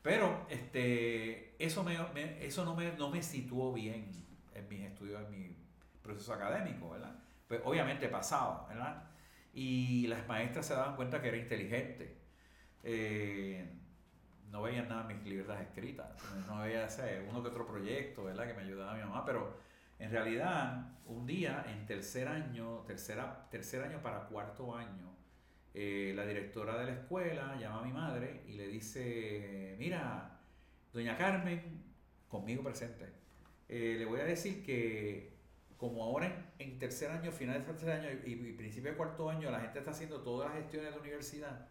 pero 0.02 0.46
este, 0.48 1.54
eso, 1.64 1.84
me, 1.84 1.96
eso 2.44 2.64
no, 2.64 2.74
me, 2.74 2.92
no 2.92 3.10
me 3.10 3.22
situó 3.22 3.72
bien 3.72 4.10
en 4.54 4.68
mis 4.68 4.80
estudios, 4.80 5.20
en 5.22 5.30
mi 5.30 5.56
proceso 6.02 6.32
académico, 6.32 6.90
¿verdad? 6.90 7.14
Pues 7.46 7.60
obviamente 7.64 8.08
pasaba, 8.08 8.66
¿verdad? 8.68 9.04
Y 9.52 10.06
las 10.06 10.26
maestras 10.26 10.66
se 10.66 10.74
daban 10.74 10.96
cuenta 10.96 11.20
que 11.20 11.28
era 11.28 11.36
inteligente. 11.36 12.16
Eh, 12.82 13.81
no 14.52 14.62
veían 14.62 14.88
nada 14.88 15.04
mis 15.04 15.24
libretas 15.24 15.62
escritas, 15.62 16.06
no 16.46 16.60
veía 16.60 16.84
ese, 16.84 17.26
uno 17.28 17.42
que 17.42 17.48
otro 17.48 17.66
proyecto, 17.66 18.24
¿verdad? 18.24 18.46
Que 18.46 18.52
me 18.52 18.62
ayudaba 18.62 18.94
mi 18.94 19.00
mamá, 19.00 19.24
pero 19.24 19.56
en 19.98 20.10
realidad, 20.10 20.92
un 21.06 21.26
día 21.26 21.64
en 21.66 21.86
tercer 21.86 22.28
año, 22.28 22.80
tercera, 22.86 23.48
tercer 23.50 23.82
año 23.82 24.02
para 24.02 24.26
cuarto 24.26 24.76
año, 24.76 25.16
eh, 25.72 26.12
la 26.14 26.26
directora 26.26 26.78
de 26.78 26.84
la 26.84 26.92
escuela 26.92 27.56
llama 27.58 27.80
a 27.80 27.82
mi 27.82 27.92
madre 27.92 28.42
y 28.46 28.52
le 28.52 28.68
dice, 28.68 29.74
mira, 29.78 30.38
doña 30.92 31.16
Carmen, 31.16 31.82
conmigo 32.28 32.62
presente, 32.62 33.06
eh, 33.70 33.96
le 33.98 34.04
voy 34.04 34.20
a 34.20 34.24
decir 34.24 34.62
que 34.62 35.32
como 35.78 36.04
ahora 36.04 36.52
en, 36.58 36.78
tercer 36.78 37.10
año, 37.10 37.32
final 37.32 37.58
de 37.58 37.72
tercer 37.72 37.90
año 37.90 38.10
y, 38.24 38.52
principio 38.52 38.90
de 38.90 38.96
cuarto 38.98 39.30
año, 39.30 39.50
la 39.50 39.60
gente 39.60 39.78
está 39.78 39.92
haciendo 39.92 40.20
todas 40.20 40.50
las 40.50 40.58
gestiones 40.58 40.90
de 40.90 40.96
la 40.96 41.00
universidad, 41.00 41.68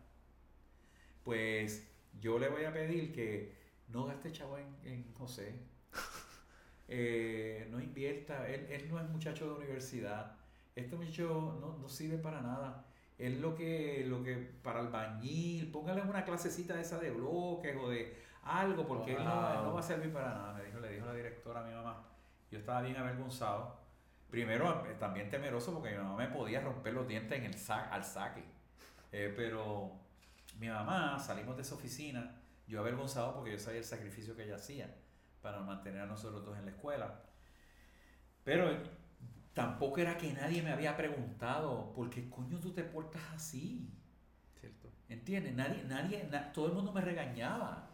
pues 1.24 1.91
yo 2.20 2.40
le 2.40 2.50
voy 2.50 2.66
a 2.66 2.74
pedir 2.74 3.14
que 3.14 3.56
no 3.88 4.06
gaste 4.06 4.32
chavo 4.32 4.58
en, 4.58 5.14
José, 5.14 5.56
eh, 6.88 7.68
no 7.70 7.80
invierta, 7.80 8.48
él, 8.48 8.68
él, 8.70 8.90
no 8.90 9.00
es 9.00 9.10
muchacho 9.10 9.46
de 9.46 9.66
universidad, 9.66 10.36
este 10.76 10.96
muchacho 10.96 11.58
no, 11.60 11.78
no 11.78 11.90
sirve 11.90 12.18
para 12.18 12.42
nada. 12.42 12.86
Es 13.18 13.40
lo 13.40 13.54
que, 13.54 14.04
lo 14.08 14.24
que 14.24 14.36
para 14.64 14.80
el 14.80 14.88
bañil, 14.88 15.72
póngale 15.72 16.02
una 16.02 16.26
clasecita 16.26 16.74
de 16.74 16.82
esa 16.82 16.98
de 16.98 17.12
bloques 17.12 17.78
o 17.80 17.90
de 17.90 18.18
algo, 18.44 18.88
porque 18.88 19.12
él, 19.12 19.24
no, 19.24 19.74
va 19.74 19.80
a 19.80 19.84
servir 19.84 20.12
para 20.12 20.34
nada, 20.34 20.54
me 20.54 20.64
dijo, 20.64 20.80
le 20.80 20.94
dijo 20.94 21.06
la 21.06 21.14
directora 21.14 21.62
a 21.62 21.64
mi 21.64 21.74
mamá. 21.74 22.04
Yo 22.50 22.58
estaba 22.58 22.82
bien 22.82 22.98
avergonzado. 22.98 23.80
Primero, 24.30 24.84
también 24.98 25.30
temeroso 25.30 25.74
porque 25.74 25.92
mi 25.92 25.98
mamá 25.98 26.16
me 26.16 26.28
podía 26.28 26.62
romper 26.62 26.94
los 26.94 27.08
dientes 27.08 27.38
en 27.38 27.46
el 27.46 27.56
al 27.92 28.04
saque. 28.04 28.44
Eh, 29.12 29.34
pero 29.36 29.92
mi 30.58 30.70
mamá, 30.70 31.20
salimos 31.20 31.56
de 31.56 31.64
esa 31.64 31.76
oficina, 31.76 32.42
yo 32.68 32.80
avergonzado 32.80 33.34
porque 33.34 33.52
yo 33.52 33.60
sabía 33.60 33.80
el 33.80 33.86
sacrificio 33.86 34.36
que 34.36 34.44
ella 34.44 34.56
hacía 34.56 34.96
para 35.42 35.62
mantener 35.62 36.02
a 36.02 36.06
nosotros 36.06 36.46
dos 36.46 36.58
en 36.58 36.66
la 36.66 36.72
escuela. 36.72 37.22
Pero 38.44 38.72
tampoco 39.54 40.00
era 40.00 40.18
que 40.18 40.32
nadie 40.34 40.62
me 40.62 40.72
había 40.72 40.96
preguntado, 40.96 41.94
¿por 41.94 42.10
qué 42.10 42.30
coño 42.30 42.60
tú 42.60 42.72
te 42.72 42.84
portas 42.84 43.22
así? 43.34 43.90
¿Cierto? 44.60 44.90
¿Entiendes? 45.10 45.54
Nadie, 45.56 45.84
nadie, 45.84 46.30
todo 46.54 46.68
el 46.68 46.74
mundo 46.74 46.92
me 46.92 47.02
regañaba. 47.02 47.90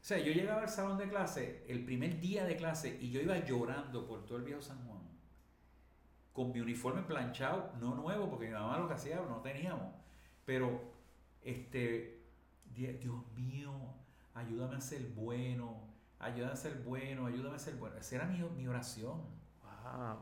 O 0.00 0.08
sea, 0.08 0.18
yo 0.18 0.32
llegaba 0.32 0.62
al 0.62 0.68
salón 0.68 0.98
de 0.98 1.08
clase, 1.08 1.64
el 1.68 1.84
primer 1.84 2.20
día 2.20 2.44
de 2.44 2.56
clase, 2.56 2.96
y 3.00 3.10
yo 3.10 3.20
iba 3.20 3.38
llorando 3.44 4.06
por 4.06 4.24
todo 4.24 4.38
el 4.38 4.44
viejo 4.44 4.62
San 4.62 4.86
Juan. 4.86 5.00
Con 6.32 6.52
mi 6.52 6.60
uniforme 6.60 7.02
planchado, 7.02 7.72
no 7.80 7.94
nuevo, 7.94 8.30
porque 8.30 8.46
mi 8.46 8.52
mamá 8.52 8.78
lo 8.78 8.86
que 8.86 8.94
hacía 8.94 9.16
no 9.16 9.40
teníamos. 9.40 9.92
Pero, 10.44 10.95
este, 11.46 12.22
Dios 12.74 13.26
mío, 13.34 13.72
ayúdame 14.34 14.76
a 14.76 14.80
ser 14.80 15.02
bueno, 15.14 15.80
ayúdame 16.18 16.52
a 16.52 16.56
ser 16.56 16.82
bueno, 16.82 17.26
ayúdame 17.26 17.56
a 17.56 17.58
ser 17.58 17.76
bueno. 17.76 17.96
Esa 17.96 18.16
era 18.16 18.26
mi, 18.26 18.38
mi 18.38 18.66
oración. 18.66 19.22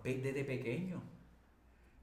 Desde 0.02 0.44
pequeño. 0.44 1.02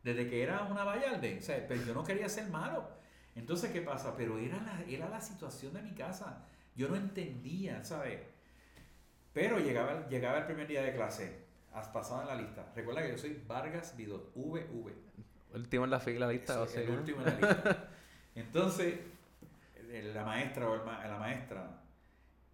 Desde 0.04 0.28
que 0.28 0.42
era 0.42 0.64
una 0.64 0.84
vallarde. 0.84 1.38
O 1.38 1.42
sea, 1.42 1.66
pero 1.68 1.84
yo 1.84 1.94
no 1.94 2.04
quería 2.04 2.28
ser 2.28 2.50
malo. 2.50 2.90
Entonces, 3.36 3.72
¿qué 3.72 3.82
pasa? 3.82 4.16
Pero 4.18 4.40
era 4.40 4.60
la, 4.62 4.84
era 4.90 5.08
la 5.08 5.22
situación 5.22 5.74
de 5.74 5.84
mi 5.84 5.92
casa. 5.92 6.44
Yo 6.76 6.90
no 6.90 6.96
entendía, 6.96 7.84
¿sabes? 7.84 8.20
Pero 9.34 9.60
llegaba, 9.60 10.08
llegaba 10.10 10.40
el 10.40 10.46
primer 10.46 10.68
día 10.68 10.82
de 10.82 10.94
clase. 10.94 11.46
Has 11.74 11.88
pasado 11.90 12.22
en 12.22 12.28
la 12.28 12.36
lista. 12.36 12.72
Recuerda 12.76 13.04
que 13.04 13.12
yo 13.12 13.18
soy 13.18 13.42
Vargas 13.48 13.96
Vidot, 13.96 14.34
VV. 14.36 14.92
Último 15.54 15.86
en 15.86 15.92
la 15.92 16.00
fila 16.00 16.28
lista. 16.28 16.66
el 16.76 16.90
último 16.90 17.20
en 17.22 17.26
la 17.26 17.32
lista. 17.40 17.90
Entonces, 18.36 19.00
la 20.14 20.24
maestra 20.24 20.70
o 20.70 20.86
la 20.86 21.18
maestra 21.20 21.82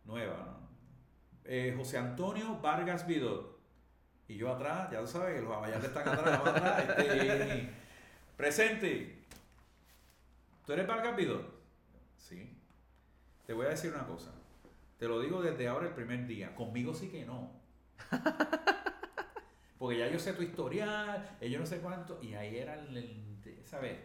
nueva, 0.06 0.38
¿no? 0.38 0.68
Eh, 1.46 1.74
José 1.78 1.98
Antonio 1.98 2.60
Vargas 2.60 3.08
Vidot. 3.08 3.58
Y 4.28 4.36
yo 4.36 4.54
atrás, 4.54 4.92
ya 4.92 5.00
tú 5.00 5.08
sabes 5.08 5.36
que 5.36 5.42
los 5.42 5.54
abayales 5.54 5.86
están 5.86 6.10
atrás, 6.10 6.42
atrás. 6.46 6.90
Este, 6.90 7.70
presente. 8.36 9.26
¿Tú 10.66 10.74
eres 10.74 10.86
Vargas 10.86 11.16
Sí. 12.18 12.58
Te 13.46 13.54
voy 13.54 13.68
a 13.68 13.70
decir 13.70 13.94
una 13.94 14.06
cosa. 14.06 14.32
Te 15.00 15.08
lo 15.08 15.22
digo 15.22 15.42
desde 15.42 15.70
ahora 15.70 15.88
el 15.88 15.94
primer 15.94 16.28
día. 16.28 16.54
Conmigo 16.56 16.94
sí 16.94 17.08
que 17.08 17.26
no. 17.26 17.52
Porque 19.78 20.00
ya 20.00 20.10
yo 20.10 20.20
sé 20.20 20.34
tu 20.34 20.42
historial, 20.42 21.38
yo 21.40 21.60
no 21.60 21.66
sé 21.66 21.80
cuánto. 21.80 22.20
Y 22.22 22.34
ahí 22.34 22.58
era 22.58 22.74
el, 22.74 23.62
¿sabes? 23.64 23.98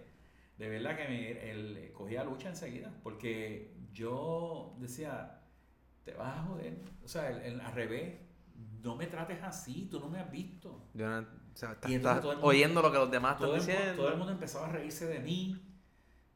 De 0.63 0.69
verdad 0.69 0.97
que 0.97 1.09
me, 1.09 1.51
el, 1.51 1.91
cogía 1.93 2.23
lucha 2.23 2.49
enseguida. 2.49 2.95
Porque 3.03 3.75
yo 3.93 4.77
decía, 4.79 5.41
te 6.05 6.15
vas 6.15 6.39
a 6.39 6.43
joder. 6.45 6.79
O 7.03 7.09
sea, 7.09 7.31
el, 7.31 7.61
al 7.61 7.73
revés 7.73 8.21
no 8.81 8.95
me 8.95 9.09
trates 9.09 9.43
así, 9.43 9.89
tú 9.91 9.99
no 9.99 10.09
me 10.09 10.21
has 10.21 10.31
visto. 10.31 10.87
estás, 11.97 12.25
oyendo 12.43 12.81
lo 12.81 12.93
que 12.93 12.99
los 12.99 13.11
demás 13.11 13.41
están 13.41 13.59
diciendo. 13.59 13.97
todo 13.97 14.13
el 14.13 14.17
mundo 14.17 14.33
empezaba 14.35 14.69
a 14.69 14.71
reírse 14.71 15.07
de 15.09 15.19
mí, 15.19 15.61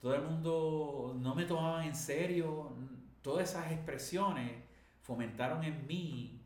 todo 0.01 0.17
el 0.17 0.23
mundo 0.23 1.17
no 1.21 1.37
me 1.37 1.45
tomaba 1.45 1.87
en 1.87 1.95
serio. 1.95 2.77
Todas 3.23 3.51
esas 3.51 3.71
expresiones 3.71 4.51
fomentaron 5.03 5.63
en 5.63 5.87
mí. 5.87 6.43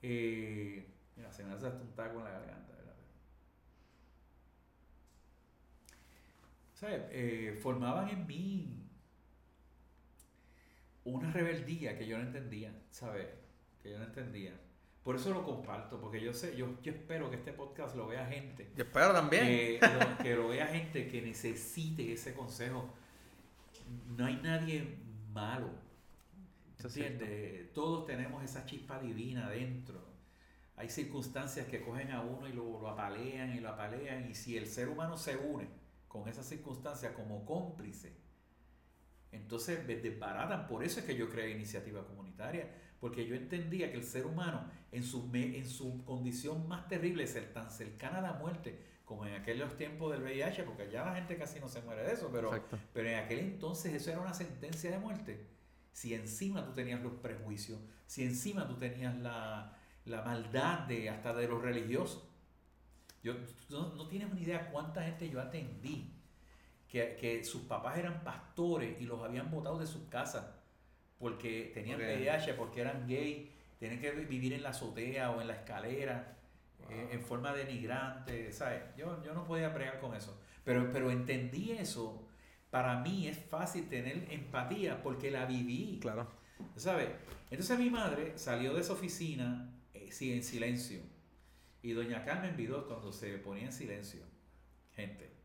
Eh, 0.00 0.94
mira, 1.16 1.32
se 1.32 1.42
me 1.42 1.54
hace 1.54 1.66
hasta 1.66 1.82
un 1.82 1.92
taco 1.96 2.18
en 2.18 2.24
la 2.24 2.30
garganta. 2.30 2.67
¿Sabes? 6.78 7.02
Eh, 7.10 7.58
formaban 7.60 8.08
en 8.08 8.24
mí 8.24 8.86
una 11.02 11.32
rebeldía 11.32 11.98
que 11.98 12.06
yo 12.06 12.16
no 12.18 12.22
entendía, 12.22 12.72
¿sabes? 12.92 13.26
Que 13.82 13.90
yo 13.90 13.98
no 13.98 14.04
entendía. 14.04 14.52
Por 15.02 15.16
eso 15.16 15.34
lo 15.34 15.44
comparto, 15.44 16.00
porque 16.00 16.20
yo 16.20 16.32
sé, 16.32 16.56
yo, 16.56 16.80
yo 16.80 16.92
espero 16.92 17.30
que 17.30 17.36
este 17.36 17.52
podcast 17.52 17.96
lo 17.96 18.06
vea 18.06 18.26
gente. 18.26 18.70
Yo 18.76 18.84
espero 18.84 19.12
también. 19.12 19.80
Que, 20.22 20.36
lo, 20.36 20.48
vea 20.50 20.68
gente 20.68 21.08
que 21.08 21.20
necesite 21.20 22.12
ese 22.12 22.32
consejo. 22.32 22.94
No 24.16 24.26
hay 24.26 24.36
nadie 24.36 24.98
malo. 25.32 25.70
¿Entiendes? 26.78 27.72
Todos 27.72 28.06
tenemos 28.06 28.44
esa 28.44 28.64
chispa 28.66 29.00
divina 29.00 29.50
dentro. 29.50 30.00
Hay 30.76 30.88
circunstancias 30.90 31.66
que 31.66 31.80
cogen 31.80 32.12
a 32.12 32.20
uno 32.20 32.46
y 32.46 32.52
lo, 32.52 32.80
lo 32.80 32.88
apalean 32.88 33.56
y 33.56 33.58
lo 33.58 33.70
apalean. 33.70 34.30
Y 34.30 34.36
si 34.36 34.56
el 34.56 34.68
ser 34.68 34.88
humano 34.88 35.16
se 35.16 35.36
une 35.36 35.77
con 36.08 36.28
esas 36.28 36.46
circunstancias 36.46 37.12
como 37.12 37.44
cómplice, 37.44 38.16
entonces 39.30 39.86
desbaratan. 39.86 40.66
Por 40.66 40.82
eso 40.82 41.00
es 41.00 41.06
que 41.06 41.16
yo 41.16 41.28
creé 41.28 41.50
iniciativa 41.50 42.06
comunitaria 42.06 42.68
porque 43.00 43.26
yo 43.26 43.36
entendía 43.36 43.90
que 43.90 43.98
el 43.98 44.04
ser 44.04 44.26
humano, 44.26 44.68
en 44.90 45.04
su, 45.04 45.30
en 45.32 45.68
su 45.68 46.04
condición 46.04 46.66
más 46.66 46.88
terrible, 46.88 47.26
ser 47.26 47.52
tan 47.52 47.70
cercana 47.70 48.18
a 48.18 48.22
la 48.22 48.32
muerte, 48.34 48.78
como 49.04 49.24
en 49.24 49.34
aquellos 49.34 49.76
tiempos 49.76 50.12
del 50.12 50.22
VIH, 50.22 50.64
porque 50.64 50.90
ya 50.90 51.04
la 51.04 51.14
gente 51.14 51.36
casi 51.36 51.60
no 51.60 51.68
se 51.68 51.80
muere 51.82 52.02
de 52.02 52.12
eso, 52.12 52.28
pero, 52.32 52.50
pero 52.92 53.08
en 53.08 53.16
aquel 53.16 53.38
entonces 53.38 53.94
eso 53.94 54.10
era 54.10 54.20
una 54.20 54.34
sentencia 54.34 54.90
de 54.90 54.98
muerte. 54.98 55.46
Si 55.92 56.14
encima 56.14 56.64
tú 56.64 56.72
tenías 56.72 57.00
los 57.00 57.14
prejuicios, 57.14 57.80
si 58.06 58.24
encima 58.24 58.66
tú 58.66 58.76
tenías 58.76 59.16
la, 59.16 59.74
maldad 60.04 60.86
de 60.86 61.10
hasta 61.10 61.34
de 61.34 61.46
los 61.46 61.62
religiosos. 61.62 62.27
Yo, 63.22 63.34
no, 63.70 63.94
no 63.94 64.06
tienes 64.08 64.30
una 64.30 64.40
idea 64.40 64.70
cuánta 64.70 65.02
gente 65.02 65.28
yo 65.28 65.40
atendí 65.40 66.12
que, 66.88 67.44
sus 67.44 67.62
papás 67.62 67.98
eran 67.98 68.24
pastores 68.24 69.00
y 69.00 69.04
los 69.04 69.22
habían 69.22 69.50
botado 69.50 69.78
de 69.78 69.86
sus 69.86 70.02
casas 70.08 70.46
porque 71.18 71.70
tenían 71.74 71.98
VIH, 71.98 72.54
porque 72.54 72.80
eran 72.80 73.06
gay, 73.06 73.52
tienen 73.78 74.00
que 74.00 74.10
vivir 74.12 74.52
en 74.52 74.62
la 74.62 74.70
azotea 74.70 75.30
o 75.32 75.40
en 75.40 75.48
la 75.48 75.54
escalera 75.54 76.36
eh, 76.88 77.08
en 77.12 77.20
forma 77.20 77.52
denigrante, 77.52 78.52
¿sabes? 78.52 78.82
Yo, 78.96 79.22
yo 79.24 79.34
no 79.34 79.44
podía 79.44 79.68
bregar 79.68 80.00
con 80.00 80.14
eso, 80.14 80.40
pero, 80.64 80.90
pero 80.92 81.10
entendí 81.10 81.72
eso. 81.72 82.24
Para 82.70 83.00
mí 83.00 83.26
es 83.26 83.38
fácil 83.38 83.88
tener 83.88 84.26
empatía 84.30 85.02
porque 85.02 85.30
la 85.30 85.46
viví. 85.46 85.98
Claro. 86.00 86.28
¿Sabes? 86.76 87.08
Entonces 87.50 87.78
mi 87.78 87.90
madre 87.90 88.36
salió 88.36 88.74
de 88.74 88.80
esa 88.80 88.92
oficina 88.92 89.70
eh, 89.92 90.10
en 90.20 90.42
silencio. 90.42 91.00
Y 91.82 91.92
doña 91.92 92.24
Carmen 92.24 92.56
Vidot 92.56 92.86
cuando 92.86 93.12
se 93.12 93.38
ponía 93.38 93.66
en 93.66 93.72
silencio, 93.72 94.22
gente, 94.94 95.38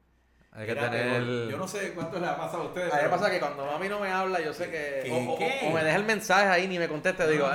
hay 0.56 0.68
que 0.68 0.76
tener. 0.76 1.50
Yo 1.50 1.58
no 1.58 1.68
sé 1.68 1.94
cuánto 1.94 2.20
le 2.20 2.28
ha 2.28 2.38
pasado 2.38 2.64
a 2.64 2.66
ustedes. 2.68 2.94
A 2.94 3.02
mí 3.02 3.10
pasa 3.10 3.32
que 3.32 3.40
cuando 3.40 3.66
mami 3.66 3.90
no 3.90 4.00
me 4.00 4.10
habla, 4.10 4.40
yo 4.40 4.54
sé 4.54 4.70
que. 4.70 5.12
O, 5.12 5.72
me 5.72 5.84
deja 5.84 5.98
el 5.98 6.06
mensaje 6.06 6.48
ahí 6.48 6.68
ni 6.68 6.78
me 6.78 6.88
conteste, 6.88 7.28
digo, 7.28 7.50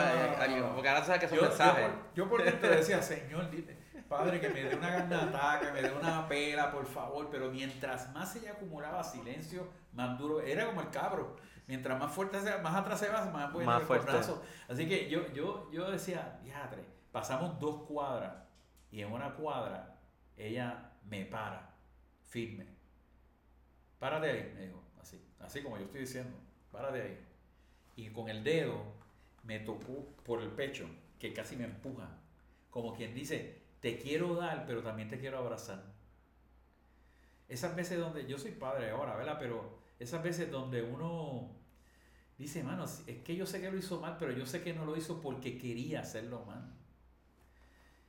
porque 0.74 0.88
ahora 0.88 1.04
sabes 1.04 1.20
que 1.20 1.28
son 1.28 1.40
mensajes. 1.40 1.86
Yo 2.14 2.28
por, 2.28 2.42
dentro 2.42 2.68
decía, 2.68 3.00
Señor, 3.00 3.48
Padre, 4.08 4.40
que 4.40 4.48
me 4.48 4.64
dé 4.64 4.74
una 4.74 4.90
garnata, 4.90 5.60
que 5.60 5.70
me 5.70 5.82
dé 5.82 5.92
una 5.92 6.26
pela, 6.26 6.72
por 6.72 6.86
favor. 6.86 7.28
Pero 7.30 7.50
mientras 7.50 8.12
más 8.12 8.34
ella 8.34 8.52
acumulaba 8.52 9.04
silencio, 9.04 9.68
más 9.92 10.18
duro. 10.18 10.40
Era 10.40 10.66
como 10.66 10.80
el 10.80 10.90
cabro. 10.90 11.36
Mientras 11.68 11.98
más 12.00 12.10
fuerte 12.10 12.40
sea, 12.40 12.58
más 12.58 12.74
atrás 12.74 12.98
se 12.98 13.10
va, 13.10 13.26
más 13.26 13.52
puede 13.52 13.66
más 13.66 13.82
fuerte. 13.82 14.10
Así 14.68 14.88
que 14.88 15.08
yo, 15.10 15.30
yo, 15.34 15.70
yo 15.70 15.90
decía, 15.90 16.38
diadre, 16.42 16.82
pasamos 17.12 17.60
dos 17.60 17.82
cuadras. 17.86 18.47
Y 18.91 19.03
en 19.03 19.12
una 19.12 19.34
cuadra, 19.34 19.99
ella 20.36 20.93
me 21.05 21.24
para, 21.24 21.74
firme 22.24 22.78
párate 23.99 24.30
ahí, 24.30 24.53
me 24.55 24.66
dijo, 24.66 24.82
así, 25.01 25.20
así 25.41 25.62
como 25.62 25.76
yo 25.78 25.84
estoy 25.84 26.01
diciendo, 26.03 26.36
párate 26.70 27.03
ahí. 27.03 27.18
Y 27.97 28.11
con 28.11 28.28
el 28.28 28.45
dedo 28.45 28.80
me 29.43 29.61
tocó 29.61 30.14
por 30.24 30.41
el 30.41 30.51
pecho, 30.51 30.89
que 31.18 31.32
casi 31.32 31.57
me 31.57 31.64
empuja, 31.64 32.09
como 32.70 32.95
quien 32.95 33.14
dice, 33.14 33.62
te 33.80 33.99
quiero 33.99 34.34
dar, 34.34 34.66
pero 34.66 34.82
también 34.82 35.09
te 35.09 35.18
quiero 35.18 35.39
abrazar. 35.39 35.82
Esas 37.49 37.74
veces 37.74 37.99
donde, 37.99 38.26
yo 38.26 38.39
soy 38.39 38.53
padre 38.53 38.91
ahora, 38.91 39.16
¿verdad? 39.16 39.36
Pero 39.39 39.78
esas 39.99 40.22
veces 40.22 40.51
donde 40.51 40.82
uno 40.82 41.57
dice, 42.36 42.62
mano, 42.62 42.84
es 42.84 43.22
que 43.24 43.34
yo 43.34 43.47
sé 43.47 43.61
que 43.61 43.70
lo 43.70 43.78
hizo 43.78 44.01
mal, 44.01 44.16
pero 44.18 44.32
yo 44.32 44.47
sé 44.47 44.62
que 44.62 44.74
no 44.74 44.84
lo 44.84 44.97
hizo 44.97 45.20
porque 45.20 45.59
quería 45.59 46.01
hacerlo 46.01 46.45
mal. 46.45 46.74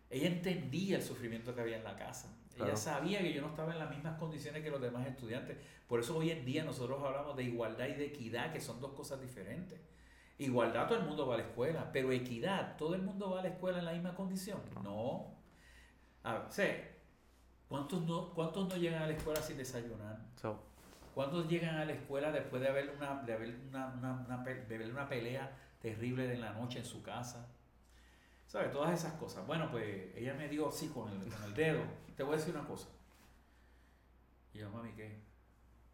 Ella 0.10 0.28
entendía 0.28 0.98
el 0.98 1.04
sufrimiento 1.04 1.54
que 1.54 1.62
había 1.62 1.78
en 1.78 1.84
la 1.84 1.96
casa. 1.96 2.36
Ella 2.58 2.76
sabía 2.76 3.20
que 3.20 3.32
yo 3.32 3.42
no 3.42 3.50
estaba 3.50 3.72
en 3.72 3.80
las 3.80 3.90
mismas 3.90 4.18
condiciones 4.18 4.64
que 4.64 4.70
los 4.70 4.82
demás 4.82 5.08
estudiantes. 5.08 5.58
Por 5.88 6.02
eso 6.02 6.18
hoy 6.18 6.32
en 6.32 6.44
día 6.44 6.64
nosotros 6.64 7.02
hablamos 7.02 7.38
de 7.38 7.44
igualdad 7.44 7.88
y 7.88 7.94
de 7.94 8.08
equidad, 8.08 8.52
que 8.52 8.60
son 8.60 8.82
dos 8.82 8.94
cosas 8.94 9.22
diferentes. 9.22 9.80
Igualdad, 10.40 10.88
todo 10.88 11.00
el 11.00 11.06
mundo 11.06 11.28
va 11.28 11.36
a 11.36 11.38
la 11.38 11.44
escuela, 11.44 11.90
pero 11.92 12.12
equidad, 12.12 12.76
¿todo 12.78 12.96
el 12.96 13.02
mundo 13.02 13.30
va 13.30 13.40
a 13.40 13.44
la 13.44 13.50
escuela 13.50 13.80
en 13.80 13.86
la 13.86 13.94
misma 13.94 14.16
condición? 14.16 14.60
No. 14.84 15.36
A 16.24 16.34
ver, 16.34 16.98
¿cuántos 17.68 18.02
no, 18.04 18.34
¿cuántos 18.34 18.68
no 18.68 18.76
llegan 18.76 19.04
a 19.04 19.08
la 19.08 19.14
escuela 19.14 19.42
sin 19.42 19.58
desayunar? 19.58 20.18
¿Cuántos 21.14 21.48
llegan 21.50 21.76
a 21.76 21.86
la 21.86 21.94
escuela 21.94 22.32
después 22.32 22.62
de 22.62 22.70
haber 22.70 22.90
una, 22.90 23.22
de 23.24 23.34
haber 23.34 23.56
una, 23.68 23.88
una, 24.28 24.44
de 24.44 24.78
ver 24.78 24.92
una 24.92 25.08
pelea 25.08 25.52
terrible 25.82 26.28
de 26.28 26.38
la 26.38 26.54
noche 26.54 26.80
en 26.80 26.86
su 26.86 27.02
casa? 27.02 27.48
¿Sabes? 28.50 28.72
Todas 28.72 29.00
esas 29.00 29.14
cosas. 29.14 29.46
Bueno, 29.46 29.70
pues 29.70 30.10
ella 30.16 30.34
me 30.34 30.50
dio 30.50 30.70
así 30.70 30.88
con 30.88 31.08
el, 31.08 31.32
con 31.32 31.44
el 31.44 31.54
dedo. 31.54 31.84
Te 32.18 32.24
voy 32.24 32.34
a 32.34 32.38
decir 32.38 32.56
una 32.56 32.68
cosa. 32.68 32.88
Y 34.52 34.58
yo, 34.58 34.72
mami, 34.72 34.92
¿qué? 34.94 35.22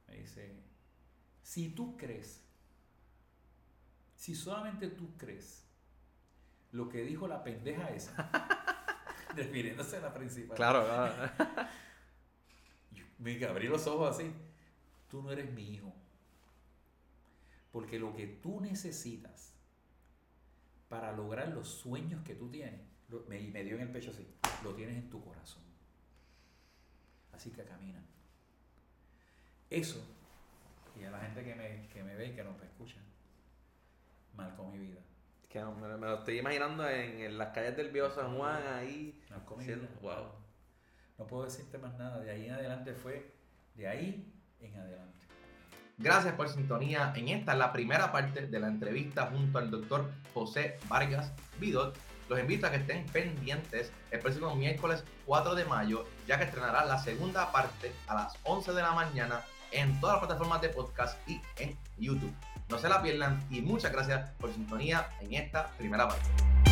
Me 0.07 0.15
dice, 0.15 0.55
si 1.43 1.71
tú 1.71 1.97
crees, 1.97 2.41
si 4.15 4.33
solamente 4.33 4.87
tú 4.87 5.17
crees 5.17 5.65
lo 6.71 6.87
que 6.87 7.03
dijo 7.03 7.27
la 7.27 7.43
pendeja 7.43 7.89
esa, 7.89 8.29
refiriéndose 9.35 9.97
a 9.97 9.99
la 9.99 10.13
principal. 10.13 10.55
Claro, 10.55 10.85
claro. 10.85 11.31
me 13.19 13.45
abrí 13.45 13.67
los 13.67 13.85
ojos 13.85 14.15
así. 14.15 14.31
Tú 15.09 15.21
no 15.21 15.29
eres 15.29 15.51
mi 15.51 15.73
hijo. 15.73 15.93
Porque 17.73 17.99
lo 17.99 18.15
que 18.15 18.27
tú 18.27 18.61
necesitas 18.61 19.54
para 20.89 21.11
lograr 21.11 21.49
los 21.49 21.67
sueños 21.67 22.23
que 22.23 22.35
tú 22.35 22.49
tienes. 22.49 22.81
Me, 23.27 23.39
me 23.39 23.63
dio 23.63 23.75
en 23.75 23.81
el 23.81 23.91
pecho 23.91 24.11
así, 24.11 24.27
lo 24.63 24.73
tienes 24.73 24.95
en 24.97 25.09
tu 25.09 25.23
corazón. 25.23 25.63
Así 27.31 27.51
que 27.51 27.63
camina. 27.63 28.03
Eso, 29.69 30.03
y 30.99 31.03
a 31.03 31.11
la 31.11 31.19
gente 31.19 31.43
que 31.43 31.55
me, 31.55 31.87
que 31.89 32.03
me 32.03 32.15
ve 32.15 32.27
y 32.27 32.31
que 32.31 32.43
no 32.43 32.51
me 32.57 32.65
escucha, 32.65 32.97
marcó 34.35 34.69
mi 34.69 34.79
vida. 34.79 34.99
Que 35.49 35.63
me, 35.63 35.87
lo 35.87 36.15
estoy 36.15 36.39
imaginando 36.39 36.87
en, 36.87 37.37
las 37.37 37.49
calles 37.49 37.75
del 37.75 37.91
Bio 37.91 38.09
San 38.11 38.35
Juan, 38.37 38.61
ahí. 38.67 39.21
Marcó 39.29 39.55
mi 39.55 39.65
vida. 39.65 39.87
Wow. 40.01 40.31
No 41.17 41.27
puedo 41.27 41.45
decirte 41.45 41.77
más 41.77 41.97
nada. 41.97 42.19
De 42.19 42.29
ahí 42.29 42.45
en 42.45 42.53
adelante 42.53 42.93
fue, 42.93 43.33
de 43.75 43.87
ahí 43.87 44.33
en 44.61 44.75
adelante. 44.75 45.24
Gracias 45.97 46.33
por 46.33 46.49
sintonía 46.49 47.13
en 47.15 47.29
esta, 47.29 47.55
la 47.55 47.71
primera 47.71 48.11
parte 48.11 48.47
de 48.47 48.59
la 48.59 48.67
entrevista 48.67 49.27
junto 49.27 49.59
al 49.59 49.71
doctor 49.71 50.11
José 50.33 50.77
Vargas 50.89 51.31
Vidot. 51.57 51.97
Los 52.27 52.39
invito 52.39 52.67
a 52.67 52.71
que 52.71 52.77
estén 52.77 53.05
pendientes 53.05 53.93
el 54.11 54.19
próximo 54.19 54.53
miércoles 54.55 55.05
4 55.25 55.55
de 55.55 55.63
mayo, 55.63 56.05
ya 56.27 56.37
que 56.37 56.43
estrenará 56.43 56.83
la 56.83 56.99
segunda 56.99 57.49
parte 57.51 57.93
a 58.07 58.15
las 58.15 58.37
11 58.43 58.73
de 58.73 58.81
la 58.81 58.91
mañana 58.91 59.41
en 59.71 59.97
todas 60.01 60.15
las 60.15 60.25
plataformas 60.25 60.61
de 60.61 60.69
podcast 60.69 61.17
y 61.29 61.39
en 61.57 61.77
YouTube. 61.97 62.33
No 62.67 62.77
se 62.77 62.89
la 62.89 63.01
pierdan 63.01 63.45
y 63.49 63.61
muchas 63.61 63.93
gracias 63.93 64.31
por 64.31 64.51
sintonía 64.51 65.07
en 65.21 65.33
esta 65.33 65.67
primera 65.77 66.09
parte. 66.09 66.64